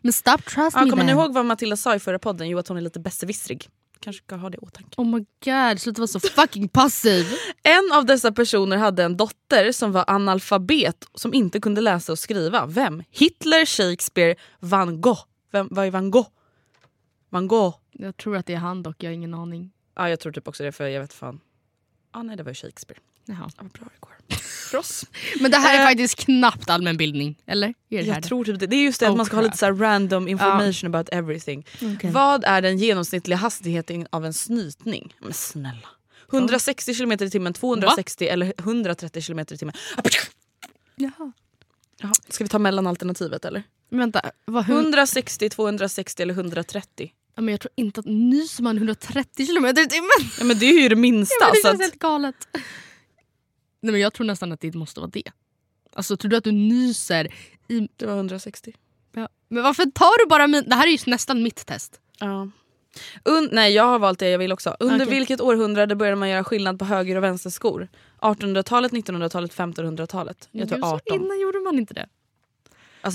Men 0.00 0.12
stop 0.12 0.36
trust 0.36 0.76
Ja, 0.76 0.84
me 0.84 0.90
kommer 0.90 1.04
ni 1.04 1.12
ihåg 1.12 1.34
vad 1.34 1.46
Matilda 1.46 1.76
sa 1.76 1.94
i 1.94 1.98
förra 1.98 2.18
podden? 2.18 2.48
Jo 2.48 2.58
att 2.58 2.68
hon 2.68 2.76
är 2.76 2.80
lite 2.80 3.00
besserwissrig. 3.00 3.68
Kanske 4.00 4.24
ska 4.24 4.36
ha 4.36 4.50
det 4.50 4.56
i 4.56 4.58
åtanke. 4.58 5.00
Oh 5.00 5.06
my 5.06 5.24
god, 5.44 5.80
sluta 5.80 6.00
vara 6.00 6.06
så 6.06 6.20
fucking 6.20 6.68
passiv. 6.68 7.26
En 7.62 7.92
av 7.92 8.06
dessa 8.06 8.32
personer 8.32 8.76
hade 8.76 9.04
en 9.04 9.16
dotter 9.16 9.72
som 9.72 9.92
var 9.92 10.04
analfabet 10.06 11.04
som 11.14 11.34
inte 11.34 11.60
kunde 11.60 11.80
läsa 11.80 12.12
och 12.12 12.18
skriva. 12.18 12.66
Vem? 12.66 13.02
Hitler, 13.10 13.66
Shakespeare, 13.66 14.34
Van 14.60 15.00
Gogh. 15.00 15.20
Vem, 15.50 15.68
vad 15.70 15.86
är 15.86 15.90
Van 15.90 16.10
Gogh? 16.10 16.28
Van 17.28 17.48
Gogh. 17.48 17.76
Jag 17.92 18.16
tror 18.16 18.36
att 18.36 18.46
det 18.46 18.54
är 18.54 18.58
han 18.58 18.82
dock, 18.82 19.02
jag 19.02 19.10
har 19.10 19.14
ingen 19.14 19.34
aning. 19.34 19.70
Ja, 19.94 20.08
jag 20.08 20.20
tror 20.20 20.32
typ 20.32 20.48
också 20.48 20.62
det 20.62 20.72
för 20.72 20.88
jag 20.88 21.00
vet 21.00 21.12
fan. 21.12 21.40
Ah, 22.10 22.22
nej 22.22 22.36
det 22.36 22.42
var 22.42 22.54
Shakespeare. 22.54 23.00
Jaha. 23.28 23.50
Ja, 23.56 23.62
vad 23.62 23.70
bra 23.72 23.84
det 23.94 24.00
går. 24.00 24.36
För 24.70 24.78
oss. 24.78 25.04
Men 25.40 25.50
det 25.50 25.56
här 25.56 25.74
är 25.74 25.80
Eh, 25.80 25.86
faktiskt 25.86 26.18
knappt 26.18 26.70
allmänbildning, 26.70 27.38
eller? 27.46 27.68
Är 27.68 27.74
det 27.88 27.96
här 27.98 28.14
Jag 28.14 28.22
tror 28.22 28.44
typ 28.44 28.60
det. 28.60 28.66
Det 28.66 28.76
är 28.76 28.84
just 28.84 29.00
det 29.00 29.06
Oh, 29.06 29.10
att 29.10 29.16
man 29.16 29.26
ska 29.26 29.36
ha 29.36 29.42
crap. 29.42 29.52
lite 29.52 29.58
så 29.58 29.66
här 29.66 29.72
random 29.72 30.28
information 30.28 30.94
about 30.94 31.08
everything. 31.12 31.66
Okej. 31.82 32.10
Vad 32.10 32.44
är 32.44 32.62
den 32.62 32.78
genomsnittliga 32.78 33.36
hastigheten 33.36 34.06
av 34.10 34.26
en 34.26 34.34
snytning? 34.34 35.14
Men 35.20 35.32
snälla. 35.32 35.88
160 36.32 36.94
km 36.94 37.12
i 37.12 37.30
timmen, 37.30 37.52
260 37.52 38.28
eller 38.28 38.52
130 38.58 39.22
km 39.22 39.38
i 39.38 39.44
timmen. 39.44 39.74
Jaha. 40.96 41.32
Jaha, 42.00 42.12
ska 42.28 42.44
vi 42.44 42.48
ta 42.48 42.58
mellanalternativet 42.58 43.44
eller? 43.44 43.62
Men 43.90 43.98
vänta, 44.00 44.22
vad, 44.44 44.64
hur, 44.64 44.74
160, 44.74 45.50
260 45.50 46.22
eller 46.22 46.34
130? 46.34 47.10
ja, 47.36 47.42
men 47.42 47.52
jag 47.52 47.60
tror 47.60 47.72
inte 47.74 48.00
att 48.00 48.06
nyser 48.06 48.62
man 48.62 48.76
130 48.76 49.46
km 49.46 49.66
i 49.66 49.74
timmen. 49.74 50.30
Ja, 50.38 50.44
men 50.44 50.58
det 50.58 50.66
är 50.66 50.82
ju 50.82 50.88
det 50.88 50.96
minsta. 50.96 51.34
Ja, 51.40 51.46
men 51.46 51.54
det 51.54 51.60
så 51.60 51.68
känns 51.68 51.74
att, 51.74 51.80
helt 51.80 51.98
galet. 51.98 52.34
Nej, 53.80 53.92
men 53.92 54.00
jag 54.00 54.12
tror 54.12 54.26
nästan 54.26 54.52
att 54.52 54.60
det 54.60 54.74
måste 54.74 55.00
vara 55.00 55.10
det. 55.10 55.30
Alltså 55.92 56.16
tror 56.16 56.30
du 56.30 56.36
att 56.36 56.44
du 56.44 56.52
nyser 56.52 57.34
i... 57.68 57.88
det 57.96 58.06
var 58.06 58.16
160. 58.16 58.74
Ja. 59.12 59.28
Men 59.48 59.62
varför 59.62 59.84
tar 59.84 60.24
du 60.24 60.28
bara 60.28 60.46
min... 60.46 60.64
Det 60.66 60.74
här 60.74 60.86
är 60.86 60.90
ju 60.90 60.98
nästan 61.06 61.42
mitt 61.42 61.66
test. 61.66 62.00
Ja. 62.18 62.48
Un- 63.24 63.48
nej 63.52 63.74
jag 63.74 63.84
har 63.84 63.98
valt 63.98 64.18
det 64.18 64.28
jag 64.30 64.38
vill 64.38 64.52
också. 64.52 64.76
Under 64.80 65.06
Okej. 65.06 65.18
vilket 65.18 65.40
århundrade 65.40 65.96
började 65.96 66.16
man 66.16 66.28
göra 66.28 66.44
skillnad 66.44 66.78
på 66.78 66.84
höger 66.84 67.16
och 67.16 67.22
vänsterskor? 67.22 67.88
1800-talet, 68.20 68.92
1900-talet, 68.92 69.54
1500-talet? 69.56 70.48
Jag 70.52 70.68
tror 70.68 70.78
Gud, 70.78 70.84
så 70.86 70.94
18. 70.94 71.14
Innan 71.24 71.40
gjorde 71.40 71.58
man 71.58 71.78
inte 71.78 71.94
det. 71.94 72.08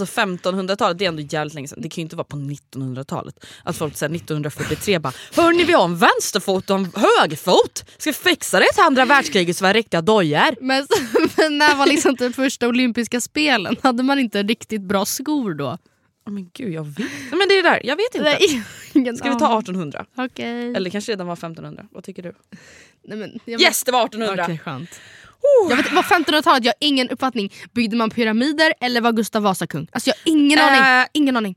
Alltså 0.01 0.21
1500-talet 0.21 0.97
det 0.97 1.05
är 1.05 1.09
ändå 1.09 1.21
jävligt 1.21 1.53
länge 1.53 1.67
sedan. 1.67 1.81
Det 1.81 1.89
kan 1.89 2.01
ju 2.01 2.01
inte 2.01 2.15
vara 2.15 2.23
på 2.23 2.37
1900-talet. 2.37 3.45
Att 3.63 3.77
folk 3.77 3.97
säger 3.97 4.15
1943 4.15 4.99
bara 4.99 5.13
Hörni 5.35 5.63
vi 5.63 5.73
har 5.73 5.85
en 5.85 5.97
vänsterfot 5.97 6.69
och 6.69 6.77
en 6.77 6.91
högerfot. 6.95 7.85
Ska 7.97 8.09
vi 8.09 8.13
fixa 8.13 8.59
det 8.59 8.73
till 8.73 8.83
andra 8.83 9.05
världskriget 9.05 9.57
så 9.57 9.63
vi 9.63 9.67
har 9.67 9.73
riktiga 9.73 10.01
dojor? 10.01 10.55
Men, 10.61 10.87
men 11.37 11.57
när 11.57 11.75
var 11.75 11.85
liksom 11.85 12.15
de 12.15 12.33
första 12.33 12.67
olympiska 12.67 13.21
spelen? 13.21 13.75
Hade 13.83 14.03
man 14.03 14.19
inte 14.19 14.43
riktigt 14.43 14.81
bra 14.81 15.05
skor 15.05 15.53
då? 15.53 15.77
Oh, 16.25 16.33
men 16.33 16.49
gud 16.53 16.73
jag 16.73 16.83
vet 16.83 16.97
Nej, 16.97 17.07
men 17.31 17.47
det 17.47 17.53
är 17.53 17.63
det 17.63 17.69
där, 17.69 17.81
jag 17.83 17.95
vet 17.95 18.15
inte. 18.15 18.29
Nej, 18.29 18.63
ingen 18.93 19.17
Ska 19.17 19.29
vi 19.29 19.39
ta 19.39 19.59
1800? 19.59 20.05
Okej. 20.15 20.67
Eller 20.67 20.79
det 20.79 20.89
kanske 20.89 21.11
redan 21.11 21.27
var 21.27 21.33
1500? 21.33 21.85
Vad 21.91 22.03
tycker 22.03 22.23
du? 22.23 22.33
Nej, 23.03 23.17
men, 23.17 23.39
Yes 23.61 23.83
det 23.83 23.91
var 23.91 24.05
1800! 24.05 24.43
Okej, 24.43 24.57
skönt. 24.57 24.89
Jag 25.69 25.77
vet, 25.77 25.91
var 25.91 26.03
1500-talet, 26.03 26.65
jag 26.65 26.71
har 26.71 26.87
ingen 26.87 27.09
uppfattning. 27.09 27.53
Byggde 27.73 27.95
man 27.97 28.09
pyramider 28.09 28.73
eller 28.79 29.01
var 29.01 29.11
Gustav 29.11 29.43
Vasa 29.43 29.67
kung? 29.67 29.87
Alltså 29.91 30.09
jag 30.09 30.15
har 30.15 30.21
ingen 30.37 30.59
Eh, 30.59 30.65
aning. 30.65 31.07
Ingen 31.13 31.37
aning. 31.37 31.55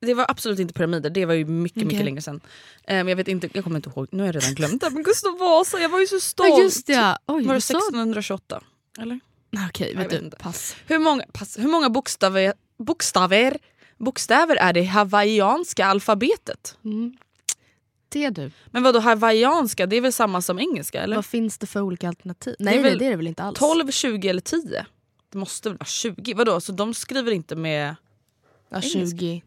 Det 0.00 0.14
var 0.14 0.26
absolut 0.28 0.58
inte 0.58 0.74
pyramider, 0.74 1.10
det 1.10 1.26
var 1.26 1.34
ju 1.34 1.44
mycket 1.44 1.76
Okej. 1.76 1.86
mycket 1.86 2.04
längre 2.04 2.22
sedan. 2.22 2.40
Eh, 2.84 2.94
men 2.96 3.08
jag 3.08 3.16
vet 3.16 3.28
inte, 3.28 3.48
jag 3.52 3.64
kommer 3.64 3.76
inte 3.76 3.90
ihåg, 3.90 4.06
nu 4.10 4.18
har 4.22 4.26
jag 4.28 4.36
redan 4.36 4.54
glömt 4.54 4.80
det. 4.80 4.90
Men 4.94 5.02
Gustav 5.02 5.38
Vasa, 5.38 5.78
jag 5.80 5.88
var 5.88 6.00
ju 6.00 6.06
så 6.06 6.20
stolt! 6.20 6.48
Ja 6.48 6.62
just 6.62 6.86
det. 6.86 7.18
Oj, 7.26 7.44
Var 7.46 7.54
det 7.54 7.60
så- 7.60 7.76
1628? 7.78 8.60
Eller? 9.00 9.20
Okej, 9.68 9.90
Jag 9.92 9.96
vet 10.02 10.12
vet 10.12 10.18
du. 10.20 10.24
inte. 10.24 10.36
Pass. 10.36 10.76
Hur 10.86 10.98
många, 10.98 11.24
pass, 11.32 11.58
hur 11.58 11.68
många 11.68 11.90
bokstäver, 11.90 12.52
bokstäver, 12.78 13.58
bokstäver 13.98 14.56
är 14.56 14.72
det 14.72 14.80
i 14.80 14.84
hawaiianska 14.84 15.86
alfabetet? 15.86 16.76
Mm. 16.84 17.16
Det 18.12 18.30
du. 18.30 18.50
Men 18.70 18.82
vadå 18.82 18.98
hawaiianska, 18.98 19.86
det 19.86 19.96
är 19.96 20.00
väl 20.00 20.12
samma 20.12 20.42
som 20.42 20.58
engelska 20.58 21.02
eller? 21.02 21.16
Vad 21.16 21.26
finns 21.26 21.58
det 21.58 21.66
för 21.66 21.80
olika 21.80 22.08
alternativ? 22.08 22.56
är 22.58 22.64
Nej, 22.64 22.74
nej 22.74 22.82
väl 22.82 22.98
det 22.98 23.06
är 23.06 23.10
det 23.10 23.16
väl 23.16 23.26
inte 23.26 23.42
alls? 23.42 23.58
12, 23.58 23.90
20 23.90 24.28
eller 24.28 24.40
10? 24.40 24.86
Det 25.28 25.38
måste 25.38 25.68
väl 25.68 25.78
vara 25.78 25.86
20? 25.86 26.34
Vadå, 26.34 26.60
så 26.60 26.72
de 26.72 26.94
skriver 26.94 27.32
inte 27.32 27.56
med... 27.56 27.96
ja, 28.68 28.76
engelska. 28.76 29.18
20. 29.18 29.26
Nej 29.26 29.42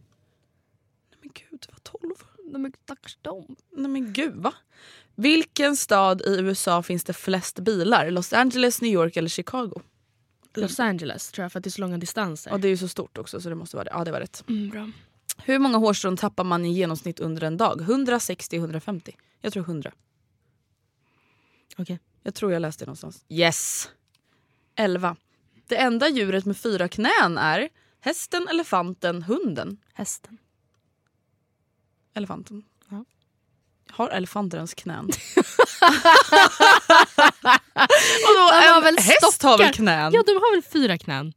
men 1.22 1.32
gud, 1.34 1.60
det 1.62 1.72
var 1.72 2.00
12. 2.00 2.14
De 2.54 2.66
är 2.66 2.72
stackars 2.84 3.18
dem. 3.22 3.56
Nej 3.72 3.92
men 3.92 4.14
gud 4.14 4.36
va? 4.36 4.54
Vilken 5.16 5.78
stad 5.78 6.22
i 6.22 6.38
USA 6.40 6.84
finns 6.84 7.04
det 7.04 7.14
flest 7.14 7.60
bilar? 7.60 8.12
Los 8.12 8.34
Angeles, 8.34 8.82
New 8.82 8.92
York 8.92 9.18
eller 9.18 9.30
Chicago? 9.30 9.82
Los 10.54 10.80
Angeles 10.80 11.32
tror 11.32 11.44
jag 11.44 11.52
för 11.52 11.60
att 11.60 11.64
det 11.64 11.68
är 11.68 11.72
så 11.72 11.82
långa 11.82 11.98
distanser. 11.98 12.52
Ja, 12.52 12.58
det 12.58 12.68
är 12.68 12.70
ju 12.70 12.78
så 12.78 12.88
stort 12.88 13.18
också 13.18 13.42
så 13.42 13.50
det 13.50 13.56
måste 13.56 13.78
vara 13.78 13.84
det. 13.84 13.92
Ja, 13.94 14.04
det 14.04 14.12
var 14.12 14.20
rätt. 14.20 14.44
Mm, 14.50 14.70
bra. 14.70 14.92
Hur 15.38 15.60
många 15.60 15.78
hårstrån 15.78 16.18
tappar 16.18 16.44
man 16.44 16.66
i 16.66 16.74
genomsnitt 16.74 17.20
under 17.20 17.44
en 17.44 17.58
dag? 17.58 17.82
160, 17.82 18.56
150? 18.58 19.16
Jag 19.42 19.54
tror 19.54 19.64
100. 19.64 19.92
Okej. 21.78 22.00
Jag 22.24 22.36
tror 22.36 22.52
jag 22.54 22.62
läste 22.62 22.86
det 22.86 22.88
någonstans. 22.88 23.26
Yes! 23.30 23.90
11. 24.76 25.16
Det 25.68 25.76
enda 25.78 26.10
djuret 26.10 26.46
med 26.46 26.58
fyra 26.58 26.88
knän 26.88 27.38
är 27.38 27.70
hästen, 28.00 28.48
elefanten, 28.48 29.24
hunden. 29.24 29.78
Hästen. 29.94 30.38
Elefanten. 32.14 32.64
Ja. 32.90 33.06
Har 33.90 34.10
elefanter 34.10 34.58
ens 34.58 34.74
knän? 34.74 35.10
De 38.26 38.38
har 38.38 38.78
en 38.78 38.84
väl 38.84 38.98
häst 38.98 39.34
stockar. 39.34 39.50
har 39.50 39.58
väl 39.58 39.74
knän? 39.74 40.14
Ja, 40.14 40.24
de 40.26 40.32
har 40.32 40.56
väl 40.56 40.64
fyra 40.64 40.98
knän? 40.98 41.34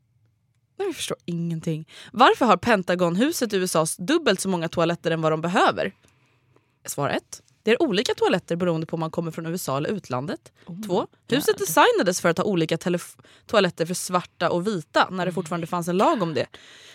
Jag 0.78 0.94
förstår 0.94 1.16
ingenting. 1.24 1.88
Varför 2.12 2.46
har 2.46 2.56
Pentagonhuset 2.56 3.52
i 3.52 3.56
USA 3.56 3.86
dubbelt 3.98 4.40
så 4.40 4.48
många 4.48 4.68
toaletter 4.68 5.10
än 5.10 5.20
vad 5.20 5.32
de 5.32 5.40
behöver? 5.40 5.94
Svar 6.84 7.08
1. 7.08 7.42
Det 7.62 7.70
är 7.70 7.82
olika 7.82 8.14
toaletter 8.14 8.56
beroende 8.56 8.86
på 8.86 8.94
om 8.96 9.00
man 9.00 9.10
kommer 9.10 9.30
från 9.30 9.46
USA 9.46 9.76
eller 9.76 9.90
utlandet. 9.90 10.52
2. 10.86 11.06
Huset 11.28 11.58
designades 11.58 12.20
för 12.20 12.28
att 12.28 12.38
ha 12.38 12.44
olika 12.44 12.78
toaletter 13.46 13.86
för 13.86 13.94
svarta 13.94 14.50
och 14.50 14.66
vita 14.66 15.08
när 15.10 15.26
det 15.26 15.32
fortfarande 15.32 15.66
fanns 15.66 15.88
en 15.88 15.96
lag 15.96 16.22
om 16.22 16.34
det. 16.34 16.46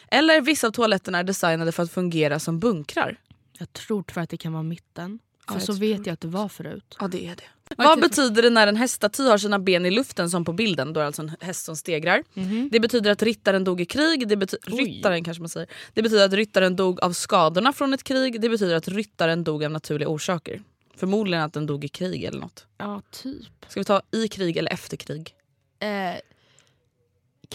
Eller 0.08 0.42
vissa 0.42 0.68
av 0.68 0.72
toaletterna 0.72 1.20
är 1.20 1.24
designade 1.24 1.72
för 1.72 1.84
att 1.84 1.92
fungera 1.92 2.40
som 2.40 2.60
bunkrar. 2.60 3.20
Jag 3.60 3.74
tror 3.74 4.04
tyvärr 4.04 4.24
att 4.24 4.30
det 4.30 4.38
kan 4.38 4.54
vara 4.54 4.64
mitten. 4.64 5.20
För 5.48 5.54
jag 5.54 5.64
så 5.64 5.74
vet 5.74 6.06
jag 6.06 6.14
att 6.14 6.22
det 6.22 6.28
var 6.28 6.50
förut. 6.50 6.98
Ja 7.00 7.08
det 7.08 7.26
är 7.26 7.36
det. 7.36 7.44
Vad 7.78 8.02
betyder 8.02 8.42
det 8.42 8.50
när 8.50 8.68
en 8.68 8.76
häststaty 8.76 9.24
har 9.28 9.38
sina 9.38 9.60
ben 9.60 9.86
i 9.86 9.92
luften 9.92 10.30
som 10.30 10.46
på 10.46 10.54
bilden? 10.54 10.94
Då 10.94 11.00
är 11.00 11.04
det 11.04 11.08
alltså 11.08 11.22
en 11.22 11.32
häst 11.42 11.66
som 11.66 11.76
stegrar. 11.76 12.24
Det 12.72 12.80
betyder 12.80 13.12
att 13.12 13.24
ryttaren 13.24 13.64
dog 13.64 13.82
i 13.82 13.86
krig. 13.86 14.28
Det 14.28 14.36
bety- 14.36 14.58
ryttaren 14.78 15.24
kanske 15.24 15.42
man 15.42 15.50
säger. 15.50 15.70
Det 15.94 16.02
betyder 16.02 16.26
att 16.26 16.34
ryttaren 16.34 16.76
dog 16.76 17.00
av 17.04 17.14
skadorna 17.14 17.74
från 17.74 17.94
ett 17.94 18.04
krig. 18.04 18.42
Det 18.42 18.50
betyder 18.50 18.76
att 18.76 18.88
ryttaren 18.88 19.44
dog 19.44 19.64
av 19.64 19.72
naturliga 19.72 20.08
orsaker. 20.10 20.62
Förmodligen 20.96 21.44
att 21.44 21.54
den 21.54 21.66
dog 21.66 21.86
i 21.86 21.88
krig 21.88 22.24
eller 22.24 22.40
något. 22.40 22.66
Ja, 22.78 23.02
typ. 23.12 23.66
Ska 23.68 23.80
vi 23.80 23.84
ta 23.86 24.02
i 24.12 24.28
krig 24.28 24.58
eller 24.58 24.72
efter 24.74 24.98
krig? 24.98 25.36
Eh, 25.80 25.90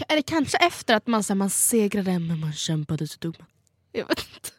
det 0.09 0.22
kanske 0.22 0.59
efter 0.59 0.94
att 0.94 1.07
man, 1.07 1.22
så 1.22 1.33
här, 1.33 1.37
man 1.38 1.50
segrade 1.50 2.18
men 2.18 2.40
man 2.40 2.52
kämpade 2.52 3.09
så 3.09 3.16
dog 3.20 3.37
man? 3.38 3.48
Jag 3.92 4.09
vet 4.09 4.18
inte. 4.35 4.50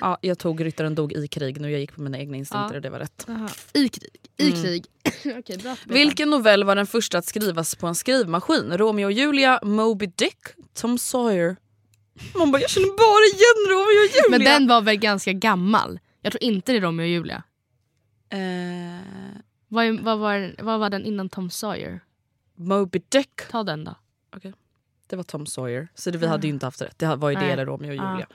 Ja, 0.00 0.18
jag 0.20 0.38
tog 0.38 0.64
ryttaren 0.64 0.94
dog 0.94 1.12
i 1.12 1.28
krig 1.28 1.60
nu. 1.60 1.70
Jag 1.70 1.80
gick 1.80 1.94
på 1.94 2.00
mina 2.00 2.18
egna 2.18 2.36
instinkter 2.36 2.74
Ja. 2.74 2.76
och 2.76 2.82
det 2.82 2.90
var 2.90 2.98
rätt. 2.98 3.26
Aha. 3.28 3.48
I 3.72 3.88
krig. 3.88 4.10
I 4.36 4.48
Mm. 4.50 4.62
krig. 4.62 4.86
Okej, 5.38 5.58
bra. 5.58 5.76
Vilken 5.84 6.30
novell 6.30 6.64
var 6.64 6.76
den 6.76 6.86
första 6.86 7.18
att 7.18 7.24
skrivas 7.24 7.74
på 7.74 7.86
en 7.86 7.94
skrivmaskin? 7.94 8.78
Romeo 8.78 9.04
och 9.06 9.12
Julia, 9.12 9.60
Moby 9.62 10.06
Dick, 10.16 10.38
Tom 10.74 10.98
Sawyer. 10.98 11.56
Man 12.38 12.52
bara, 12.52 12.60
jag 12.60 12.70
känner 12.70 12.86
bara 12.88 13.24
igen 13.34 13.70
Romeo 13.76 13.86
och 13.86 14.14
Julia. 14.14 14.30
Men 14.30 14.44
den 14.44 14.68
var 14.68 14.80
väl 14.82 14.96
ganska 14.96 15.32
gammal? 15.32 15.98
Jag 16.22 16.32
tror 16.32 16.42
inte 16.44 16.72
det 16.72 16.78
är 16.78 16.82
Romeo 16.82 17.04
och 17.04 17.08
Julia. 17.10 17.42
Eh, 18.28 18.38
Vad, 19.68 20.00
vad, 20.00 20.18
var, 20.18 20.54
vad 20.62 20.80
var 20.80 20.90
den 20.90 21.04
innan 21.04 21.28
Tom 21.28 21.50
Sawyer? 21.50 22.00
Moby 22.56 23.02
Dick. 23.08 23.40
Ta 23.50 23.62
den 23.62 23.84
då. 23.84 23.94
Det 25.06 25.16
var 25.16 25.22
Tom 25.22 25.46
Sawyer. 25.46 25.88
Så 25.94 26.10
det, 26.10 26.18
vi 26.18 26.26
hade 26.26 26.46
ju 26.46 26.52
inte 26.52 26.66
haft 26.66 26.82
rätt. 26.82 26.98
Det 26.98 27.16
var 27.16 27.30
ju 27.30 27.36
det 27.36 27.50
eller 27.50 27.66
Romeo 27.66 27.88
och. 27.88 27.94
Julia. 27.94 28.26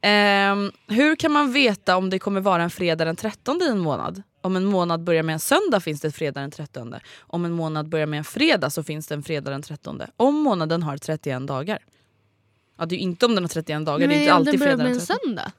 Ehm, 0.00 0.72
hur 0.86 1.16
kan 1.16 1.32
man 1.32 1.52
veta 1.52 1.96
om 1.96 2.10
det 2.10 2.18
kommer 2.18 2.40
vara 2.40 2.62
en 2.62 2.70
fredag 2.70 3.04
den 3.04 3.16
13 3.16 3.62
i 3.62 3.68
en 3.68 3.78
månad? 3.78 4.22
Om 4.40 4.56
en 4.56 4.64
månad 4.64 5.04
börjar 5.04 5.22
med 5.22 5.32
en 5.32 5.40
söndag 5.40 5.80
finns 5.80 6.00
det 6.00 6.12
fredag 6.12 6.40
den 6.40 6.50
13. 6.50 6.94
Om 7.18 7.44
en 7.44 7.52
månad 7.52 7.88
börjar 7.88 8.06
med 8.06 8.18
en 8.18 8.24
fredag 8.24 8.70
så 8.70 8.82
finns 8.82 9.06
det 9.06 9.14
en 9.14 9.22
fredag 9.22 9.50
den 9.50 9.62
13. 9.62 10.02
Om 10.16 10.34
månaden 10.34 10.82
har 10.82 10.96
31 10.96 11.46
dagar. 11.46 11.78
Ja, 12.78 12.86
det 12.86 12.94
är 12.94 12.96
ju 12.96 13.02
inte 13.02 13.26
om 13.26 13.34
den 13.34 13.44
har 13.44 13.48
31 13.48 13.86
dagar. 13.86 14.08
det 14.08 14.14
är 14.14 14.20
inte 14.20 14.32
alltid 14.32 14.52
den 14.52 14.60
börjar 14.60 14.76
med 14.76 14.86
en 14.86 14.98
13. 14.98 15.16
söndag? 15.24 15.52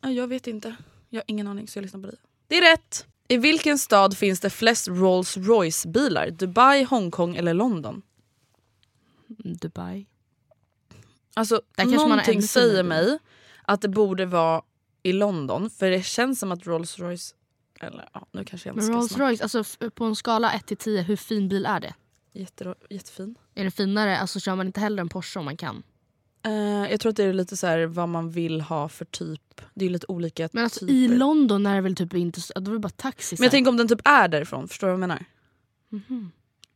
Ja, 0.00 0.10
jag 0.10 0.28
vet 0.28 0.46
inte. 0.46 0.76
Jag 1.08 1.18
har 1.18 1.24
ingen 1.26 1.46
aning 1.46 1.68
så 1.68 1.78
jag 1.78 1.82
lyssnar 1.82 2.00
på 2.00 2.06
dig. 2.06 2.16
Det 2.48 2.58
är 2.58 2.72
rätt! 2.72 3.06
I 3.28 3.36
vilken 3.36 3.78
stad 3.78 4.16
finns 4.16 4.40
det 4.40 4.50
flest 4.50 4.88
Rolls 4.88 5.36
Royce 5.36 5.86
bilar? 5.86 6.30
Dubai, 6.30 6.84
Hongkong 6.84 7.36
eller 7.36 7.54
London? 7.54 8.02
Dubai. 9.38 10.06
Alltså 11.34 11.54
Där 11.54 11.84
kanske 11.84 11.96
man 11.96 12.08
någonting 12.08 12.38
ännu 12.38 12.46
säger 12.46 12.82
mig 12.82 13.18
att 13.62 13.80
det 13.80 13.88
borde 13.88 14.26
vara 14.26 14.62
i 15.02 15.12
London 15.12 15.70
för 15.70 15.90
det 15.90 16.02
känns 16.02 16.40
som 16.40 16.52
att 16.52 16.66
Rolls 16.66 16.98
Royce 16.98 17.34
eller 17.80 18.08
ja, 18.12 18.26
nu 18.32 18.44
kanske 18.44 18.68
jag 18.68 18.76
inte 18.76 18.84
ska 18.84 18.94
Rolls. 18.94 19.16
Royce, 19.16 19.42
alltså, 19.42 19.64
på 19.90 20.04
en 20.04 20.16
skala 20.16 20.52
1 20.52 20.66
till 20.66 20.76
10, 20.76 21.02
hur 21.02 21.16
fin 21.16 21.48
bil 21.48 21.66
är 21.66 21.80
det? 21.80 21.94
Jätte, 22.32 22.74
jättefin. 22.90 23.34
Är 23.54 23.64
det 23.64 23.70
finare? 23.70 24.18
Alltså 24.18 24.40
kör 24.40 24.56
man 24.56 24.66
inte 24.66 24.80
hellre 24.80 25.00
en 25.00 25.08
Porsche 25.08 25.38
om 25.38 25.44
man 25.44 25.56
kan? 25.56 25.82
Eh, 26.44 26.90
jag 26.90 27.00
tror 27.00 27.10
att 27.10 27.16
det 27.16 27.24
är 27.24 27.32
lite 27.32 27.56
så 27.56 27.66
här 27.66 27.86
vad 27.86 28.08
man 28.08 28.30
vill 28.30 28.60
ha 28.60 28.88
för 28.88 29.04
typ. 29.04 29.60
Det 29.74 29.84
är 29.84 29.90
lite 29.90 30.06
olika 30.08 30.48
Men 30.52 30.64
alltså, 30.64 30.80
typer. 30.80 30.92
i 30.94 31.08
London 31.08 31.66
är 31.66 31.74
det 31.74 31.80
väl 31.80 31.96
typ 31.96 32.14
inte 32.14 32.40
så, 32.40 32.60
då 32.60 32.70
är 32.70 32.72
det 32.72 32.80
bara 32.80 32.88
taxi. 32.88 33.36
Men 33.38 33.44
jag 33.44 33.50
tänker 33.50 33.70
om 33.70 33.76
den 33.76 33.88
typ 33.88 34.00
är 34.04 34.28
därifrån, 34.28 34.68
förstår 34.68 34.86
du 34.86 34.90
vad 34.96 35.02
jag 35.02 35.08
menar? 35.08 35.24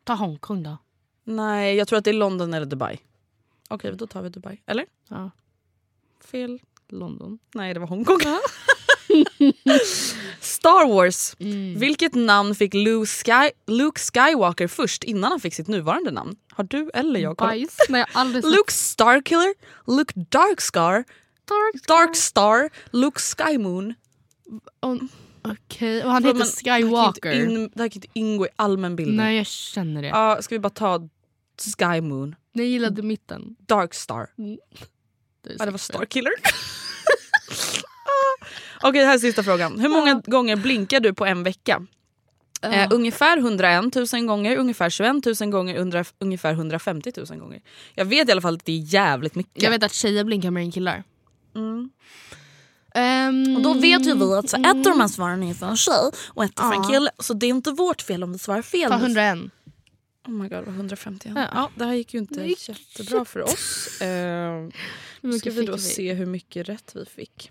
Ta 0.04 0.14
Hongkong 0.14 0.62
då. 0.62 0.76
Nej, 1.26 1.76
jag 1.76 1.88
tror 1.88 1.98
att 1.98 2.04
det 2.04 2.10
är 2.10 2.14
London 2.14 2.54
eller 2.54 2.66
Dubai. 2.66 2.98
Okej, 3.68 3.92
då 3.96 4.06
tar 4.06 4.22
vi 4.22 4.28
Dubai. 4.28 4.60
Eller? 4.66 4.86
Ja. 5.08 5.30
Fel. 6.24 6.60
London. 6.88 7.38
Nej, 7.54 7.74
det 7.74 7.80
var 7.80 7.86
Hongkong. 7.86 8.18
Star 10.40 10.88
Wars. 10.88 11.36
Mm. 11.38 11.78
Vilket 11.78 12.14
namn 12.14 12.54
fick 12.54 12.74
Luke, 12.74 13.06
Sky 13.06 13.50
Luke 13.66 14.00
Skywalker 14.00 14.68
först 14.68 15.04
innan 15.04 15.30
han 15.30 15.40
fick 15.40 15.54
sitt 15.54 15.68
nuvarande 15.68 16.10
namn? 16.10 16.36
Har 16.52 16.64
du 16.64 16.90
eller 16.94 17.20
jag 17.20 17.36
kollat? 17.36 17.52
Bajs. 17.52 17.76
Nej, 17.88 18.00
jag 18.00 18.14
har 18.14 18.20
aldrig 18.20 18.44
sett 18.44 18.52
Luke 18.52 18.72
Starkiller, 18.72 19.54
Luke 19.86 20.12
Darkscar, 20.30 21.04
Dark. 21.44 21.86
Darkstar, 21.86 22.70
Luke 22.90 23.20
Skymoon. 23.20 23.94
Okej, 25.42 26.04
och 26.04 26.10
han 26.12 26.24
heter 26.24 26.44
Skywalker. 26.64 27.34
det 27.74 27.82
här 27.82 27.88
kan 27.88 28.02
inte 28.02 28.08
ingå 28.12 28.46
i 28.46 28.48
allmän 28.56 28.96
bildning. 28.96 29.16
Nej 29.16 29.36
jag 29.36 29.46
känner 29.46 30.02
det. 30.02 30.08
Ja, 30.08 30.38
ska 30.40 30.54
vi 30.54 30.58
bara 30.58 30.70
ta 30.70 31.08
Skymoon? 31.62 32.34
Jag 32.52 32.66
gillade 32.66 33.02
mitten. 33.02 33.56
Darkstar. 33.58 34.26
Det 34.36 35.50
är 35.52 35.56
Ja, 35.58 35.64
det 35.64 35.70
var. 35.70 35.78
Starkiller. 35.78 36.32
Okej, 38.82 39.04
här 39.04 39.14
är 39.14 39.18
sista 39.18 39.42
frågan. 39.42 39.80
Hur 39.80 39.88
många 39.88 40.22
gånger 40.26 40.56
blinkar 40.56 41.00
du 41.00 41.14
på 41.14 41.26
en 41.26 41.42
vecka? 41.42 41.86
Eh, 42.62 42.88
ungefär 42.90 43.38
101 43.38 43.94
000 44.12 44.24
gånger, 44.26 44.56
ungefär 44.56 44.90
21 44.90 45.40
000 45.40 45.50
gånger, 45.50 45.76
undra, 45.76 46.04
ungefär 46.18 46.52
150 46.52 47.12
000 47.30 47.38
gånger. 47.38 47.60
Jag 47.94 48.04
vet 48.04 48.28
i 48.28 48.32
alla 48.32 48.40
fall 48.40 48.54
att 48.54 48.64
det 48.64 48.72
är 48.72 48.94
jävligt 48.94 49.34
mycket. 49.34 49.62
Jag 49.62 49.70
vet 49.70 49.82
att 49.82 49.92
tjejer 49.92 50.24
blinkar 50.24 50.50
mer 50.50 50.60
än 50.62 50.72
killar. 50.72 51.04
Mm. 51.54 51.90
Ehm, 52.94 53.56
Och 53.56 53.62
då 53.62 53.74
vet 53.74 54.06
ju 54.06 54.14
vi 54.14 54.32
att 54.34 54.50
så 54.50 54.56
ett 54.56 54.66
av 54.66 54.82
de 54.82 55.00
här 55.00 55.08
svaren 55.08 55.42
är 55.42 55.54
för 55.54 55.66
en 55.66 55.76
tjej 55.76 56.10
och 56.28 56.44
ett 56.44 56.58
är 56.58 56.62
för 56.62 56.74
en 56.74 56.88
kille. 56.88 57.10
Så 57.18 57.34
det 57.34 57.46
är 57.46 57.50
inte 57.50 57.70
vårt 57.70 58.02
fel 58.02 58.22
om 58.22 58.32
vi 58.32 58.38
svarar 58.38 58.62
fel. 58.62 58.90
Ta 58.90 58.96
101. 58.96 59.38
Oh 60.26 60.32
my 60.32 60.48
god, 60.48 60.58
det 60.58 60.62
var 60.62 60.72
150 60.72 61.32
Ja. 61.34 61.48
ja. 61.52 61.70
Det 61.74 61.84
här 61.84 61.94
gick 61.94 62.14
ju 62.14 62.20
inte 62.20 62.42
gick 62.42 62.68
jättebra 62.68 63.24
för 63.24 63.42
oss. 63.42 64.00
Eh, 64.00 64.68
ska 65.40 65.50
vi 65.50 65.66
då 65.66 65.72
vi? 65.72 65.78
se 65.78 66.12
hur 66.12 66.26
mycket 66.26 66.68
rätt 66.68 66.92
vi 66.94 67.04
fick. 67.04 67.50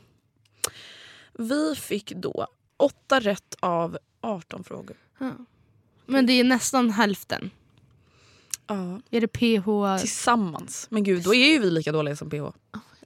Vi 1.34 1.76
fick 1.76 2.12
då 2.16 2.48
åtta 2.78 3.20
rätt 3.20 3.56
av 3.60 3.98
18 4.22 4.64
frågor. 4.64 4.98
Ja. 5.18 5.32
Men 6.06 6.26
det 6.26 6.34
är 6.34 6.44
nästan 6.44 6.90
hälften. 6.92 7.52
Ja. 8.68 9.02
Är 9.12 9.22
det 9.22 9.28
PH? 9.28 10.00
Tillsammans. 10.00 10.88
Men 10.90 11.04
gud, 11.04 11.24
då 11.24 11.36
är 11.36 11.52
ju 11.52 11.60
vi 11.60 11.72
lika 11.72 11.92
dåliga 11.92 12.16
som 12.16 12.30
PH. 12.30 12.44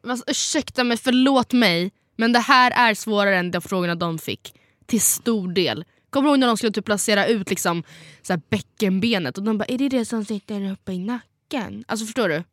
Alltså, 0.03 0.25
ursäkta 0.27 0.83
mig, 0.83 0.97
förlåt 0.97 1.53
mig. 1.53 1.91
Men 2.15 2.33
det 2.33 2.39
här 2.39 2.71
är 2.89 2.93
svårare 2.93 3.37
än 3.37 3.51
de 3.51 3.61
frågorna 3.61 3.95
de 3.95 4.19
fick. 4.19 4.53
Till 4.85 5.01
stor 5.01 5.53
del. 5.53 5.85
Kommer 6.09 6.27
du 6.27 6.31
ihåg 6.31 6.39
när 6.39 6.47
de 6.47 6.57
skulle 6.57 6.71
typ 6.71 6.85
placera 6.85 7.27
ut 7.27 7.49
liksom, 7.49 7.83
så 8.21 8.33
här 8.33 8.41
bäckenbenet 8.49 9.37
och 9.37 9.43
de 9.43 9.57
bara 9.57 9.65
är 9.65 9.77
det 9.77 9.89
det 9.89 10.05
som 10.05 10.25
sitter 10.25 10.71
uppe 10.71 10.91
i 10.91 10.99
nacken? 10.99 11.83
Alltså 11.87 12.05
förstår 12.05 12.29
du? 12.29 12.43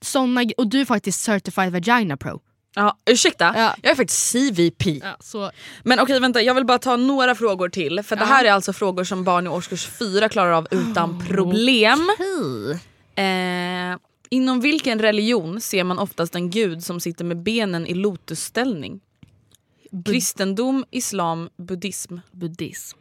Såna, 0.00 0.44
och 0.56 0.66
du 0.66 0.80
är 0.80 0.84
faktiskt 0.84 1.20
certified 1.20 1.72
vagina 1.72 2.16
pro. 2.16 2.40
Ja, 2.74 2.96
ursäkta, 3.10 3.52
Ja. 3.56 3.74
jag 3.82 3.90
är 3.92 3.96
faktiskt 3.96 4.32
CVP. 4.32 4.86
Ja, 4.86 5.16
så, 5.20 5.50
Men 5.82 6.00
okej 6.00 6.20
vänta, 6.20 6.42
jag 6.42 6.54
vill 6.54 6.64
bara 6.64 6.78
ta 6.78 6.96
några 6.96 7.34
frågor 7.34 7.68
till. 7.68 8.02
För 8.02 8.16
det 8.16 8.24
här 8.24 8.44
är 8.44 8.52
alltså 8.52 8.72
frågor 8.72 9.04
som 9.04 9.24
barn 9.24 9.46
i 9.46 9.48
årskurs 9.48 9.86
4 9.86 10.28
klarar 10.28 10.52
av 10.52 10.68
utan 10.70 11.24
problem. 11.26 12.00
Eh, 13.14 13.98
inom 14.30 14.60
vilken 14.60 14.98
religion 14.98 15.60
ser 15.60 15.84
man 15.84 15.98
oftast 15.98 16.34
en 16.34 16.50
gud 16.50 16.84
som 16.84 17.00
sitter 17.00 17.24
med 17.24 17.36
benen 17.42 17.86
i 17.86 17.94
lotusställning? 17.94 19.00
Kristendom, 20.04 20.84
islam, 20.90 21.48
buddhism. 21.56 22.18
buddhism. 22.32 22.98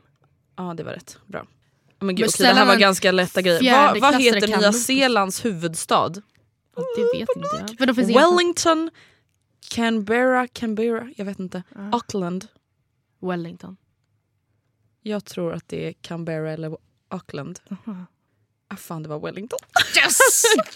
Ja 0.57 0.73
det 0.77 0.83
var 0.83 0.91
rätt, 0.91 1.17
bra. 1.27 1.45
Men 1.99 2.15
gud, 2.15 2.19
Men 2.19 2.29
okej, 2.29 2.47
det 2.47 2.53
här 2.53 2.65
var 2.65 2.75
ganska 2.75 3.11
lätta 3.11 3.41
grejer. 3.41 3.87
Vad, 3.87 4.01
vad 4.01 4.21
heter 4.21 4.47
kan 4.47 4.59
Nya. 4.59 4.73
Zeelands 4.73 5.45
huvudstad? 5.45 6.13
Ja, 6.75 6.83
det 6.95 7.19
vet 7.19 7.29
inte 7.35 7.75
jag. 7.79 7.87
Då 7.87 7.93
Wellington, 7.93 8.89
Canberra, 9.69 10.47
Canberra, 10.47 11.09
jag 11.17 11.25
vet 11.25 11.39
inte. 11.39 11.63
Auckland. 11.91 12.47
Wellington. 13.21 13.77
Jag 15.01 15.25
tror 15.25 15.53
att 15.53 15.67
det 15.67 15.87
är 15.87 15.93
Canberra 15.93 16.51
eller 16.51 16.77
Auckland. 17.09 17.59
Ah, 18.67 18.75
fan 18.75 19.03
det 19.03 19.09
var 19.09 19.19
Wellington. 19.19 19.59
Yes! 19.97 20.19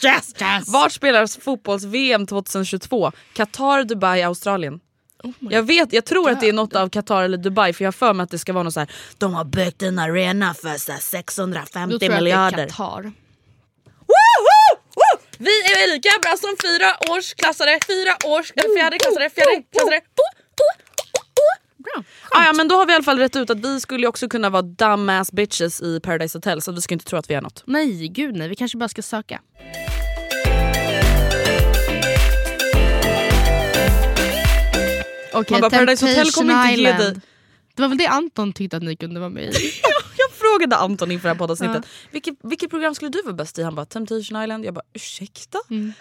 yes! 0.03 0.41
yes! 0.41 0.69
Vart 0.73 0.91
spelas 0.91 1.37
fotbolls-VM 1.37 2.27
2022? 2.27 3.11
Qatar, 3.33 3.83
Dubai, 3.83 4.21
Australien. 4.23 4.79
Jag 5.39 5.63
vet, 5.63 5.93
jag 5.93 6.05
tror 6.05 6.29
att 6.29 6.39
det 6.41 6.49
är 6.49 6.53
något 6.53 6.75
av 6.75 6.89
Qatar 6.89 7.23
eller 7.23 7.37
Dubai 7.37 7.73
för 7.73 7.83
jag 7.83 7.87
har 7.87 7.91
för 7.93 8.13
mig 8.13 8.23
att 8.23 8.29
det 8.31 8.39
ska 8.39 8.53
vara 8.53 8.63
något 8.63 8.73
så 8.73 8.79
här. 8.79 8.91
De 9.17 9.33
har 9.33 9.45
byggt 9.45 9.81
en 9.81 9.99
arena 9.99 10.53
för 10.53 10.77
så 10.77 10.91
här, 10.91 10.99
650 10.99 11.91
Då 11.93 11.99
tror 11.99 12.11
jag 12.13 12.23
miljarder. 12.23 12.45
att 12.47 12.57
det 12.57 12.63
är 12.63 12.67
Qatar. 12.67 13.01
Woo! 14.07 15.21
Vi 15.37 15.49
är 15.61 15.93
lika 15.95 16.09
bra 16.21 16.35
som 16.39 16.55
fyra 16.63 17.13
årsklassare, 17.17 17.79
fyra 17.87 18.13
års, 18.37 18.53
fjärde 18.77 18.97
klassare, 18.99 19.29
fjärde 19.29 19.63
klassare. 19.71 20.01
Bra. 21.77 22.03
Ah, 22.31 22.45
ja, 22.45 22.53
men 22.53 22.67
då 22.67 22.75
har 22.75 22.85
vi 22.85 22.91
i 22.91 22.95
alla 22.95 23.03
fall 23.03 23.19
rätt 23.19 23.35
ut 23.35 23.49
att 23.49 23.59
vi 23.59 23.79
skulle 23.79 24.07
också 24.07 24.27
kunna 24.27 24.49
vara 24.49 24.61
dumbass 24.61 25.31
bitches 25.31 25.81
i 25.81 25.99
Paradise 25.99 26.37
Hotel 26.37 26.61
så 26.61 26.71
vi 26.71 26.81
ska 26.81 26.93
inte 26.93 27.05
tro 27.05 27.19
att 27.19 27.29
vi 27.29 27.33
är 27.33 27.41
något. 27.41 27.63
Nej, 27.65 28.07
gud 28.07 28.35
nej. 28.35 28.47
Vi 28.47 28.55
kanske 28.55 28.77
bara 28.77 28.89
ska 28.89 29.01
söka. 29.01 29.41
Okej, 35.39 35.51
Man 35.51 35.61
bara, 35.61 35.69
Paradise 35.69 36.05
Hotel 36.05 36.31
kommer 36.31 36.53
inte 36.71 36.81
ge 36.81 36.91
dig- 36.91 37.21
Det 37.75 37.81
var 37.81 37.89
väl 37.89 37.97
det 37.97 38.07
Anton 38.07 38.53
tyckte 38.53 38.77
att 38.77 38.83
ni 38.83 38.95
kunde 38.95 39.19
vara 39.19 39.29
med 39.29 39.43
i. 39.43 39.47
Jag 40.17 40.31
frågade 40.31 40.75
Anton 40.75 41.11
inför 41.11 41.27
det 41.27 41.33
här 41.33 41.39
poddavsnittet 41.39 41.85
vilket, 42.11 42.35
vilket 42.43 42.69
program 42.69 42.95
skulle 42.95 43.11
du 43.11 43.21
vara 43.21 43.33
bäst 43.33 43.59
i? 43.59 43.63
Han 43.63 43.75
bara 43.75 43.85
Temptation 43.85 44.43
Island. 44.43 44.65
Jag 44.65 44.73
bara 44.73 44.85
ursäkta? 44.93 45.57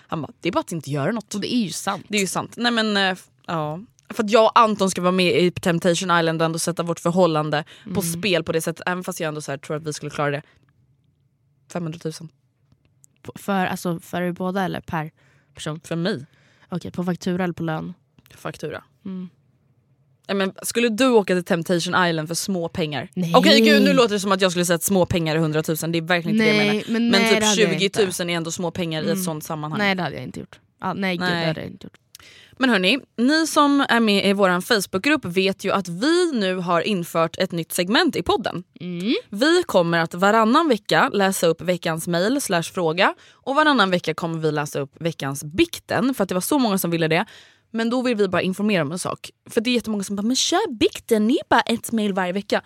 Han 0.07 0.23
bara 0.23 0.33
det 0.41 0.49
är 0.49 0.53
bara 0.53 0.61
att 0.61 0.73
inte 0.73 0.91
göra 0.91 1.13
något. 1.13 1.35
Och 1.35 1.41
det 1.41 1.55
är 1.55 1.59
ju 1.65 1.71
sant. 1.71 2.07
Det 2.09 2.17
är 2.17 2.21
ju 2.21 2.27
sant. 2.27 2.55
Nej 2.57 2.73
men 2.73 2.97
f- 2.97 3.27
ja. 3.47 3.81
För 4.11 4.25
att 4.25 4.31
jag 4.31 4.45
och 4.45 4.59
Anton 4.59 4.91
ska 4.91 5.01
vara 5.03 5.13
med 5.13 5.43
i 5.43 5.51
Temptation 5.51 6.19
Island 6.19 6.43
och 6.43 6.47
ändå 6.47 6.59
sätta 6.59 6.83
vårt 6.83 7.01
förhållande 7.01 7.65
på 7.95 8.03
spel 8.03 8.45
på 8.45 8.53
det 8.53 8.61
sättet. 8.61 8.83
Även 8.89 9.05
fast 9.05 9.21
jag 9.21 9.29
ändå 9.29 9.41
så 9.41 9.59
tror 9.59 9.77
att 9.77 9.83
vi 9.87 9.93
skulle 9.93 10.11
klara 10.11 10.31
det. 10.31 10.43
500 11.73 11.99
000 12.05 12.13
På- 13.23 13.33
För, 13.35 13.67
alltså, 13.67 14.01
för 14.01 14.23
er 14.23 14.33
båda 14.33 14.63
eller 14.65 14.81
per 14.81 15.11
person? 15.55 15.81
för 15.85 15.97
mig. 15.97 16.27
Okej, 16.69 16.91
på 16.91 17.05
faktura 17.05 17.45
eller 17.45 17.55
på 17.55 17.63
lön? 17.63 17.95
Faktura. 18.39 18.85
Mm. 19.05 19.29
Nej, 20.29 20.35
men 20.37 20.53
skulle 20.63 20.89
du 20.89 21.09
åka 21.09 21.35
till 21.35 21.45
Temptation 21.45 22.07
Island 22.07 22.29
för 22.29 22.35
små 22.35 22.69
pengar? 22.69 23.09
Nej. 23.15 23.33
Okej 23.37 23.61
gud 23.61 23.83
nu 23.83 23.93
låter 23.93 24.15
det 24.15 24.21
som 24.21 24.33
att 24.33 24.41
jag 24.41 24.51
skulle 24.51 24.65
säga 24.65 24.75
att 24.75 24.83
små 24.83 25.07
pengar 25.07 25.35
är 25.37 25.39
100 25.41 25.63
000. 25.69 25.77
Det 25.93 25.99
är 25.99 26.03
verkligen 26.03 26.37
inte 26.37 26.45
det 26.51 26.57
jag 26.57 26.67
Nej, 26.67 26.75
menar. 26.77 26.85
men 27.01 27.11
Men 27.11 27.23
nej, 27.23 27.35
typ 27.35 27.69
20 27.79 27.85
inte. 27.85 28.23
000 28.25 28.31
är 28.31 28.35
ändå 28.37 28.51
små 28.51 28.71
pengar 28.71 29.03
i 29.03 29.05
ett 29.05 29.13
Mm. 29.13 29.25
sånt 29.25 29.45
sammanhang. 29.45 29.79
Nej 29.79 29.95
det 29.95 30.03
hade 30.03 30.15
jag 30.17 30.25
inte 30.25 30.41
gjort. 30.41 30.61
Ah, 30.79 30.93
nej, 30.95 31.17
gud 31.17 31.21
Nej. 31.29 31.41
det 31.41 31.47
hade 31.47 31.61
jag 31.61 31.71
inte 31.71 31.87
gjort. 31.87 31.97
Men 32.59 32.71
hörni, 32.71 32.99
ni 33.17 33.47
som 33.47 33.87
är 33.89 34.01
med 34.01 34.27
i 34.29 34.33
vår 34.33 34.61
Facebookgrupp 34.61 35.25
vet 35.25 35.65
ju 35.65 35.73
att 35.73 35.89
vi 35.89 36.33
nu 36.35 36.55
har 36.57 36.81
infört 36.81 37.39
ett 37.39 37.53
nytt 37.53 37.73
segment 37.73 38.17
i 38.17 38.23
podden. 38.23 38.65
Mm. 38.81 39.15
Vi 39.31 39.63
kommer 39.67 39.99
att 39.99 40.15
varannan 40.15 40.69
vecka 40.69 41.09
läsa 41.13 41.47
upp 41.47 41.61
veckans 41.61 42.09
mail 42.09 42.41
slash 42.41 42.63
fråga 42.63 43.15
och 43.33 43.55
varannan 43.55 43.91
vecka 43.91 44.15
kommer 44.15 44.39
vi 44.39 44.53
läsa 44.53 44.79
upp 44.81 45.01
veckans 45.01 45.45
bikten 45.45 46.15
för 46.15 46.23
att 46.23 46.29
det 46.29 46.35
var 46.35 46.41
så 46.43 46.59
många 46.59 46.79
som 46.79 46.91
ville 46.91 47.09
det. 47.09 47.25
Men 47.75 47.91
då 47.91 48.03
vill 48.03 48.17
vi 48.17 48.29
bara 48.29 48.43
informera 48.43 48.83
om 48.83 48.93
en 48.93 48.99
sak. 48.99 49.31
För 49.51 49.61
det 49.61 49.71
är 49.71 49.75
jättemånga 49.75 50.05
som 50.05 50.17
bara 50.17 50.23
“men 50.23 50.37
kör 50.37 50.73
bikten, 50.75 51.27
ni 51.27 51.35
är 51.35 51.49
bara 51.51 51.61
ett 51.61 51.93
mail 51.93 52.13
varje 52.13 52.33
vecka”. 52.33 52.63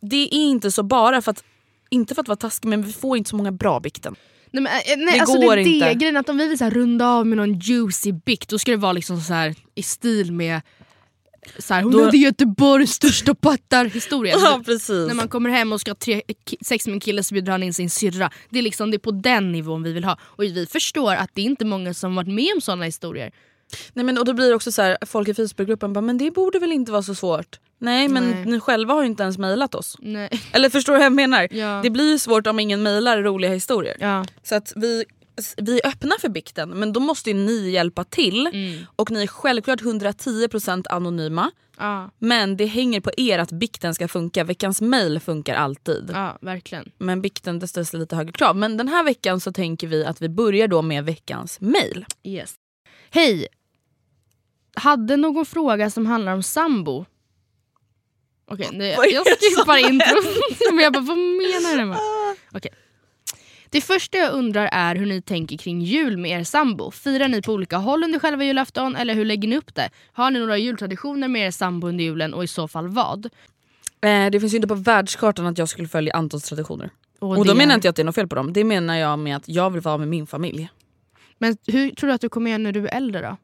Det 0.00 0.16
är 0.22 0.34
inte 0.34 0.70
så 0.70 0.82
bara 0.82 1.22
för 1.22 1.30
att, 1.30 1.44
inte 1.90 2.14
för 2.14 2.22
att 2.22 2.28
vara 2.28 2.36
taskig 2.36 2.68
men 2.68 2.82
vi 2.82 2.92
får 2.92 3.16
inte 3.16 3.30
så 3.30 3.36
många 3.36 3.52
bra 3.52 3.80
bikten. 3.80 4.14
Nej, 4.50 4.62
men, 4.62 4.72
eh, 4.72 5.04
nej, 5.04 5.14
Det 5.14 5.20
alltså 5.20 5.36
går 5.36 5.56
det 5.56 5.62
är 5.62 5.64
det 5.64 5.70
inte. 5.70 5.94
grejen 5.94 6.16
att 6.16 6.28
om 6.28 6.36
vi 6.38 6.48
vill 6.48 6.58
så 6.58 6.64
här, 6.64 6.70
runda 6.70 7.06
av 7.06 7.26
med 7.26 7.36
någon 7.36 7.58
juicy 7.58 8.12
bikt 8.12 8.48
då 8.48 8.58
ska 8.58 8.70
det 8.70 8.76
vara 8.76 8.92
liksom 8.92 9.20
så 9.20 9.32
här, 9.32 9.54
i 9.74 9.82
stil 9.82 10.32
med 10.32 10.60
så 11.58 11.74
här, 11.74 11.82
hon 11.82 11.92
Då- 11.92 12.04
hade 12.04 12.16
Göteborgs 12.18 12.90
största 12.92 13.34
pattar 13.34 13.84
historia. 13.84 14.34
Ja 14.42 14.62
precis. 14.64 15.08
När 15.08 15.14
man 15.14 15.28
kommer 15.28 15.50
hem 15.50 15.72
och 15.72 15.80
ska 15.80 15.90
ha 15.90 15.96
tre, 15.96 16.22
sex 16.66 16.86
med 16.86 16.94
en 16.94 17.00
kille 17.00 17.22
så 17.22 17.34
bjuder 17.34 17.52
han 17.52 17.62
in 17.62 17.74
sin 17.74 17.90
syrra. 17.90 18.30
Det 18.50 18.58
är 18.58 18.62
liksom 18.62 18.90
det 18.90 18.96
är 18.96 18.98
på 18.98 19.10
den 19.10 19.52
nivån 19.52 19.82
vi 19.82 19.92
vill 19.92 20.04
ha. 20.04 20.18
Och 20.22 20.44
vi 20.44 20.66
förstår 20.66 21.14
att 21.14 21.30
det 21.34 21.40
är 21.40 21.44
inte 21.44 21.64
många 21.64 21.94
som 21.94 22.14
varit 22.14 22.28
med 22.28 22.52
om 22.54 22.60
såna 22.60 22.84
historier. 22.84 23.32
Nej, 23.92 24.04
men, 24.04 24.18
och 24.18 24.24
då 24.24 24.32
blir 24.32 24.48
det 24.48 24.54
också 24.54 24.72
så 24.72 24.82
här, 24.82 24.98
folk 25.06 25.28
i 25.28 25.34
Facebookgruppen 25.34 25.92
bara 25.92 26.00
“men 26.00 26.18
det 26.18 26.30
borde 26.30 26.58
väl 26.58 26.72
inte 26.72 26.92
vara 26.92 27.02
så 27.02 27.14
svårt”. 27.14 27.58
Nej 27.80 28.08
men 28.08 28.30
Nej. 28.30 28.44
ni 28.44 28.60
själva 28.60 28.94
har 28.94 29.02
ju 29.02 29.06
inte 29.06 29.22
ens 29.22 29.38
mejlat 29.38 29.74
oss. 29.74 29.96
Nej. 29.98 30.30
Eller 30.52 30.70
förstår 30.70 30.92
du 30.92 30.98
vad 30.98 31.06
jag 31.06 31.12
menar? 31.12 31.48
Ja. 31.50 31.80
Det 31.82 31.90
blir 31.90 32.10
ju 32.10 32.18
svårt 32.18 32.46
om 32.46 32.58
ingen 32.60 32.82
mejlar 32.82 33.22
roliga 33.22 33.50
historier. 33.50 33.96
Ja. 34.00 34.24
Så 34.42 34.54
att 34.54 34.72
vi, 34.76 35.04
vi 35.56 35.80
är 35.80 35.88
öppna 35.88 36.14
för 36.20 36.28
bikten 36.28 36.70
men 36.70 36.92
då 36.92 37.00
måste 37.00 37.30
ju 37.30 37.36
ni 37.36 37.70
hjälpa 37.70 38.04
till. 38.04 38.46
Mm. 38.46 38.86
Och 38.96 39.10
ni 39.10 39.22
är 39.22 39.26
självklart 39.26 39.80
110% 39.80 40.84
anonyma. 40.90 41.50
Ja. 41.78 42.10
Men 42.18 42.56
det 42.56 42.66
hänger 42.66 43.00
på 43.00 43.10
er 43.16 43.38
att 43.38 43.52
bikten 43.52 43.94
ska 43.94 44.08
funka. 44.08 44.44
Veckans 44.44 44.80
mejl 44.80 45.20
funkar 45.20 45.54
alltid. 45.54 46.10
ja, 46.14 46.38
verkligen. 46.40 46.90
Men 46.98 47.22
bikten 47.22 47.58
det 47.58 47.68
ställs 47.68 47.92
lite 47.92 48.16
högre 48.16 48.32
krav. 48.32 48.56
Men 48.56 48.76
den 48.76 48.88
här 48.88 49.04
veckan 49.04 49.40
så 49.40 49.52
tänker 49.52 49.86
vi 49.86 50.04
att 50.04 50.22
vi 50.22 50.28
börjar 50.28 50.68
då 50.68 50.82
med 50.82 51.04
veckans 51.04 51.60
mejl. 51.60 52.04
Yes. 52.24 52.54
Hej! 53.10 53.46
Hade 54.78 55.16
någon 55.16 55.46
fråga 55.46 55.90
som 55.90 56.06
handlar 56.06 56.32
om 56.34 56.42
sambo? 56.42 57.04
Okej, 58.50 58.68
nu- 58.72 58.84
är 58.84 59.12
jag 59.14 59.24
skippar 59.26 59.76
intro. 59.90 60.16
Men 60.72 60.84
jag 60.84 60.92
bara, 60.92 61.02
vad 61.02 61.18
menar 61.18 61.76
den? 61.76 61.96
Okej. 62.52 62.70
Det 63.70 63.80
första 63.80 64.18
jag 64.18 64.32
undrar 64.32 64.68
är 64.72 64.94
hur 64.96 65.06
ni 65.06 65.22
tänker 65.22 65.56
kring 65.56 65.80
jul 65.82 66.16
med 66.16 66.40
er 66.40 66.44
sambo. 66.44 66.90
Firar 66.90 67.28
ni 67.28 67.42
på 67.42 67.52
olika 67.52 67.76
håll 67.76 68.04
under 68.04 68.18
själva 68.18 68.44
julafton 68.44 68.96
eller 68.96 69.14
hur 69.14 69.24
lägger 69.24 69.48
ni 69.48 69.56
upp 69.56 69.74
det? 69.74 69.90
Har 70.12 70.30
ni 70.30 70.38
några 70.38 70.58
jultraditioner 70.58 71.28
med 71.28 71.46
er 71.46 71.50
sambo 71.50 71.88
under 71.88 72.04
julen 72.04 72.34
och 72.34 72.44
i 72.44 72.46
så 72.46 72.68
fall 72.68 72.88
vad? 72.88 73.26
Eh, 74.00 74.30
det 74.32 74.40
finns 74.40 74.52
ju 74.52 74.56
inte 74.56 74.68
på 74.68 74.74
världskartan 74.74 75.46
att 75.46 75.58
jag 75.58 75.68
skulle 75.68 75.88
följa 75.88 76.12
Antons 76.14 76.44
traditioner. 76.44 76.90
Och, 77.18 77.36
det 77.36 77.44
då 77.50 77.54
menar 77.54 77.72
är- 77.72 77.74
inte 77.74 77.86
jag 77.86 77.90
att 77.90 77.96
det 77.96 78.02
är 78.02 78.04
något 78.04 78.14
fel 78.14 78.28
på 78.28 78.34
dem. 78.36 78.52
Det 78.52 78.64
menar 78.64 78.96
jag 78.96 79.18
med 79.18 79.36
att 79.36 79.48
jag 79.48 79.70
vill 79.70 79.80
vara 79.80 79.98
med 79.98 80.08
min 80.08 80.26
familj. 80.26 80.68
Men 81.38 81.56
hur 81.66 81.90
tror 81.90 82.08
du 82.08 82.14
att 82.14 82.20
du 82.20 82.28
kommer 82.28 82.50
göra 82.50 82.58
när 82.58 82.72
du 82.72 82.86
är 82.88 82.94
äldre 82.96 83.20
då? 83.22 83.36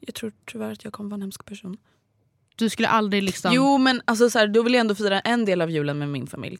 Jag 0.00 0.14
tror 0.14 0.32
tyvärr 0.44 0.72
att 0.72 0.84
jag 0.84 0.92
kommer 0.92 1.10
vara 1.10 1.16
en 1.16 1.22
hemsk 1.22 1.44
person. 1.44 1.76
Du 2.56 2.70
skulle 2.70 2.88
aldrig 2.88 3.22
liksom... 3.22 3.54
Jo 3.54 3.78
men 3.78 4.02
alltså, 4.04 4.30
så 4.30 4.38
här, 4.38 4.48
då 4.48 4.62
vill 4.62 4.74
jag 4.74 4.80
ändå 4.80 4.94
fira 4.94 5.20
en 5.20 5.44
del 5.44 5.60
av 5.60 5.70
julen 5.70 5.98
med 5.98 6.08
min 6.08 6.26
familj. 6.26 6.58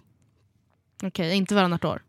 Okej, 1.03 1.37
inte 1.37 1.55
varannat 1.55 1.85
år. 1.85 2.03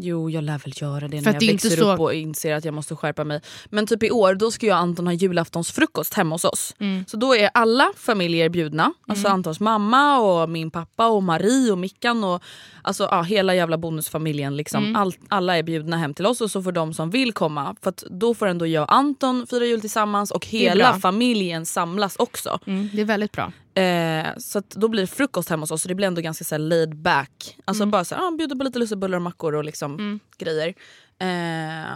Jo 0.00 0.30
jag 0.30 0.44
lär 0.44 0.58
väl 0.58 0.72
göra 0.76 1.08
det 1.08 1.16
För 1.18 1.24
när 1.24 1.32
jag 1.32 1.40
det 1.40 1.52
växer 1.52 1.70
så- 1.70 1.92
upp 1.92 2.00
och 2.00 2.14
inser 2.14 2.54
att 2.54 2.64
jag 2.64 2.74
måste 2.74 2.96
skärpa 2.96 3.24
mig. 3.24 3.40
Men 3.66 3.86
typ 3.86 4.02
i 4.02 4.10
år 4.10 4.34
då 4.34 4.50
ska 4.50 4.66
jag 4.66 4.74
och 4.74 4.80
Anton 4.80 5.06
ha 5.06 5.14
julaftonsfrukost 5.14 6.14
hemma 6.14 6.34
hos 6.34 6.44
oss. 6.44 6.74
Mm. 6.78 7.04
Så 7.08 7.16
då 7.16 7.34
är 7.34 7.50
alla 7.54 7.90
familjer 7.96 8.48
bjudna. 8.48 8.92
Alltså 9.08 9.28
Antons 9.28 9.60
mamma 9.60 10.18
och 10.18 10.50
min 10.50 10.70
pappa 10.70 11.06
och 11.06 11.22
Marie 11.22 11.72
och 11.72 11.78
Mickan 11.78 12.24
och 12.24 12.42
alltså, 12.82 13.08
ja, 13.10 13.22
hela 13.22 13.54
jävla 13.54 13.78
bonusfamiljen. 13.78 14.56
Liksom. 14.56 14.84
Mm. 14.84 14.96
All, 14.96 15.12
alla 15.28 15.58
är 15.58 15.62
bjudna 15.62 15.96
hem 15.96 16.14
till 16.14 16.26
oss 16.26 16.40
och 16.40 16.50
så 16.50 16.62
får 16.62 16.72
de 16.72 16.94
som 16.94 17.10
vill 17.10 17.32
komma. 17.32 17.76
För 17.82 17.92
då 18.10 18.34
får 18.34 18.46
ändå 18.46 18.66
jag 18.66 18.82
och 18.82 18.94
Anton 18.94 19.46
fira 19.46 19.64
jul 19.64 19.80
tillsammans 19.80 20.30
och 20.30 20.46
hela 20.46 20.98
familjen 21.00 21.66
samlas 21.66 22.16
också. 22.16 22.58
Mm, 22.66 22.88
det 22.92 23.00
är 23.00 23.04
väldigt 23.04 23.32
bra. 23.32 23.52
Eh, 23.78 24.26
så 24.38 24.62
då 24.68 24.88
blir 24.88 25.00
det 25.00 25.06
frukost 25.06 25.48
hemma 25.48 25.62
hos 25.62 25.70
oss 25.70 25.82
så 25.82 25.88
det 25.88 25.94
blir 25.94 26.06
ändå 26.06 26.20
ganska 26.20 26.44
så 26.44 26.54
här, 26.54 26.60
laid 26.60 26.96
back. 26.96 27.58
Alltså 27.64 27.86
bara 27.86 28.04
så 28.04 28.14
här, 28.14 28.28
ah, 28.28 28.30
bjuda 28.30 28.56
på 28.56 28.64
lite 28.64 28.78
lussebullar 28.78 29.16
och 29.16 29.22
mackor 29.22 29.54
och 29.54 29.64
liksom 29.64 29.94
Mm. 29.94 30.20
grejer. 30.38 30.74
Eh, 31.18 31.92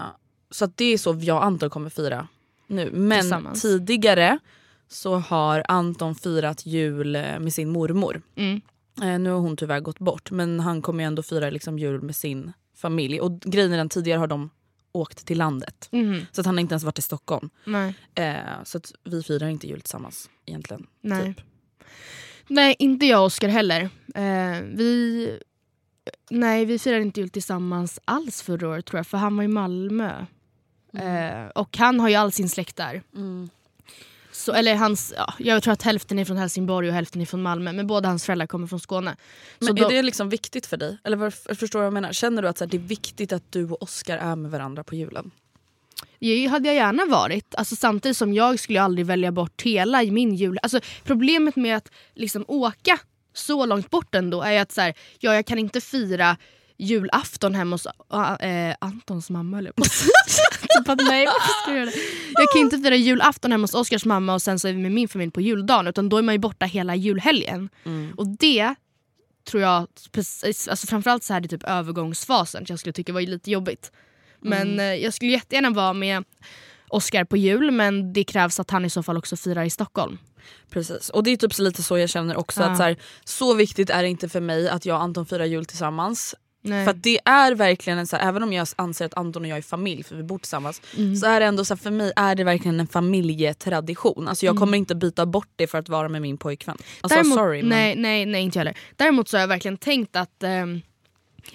så 0.51 0.67
det 0.75 0.85
är 0.85 0.99
så 0.99 1.19
jag 1.21 1.37
och 1.37 1.45
Anton 1.45 1.71
kommer 1.71 1.91
fira 1.91 2.29
nu. 2.67 2.91
Men 2.93 3.55
tidigare 3.55 4.39
så 4.89 5.17
har 5.19 5.65
Anton 5.69 6.15
firat 6.15 6.67
jul 6.67 7.17
eh, 7.17 7.39
med 7.39 7.53
sin 7.53 7.69
mormor. 7.69 8.23
Mm. 8.37 8.61
Eh, 9.03 9.19
nu 9.19 9.31
har 9.31 9.39
hon 9.39 9.57
tyvärr 9.57 9.81
gått 9.81 9.99
bort 9.99 10.31
men 10.31 10.61
han 10.61 10.83
kommer 10.83 11.05
ändå 11.05 11.23
fira 11.23 11.51
liksom, 11.51 11.79
jul 11.79 12.03
med 12.03 12.17
sin 12.17 12.53
familj. 12.77 13.21
Och 13.21 13.41
grejen 13.41 13.73
är 13.73 13.77
den 13.77 13.89
tidigare 13.89 14.19
har 14.19 14.27
de 14.27 14.51
åkt 14.93 15.27
till 15.27 15.39
landet. 15.39 15.89
Mhm. 15.93 16.27
Så 16.33 16.41
att 16.41 16.47
han 16.47 16.55
har 16.57 16.61
inte 16.61 16.73
ens 16.73 16.85
varit 16.85 16.99
i 16.99 17.03
Stockholm. 17.03 17.51
Nej. 17.65 17.95
Eh, 18.15 18.37
så 18.65 18.79
att 18.79 18.93
vi 19.05 19.23
firar 19.23 19.49
inte 19.49 19.67
jul 19.67 19.81
tillsammans 19.81 20.31
egentligen. 20.47 20.87
Nej. 21.01 21.35
Typ. 21.35 21.45
Nej, 22.49 22.77
inte 22.79 23.07
jag 23.07 23.21
och 23.21 23.27
Oskar 23.27 23.49
heller. 23.49 23.81
Eh, 24.15 24.61
vi, 24.75 25.39
nej, 26.31 26.65
vi 26.65 26.79
firade 26.79 27.03
inte 27.03 27.21
jul 27.21 27.31
tillsammans 27.31 28.01
alls 28.05 28.43
förra 28.43 28.69
året 28.69 28.87
tror 28.87 28.99
jag, 28.99 29.07
för 29.07 29.19
han 29.19 29.37
var 29.37 29.45
i 29.45 29.49
Malmö. 29.49 30.27
Eh, 30.99 31.47
och 31.55 31.77
han 31.77 32.01
har 32.01 32.09
ju 32.09 32.15
all 32.15 32.33
sin 32.33 32.49
släkt 32.49 32.77
där. 32.77 33.03
Mm. 33.17 33.51
Så, 34.33 34.53
eller 34.53 34.75
hans, 34.75 35.15
ja, 35.17 35.35
jag 35.39 35.63
tror 35.63 35.73
att 35.73 35.83
hälften 35.83 36.19
är 36.19 36.25
från 36.25 36.37
Helsingborg 36.37 36.89
och 36.89 36.95
hälften 36.95 37.21
är 37.21 37.27
från 37.27 37.43
Malmö, 37.43 37.73
men 37.73 37.87
båda 37.87 38.09
hans 38.09 38.25
föräldrar 38.27 38.47
kommer 38.47 38.67
från 38.67 38.81
Skåne. 38.81 39.17
Men 39.59 39.67
så 39.67 39.75
är 39.75 39.81
då- 39.81 39.89
det 39.89 40.03
liksom 40.03 40.29
viktigt 40.29 40.67
för 40.67 40.77
dig? 40.77 40.99
Eller 41.05 41.31
förstår 41.55 41.79
du 41.79 41.81
vad 41.81 41.87
jag 41.87 41.93
menar? 41.93 42.13
Känner 42.13 42.43
du 42.43 42.49
att 42.49 42.59
så 42.59 42.65
här, 42.65 42.71
det 42.71 42.77
är 42.77 42.79
viktigt 42.79 43.33
att 43.33 43.53
du 43.53 43.65
och 43.71 43.83
Oscar 43.83 44.17
är 44.17 44.37
med 44.37 44.51
varandra 44.51 44.85
på 44.85 44.95
julen? 44.95 45.31
Det 46.21 46.47
hade 46.47 46.69
jag 46.69 46.77
gärna 46.77 47.05
varit. 47.05 47.55
Alltså, 47.55 47.77
samtidigt 47.77 48.17
som 48.17 48.35
jag 48.35 48.59
skulle 48.59 48.83
aldrig 48.83 49.07
välja 49.07 49.33
bort 49.33 49.63
hela 49.63 50.03
min 50.03 50.35
jul. 50.35 50.59
Alltså, 50.63 50.81
problemet 51.05 51.57
med 51.57 51.77
att 51.77 51.91
liksom 52.15 52.45
åka 52.49 52.99
så 53.35 53.67
långt 53.67 53.91
bort 53.91 54.15
ändå 54.15 54.43
är 54.43 54.63
att 54.63 54.73
så 54.73 54.81
här, 54.81 54.95
ja, 55.19 55.35
jag 55.35 55.47
kan 55.47 55.59
inte 55.59 55.81
fira 55.81 56.37
julafton 56.77 57.55
hemma 57.55 57.75
hos 57.75 57.87
äh, 57.87 58.75
Antons 58.79 59.31
mamma 59.31 59.59
eller 59.59 59.73
på 59.73 59.83
att 59.83 60.99
typ 60.99 61.09
nej, 61.09 61.25
jag 61.67 61.77
göra 61.77 61.85
det? 61.85 61.93
Jag 62.33 62.51
kan 62.53 62.61
inte 62.61 62.79
fira 62.79 62.97
julafton 62.97 63.53
hemma 63.53 63.63
hos 63.63 63.75
Oskars 63.75 64.05
mamma 64.05 64.35
och 64.35 64.43
sen 64.43 64.59
så 64.59 64.69
är 64.69 64.73
vi 64.73 64.79
med 64.79 64.93
min 64.93 65.09
familj 65.09 65.31
på 65.33 65.41
juldagen 65.41 65.87
utan 65.87 66.09
då 66.09 66.17
är 66.17 66.23
man 66.23 66.35
ju 66.35 66.39
borta 66.39 66.67
hela 66.67 66.97
julhelgen. 66.97 67.69
Och 68.17 68.27
det 68.29 68.75
tror 69.45 69.63
jag, 69.63 69.87
precis, 70.13 70.69
alltså 70.69 70.87
framförallt 70.87 71.25
så 71.25 71.33
här 71.33 71.45
i 71.45 71.49
typ 71.49 71.65
övergångsfasen, 71.65 72.65
jag 72.69 72.79
skulle 72.79 72.93
tycka 72.93 73.13
var 73.13 73.21
lite 73.21 73.51
jobbigt. 73.51 73.93
Men 74.43 74.63
Mm. 74.73 74.79
eh, 74.81 75.05
jag 75.05 75.15
skulle 75.15 75.31
jättegärna 75.33 75.71
vara 75.71 75.93
med 75.93 76.25
Oscar 76.89 77.25
på 77.25 77.37
jul 77.37 77.71
men 77.71 78.13
det 78.13 78.25
krävs 78.25 78.61
att 78.61 78.71
han 78.71 78.85
i 78.85 78.91
så 78.91 79.03
fall 79.03 79.17
också 79.17 79.37
firar 79.37 79.65
i 79.65 79.71
Stockholm. 79.71 80.19
Precis, 80.71 81.09
och 81.11 81.23
det 81.23 81.31
är 81.31 81.37
typ 81.37 81.55
så 81.55 81.63
lite 81.63 81.83
så 81.83 81.99
jag 81.99 82.09
känner 82.11 82.37
också. 82.37 82.61
Ja. 82.61 82.67
att 82.67 82.77
så, 82.77 82.83
här, 82.83 82.97
så 83.25 83.55
viktigt 83.55 83.91
är 83.91 84.03
det 84.03 84.09
inte 84.09 84.29
för 84.29 84.41
mig 84.41 84.69
att 84.69 84.87
jag 84.87 84.97
och 84.97 85.03
Anton 85.03 85.27
firar 85.27 85.45
jul 85.45 85.65
tillsammans. 85.65 86.35
Nej. 86.65 86.85
För 86.85 86.93
det 86.93 87.19
är 87.25 87.55
verkligen 87.55 87.99
en 87.99 88.07
så 88.07 88.17
här, 88.17 88.29
även 88.29 88.43
om 88.43 88.53
jag 88.53 88.67
anser 88.77 89.07
att 89.07 89.15
Anton 89.17 89.43
och 89.43 89.49
jag 89.49 89.59
är 89.59 89.63
familj 89.63 90.03
för 90.03 90.17
vi 90.17 90.23
bor 90.23 90.39
tillsammans. 90.39 90.83
Mm. 90.97 91.17
Så 91.17 91.27
är 91.27 91.41
det 91.41 91.47
ändå 91.47 91.65
så 91.65 91.75
här, 91.75 91.79
för 91.79 91.91
mig 91.91 92.13
är 92.17 92.35
det 92.35 92.45
verkligen 92.45 92.81
en 92.81 92.87
familjetradition. 92.87 94.29
Alltså 94.29 94.47
jag 94.47 94.57
kommer 94.57 94.79
inte 94.79 94.95
byta 94.95 95.27
bort 95.27 95.49
det 95.57 95.67
för 95.67 95.79
att 95.79 95.89
vara 95.89 96.09
med 96.09 96.23
min 96.23 96.39
pojkvän. 96.39 96.77
Alltså 97.01 97.19
Däremot, 97.19 97.39
sorry 97.39 97.61
men... 97.63 97.69
nej, 97.69 97.97
nej, 97.97 98.27
nej 98.27 98.43
inte 98.43 98.59
jag 98.59 98.65
heller. 98.65 98.79
Däremot 98.97 99.29
så 99.29 99.37
har 99.37 99.41
jag 99.41 99.49
verkligen 99.49 99.77
tänkt 99.79 100.17
att 100.17 100.43
ehm, 100.43 100.81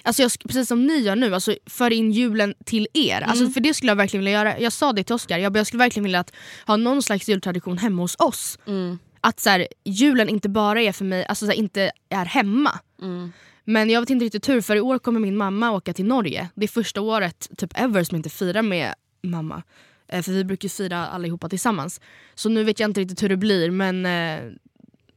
Alltså 0.02 0.22
jag, 0.22 0.32
precis 0.48 0.68
som 0.68 0.86
ni 0.86 0.98
gör 0.98 1.16
nu, 1.16 1.34
alltså 1.34 1.56
för 1.66 1.92
in 1.92 2.12
julen 2.12 2.54
till 2.64 2.88
er. 2.94 3.16
Mm. 3.16 3.30
Alltså 3.30 3.50
för 3.50 3.60
det 3.60 3.74
skulle 3.74 3.90
jag 3.90 3.96
verkligen 3.96 4.24
vilja 4.24 4.38
göra. 4.38 4.60
Jag 4.60 4.72
sa 4.72 4.92
det 4.92 5.04
till 5.04 5.14
Oskar, 5.14 5.38
jag, 5.38 5.56
jag 5.56 5.66
skulle 5.66 5.78
verkligen 5.78 6.04
vilja 6.04 6.20
att, 6.20 6.32
ha 6.66 6.76
någon 6.76 7.02
slags 7.02 7.28
jultradition 7.28 7.78
hemma 7.78 8.02
hos 8.02 8.16
oss. 8.18 8.58
Mm. 8.66 8.98
Att 9.20 9.40
så 9.40 9.50
här, 9.50 9.68
julen 9.84 10.28
inte 10.28 10.48
bara 10.48 10.82
är 10.82 10.92
för 10.92 11.04
mig, 11.04 11.26
alltså 11.26 11.46
så 11.46 11.50
här, 11.50 11.58
inte 11.58 11.90
är 12.08 12.24
hemma. 12.24 12.78
Mm. 13.02 13.32
Men 13.64 13.90
jag 13.90 14.00
vet 14.00 14.10
inte 14.10 14.24
riktigt 14.24 14.48
hur, 14.48 14.60
för 14.60 14.76
i 14.76 14.80
år 14.80 14.98
kommer 14.98 15.20
min 15.20 15.36
mamma 15.36 15.70
åka 15.70 15.92
till 15.92 16.04
Norge. 16.04 16.48
Det 16.54 16.64
är 16.64 16.68
första 16.68 17.00
året 17.00 17.48
typ 17.56 17.72
ever 17.74 18.04
som 18.04 18.16
jag 18.16 18.18
inte 18.18 18.30
firar 18.30 18.62
med 18.62 18.94
mamma. 19.22 19.62
Eh, 20.08 20.22
för 20.22 20.32
vi 20.32 20.44
brukar 20.44 20.66
ju 20.66 20.70
fira 20.70 21.06
allihopa 21.06 21.48
tillsammans. 21.48 22.00
Så 22.34 22.48
nu 22.48 22.64
vet 22.64 22.80
jag 22.80 22.90
inte 22.90 23.00
riktigt 23.00 23.22
hur 23.22 23.28
det 23.28 23.36
blir 23.36 23.70
men 23.70 24.06
eh, 24.06 24.52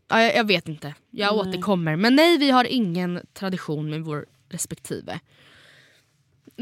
ja, 0.07 0.21
jag, 0.21 0.35
jag 0.35 0.47
vet 0.47 0.67
inte. 0.67 0.93
Jag 1.09 1.35
Nej. 1.35 1.41
återkommer. 1.41 1.95
Men 1.95 2.15
nej 2.15 2.37
vi 2.37 2.49
har 2.49 2.63
ingen 2.63 3.19
tradition 3.33 3.89
med 3.89 4.01
vår 4.01 4.25
respektive. 4.51 5.19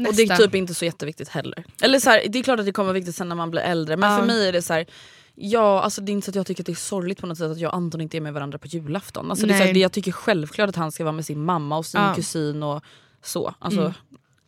Och 0.08 0.14
det 0.14 0.22
är 0.22 0.36
typ 0.36 0.54
inte 0.54 0.74
så 0.74 0.84
jätteviktigt 0.84 1.28
heller. 1.28 1.64
Eller 1.82 1.98
så 1.98 2.10
här, 2.10 2.26
det 2.28 2.38
är 2.38 2.42
klart 2.42 2.60
att 2.60 2.66
det 2.66 2.72
kommer 2.72 2.86
vara 2.86 2.94
viktigt 2.94 3.14
sen 3.16 3.28
när 3.28 3.36
man 3.36 3.50
blir 3.50 3.60
äldre 3.62 3.96
men 3.96 4.12
Ja. 4.12 4.18
för 4.18 4.26
mig 4.26 4.48
är 4.48 4.52
det 4.52 4.62
så 4.62 4.72
här. 4.72 4.86
Ja, 5.34 5.80
alltså 5.82 6.00
det 6.00 6.12
är 6.12 6.14
inte 6.14 6.24
så 6.24 6.30
att 6.30 6.34
jag 6.34 6.46
tycker 6.46 6.62
att 6.62 6.66
det 6.66 6.72
är 6.72 6.76
sorgligt 6.76 7.18
på 7.20 7.26
något 7.26 7.38
sätt 7.38 7.50
att 7.50 7.58
jag 7.58 7.68
och 7.68 7.76
Anton 7.76 8.00
inte 8.00 8.16
är 8.16 8.20
med 8.20 8.32
varandra 8.34 8.58
på 8.58 8.66
julafton. 8.66 9.30
Alltså 9.30 9.46
det 9.46 9.54
är 9.54 9.58
så 9.58 9.64
här, 9.64 9.74
jag 9.76 9.92
tycker 9.92 10.12
självklart 10.12 10.68
att 10.68 10.76
han 10.76 10.92
ska 10.92 11.04
vara 11.04 11.12
med 11.12 11.26
sin 11.26 11.44
mamma 11.44 11.78
och 11.78 11.86
sin 11.86 12.00
Ja. 12.00 12.14
kusin 12.14 12.62
och 12.62 12.82
så. 13.22 13.54
Alltså, 13.58 13.80
Mm. 13.80 13.92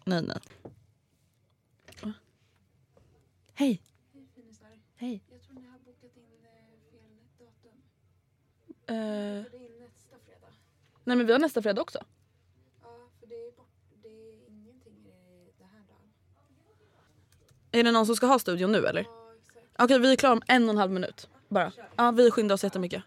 nej 0.05 0.23
nej. 0.23 0.39
Hej. 3.55 3.83
Hej. 4.97 5.23
Eh, 8.87 9.45
nej 11.05 11.17
men 11.17 11.27
vi 11.27 11.33
har 11.33 11.39
nästa 11.39 11.63
fredag 11.63 11.83
också. 11.83 11.99
Är 17.73 17.83
det 17.85 17.93
någon 17.93 18.07
som 18.07 18.17
ska 18.17 18.27
ha 18.27 18.39
studion 18.39 18.73
nu 18.73 18.87
eller? 18.87 19.07
Okej 19.79 19.99
vi 19.99 20.13
är 20.13 20.17
klara 20.17 20.33
om 20.33 20.43
en 20.47 20.65
och 20.65 20.71
en 20.71 20.79
halv 20.79 20.93
minut. 20.93 21.29
Bara. 21.49 21.73
Ja, 21.97 22.11
vi 22.11 22.31
skyndar 22.31 22.55
oss 22.55 22.65
jättemycket. 22.65 23.03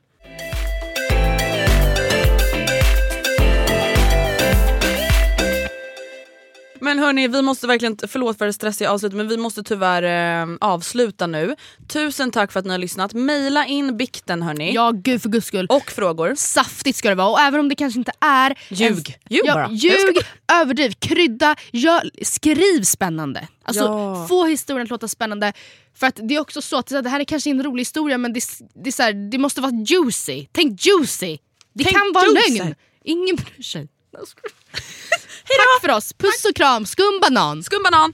Men 6.85 6.99
hörni, 6.99 7.27
vi 7.27 7.41
måste 7.41 7.67
verkligen, 7.67 7.97
förlåt 8.07 8.37
för 8.37 8.45
det 8.45 8.53
stressiga 8.53 8.91
avslutet 8.91 9.17
men 9.17 9.27
vi 9.27 9.37
måste 9.37 9.63
tyvärr 9.63 10.03
eh, 10.43 10.57
avsluta 10.61 11.27
nu. 11.27 11.55
Tusen 11.87 12.31
tack 12.31 12.51
för 12.51 12.59
att 12.59 12.65
ni 12.65 12.71
har 12.71 12.77
lyssnat. 12.77 13.13
Maila 13.13 13.65
in 13.65 13.97
bikten 13.97 14.41
hörni. 14.41 14.73
Ja 14.73 14.91
gud 14.95 15.21
för 15.21 15.29
guds 15.29 15.47
skull. 15.47 15.67
Och 15.69 15.91
frågor. 15.91 16.35
Saftigt 16.37 16.97
ska 16.97 17.09
det 17.09 17.15
vara 17.15 17.27
och 17.29 17.39
även 17.39 17.59
om 17.59 17.69
det 17.69 17.75
kanske 17.75 17.99
inte 17.99 18.11
är... 18.19 18.57
Ljug. 18.69 19.17
Ljug 19.29 19.41
ja, 19.45 19.53
bara. 19.53 19.69
Ljug, 19.71 20.17
överdriv, 20.61 20.91
krydda, 20.99 21.55
gör, 21.71 22.09
skriv 22.21 22.83
spännande. 22.83 23.47
Alltså 23.63 23.83
Ja. 23.83 24.25
få 24.29 24.45
historien 24.45 24.83
att 24.83 24.89
låta 24.89 25.07
spännande. 25.07 25.53
För 25.95 26.07
att 26.07 26.19
det 26.23 26.35
är 26.35 26.39
också 26.39 26.61
så 26.61 26.77
att 26.77 26.87
det 26.87 27.09
här 27.09 27.19
är 27.19 27.23
kanske 27.23 27.49
en 27.49 27.63
rolig 27.63 27.81
historia 27.81 28.17
men 28.17 28.33
det, 28.33 28.43
det, 28.83 28.89
är 28.89 28.91
så 28.91 29.03
här, 29.03 29.31
det 29.31 29.37
måste 29.37 29.61
vara 29.61 29.71
juicy. 29.87 30.45
Tänk 30.51 30.85
juicy. 30.85 31.37
Det 31.73 31.83
Tänk 31.83 31.95
kan 31.97 32.11
vara 32.13 32.25
juicy. 32.25 32.57
lögn. 32.57 32.75
Ingen 33.03 33.35
bryr 33.35 33.63
sig. 33.63 33.87
Tack 35.45 35.81
för 35.81 35.97
oss, 35.97 36.13
puss 36.13 36.45
och 36.49 36.55
kram, 36.55 36.85
skumbanan. 36.85 37.63
Skumbanan! 37.63 38.13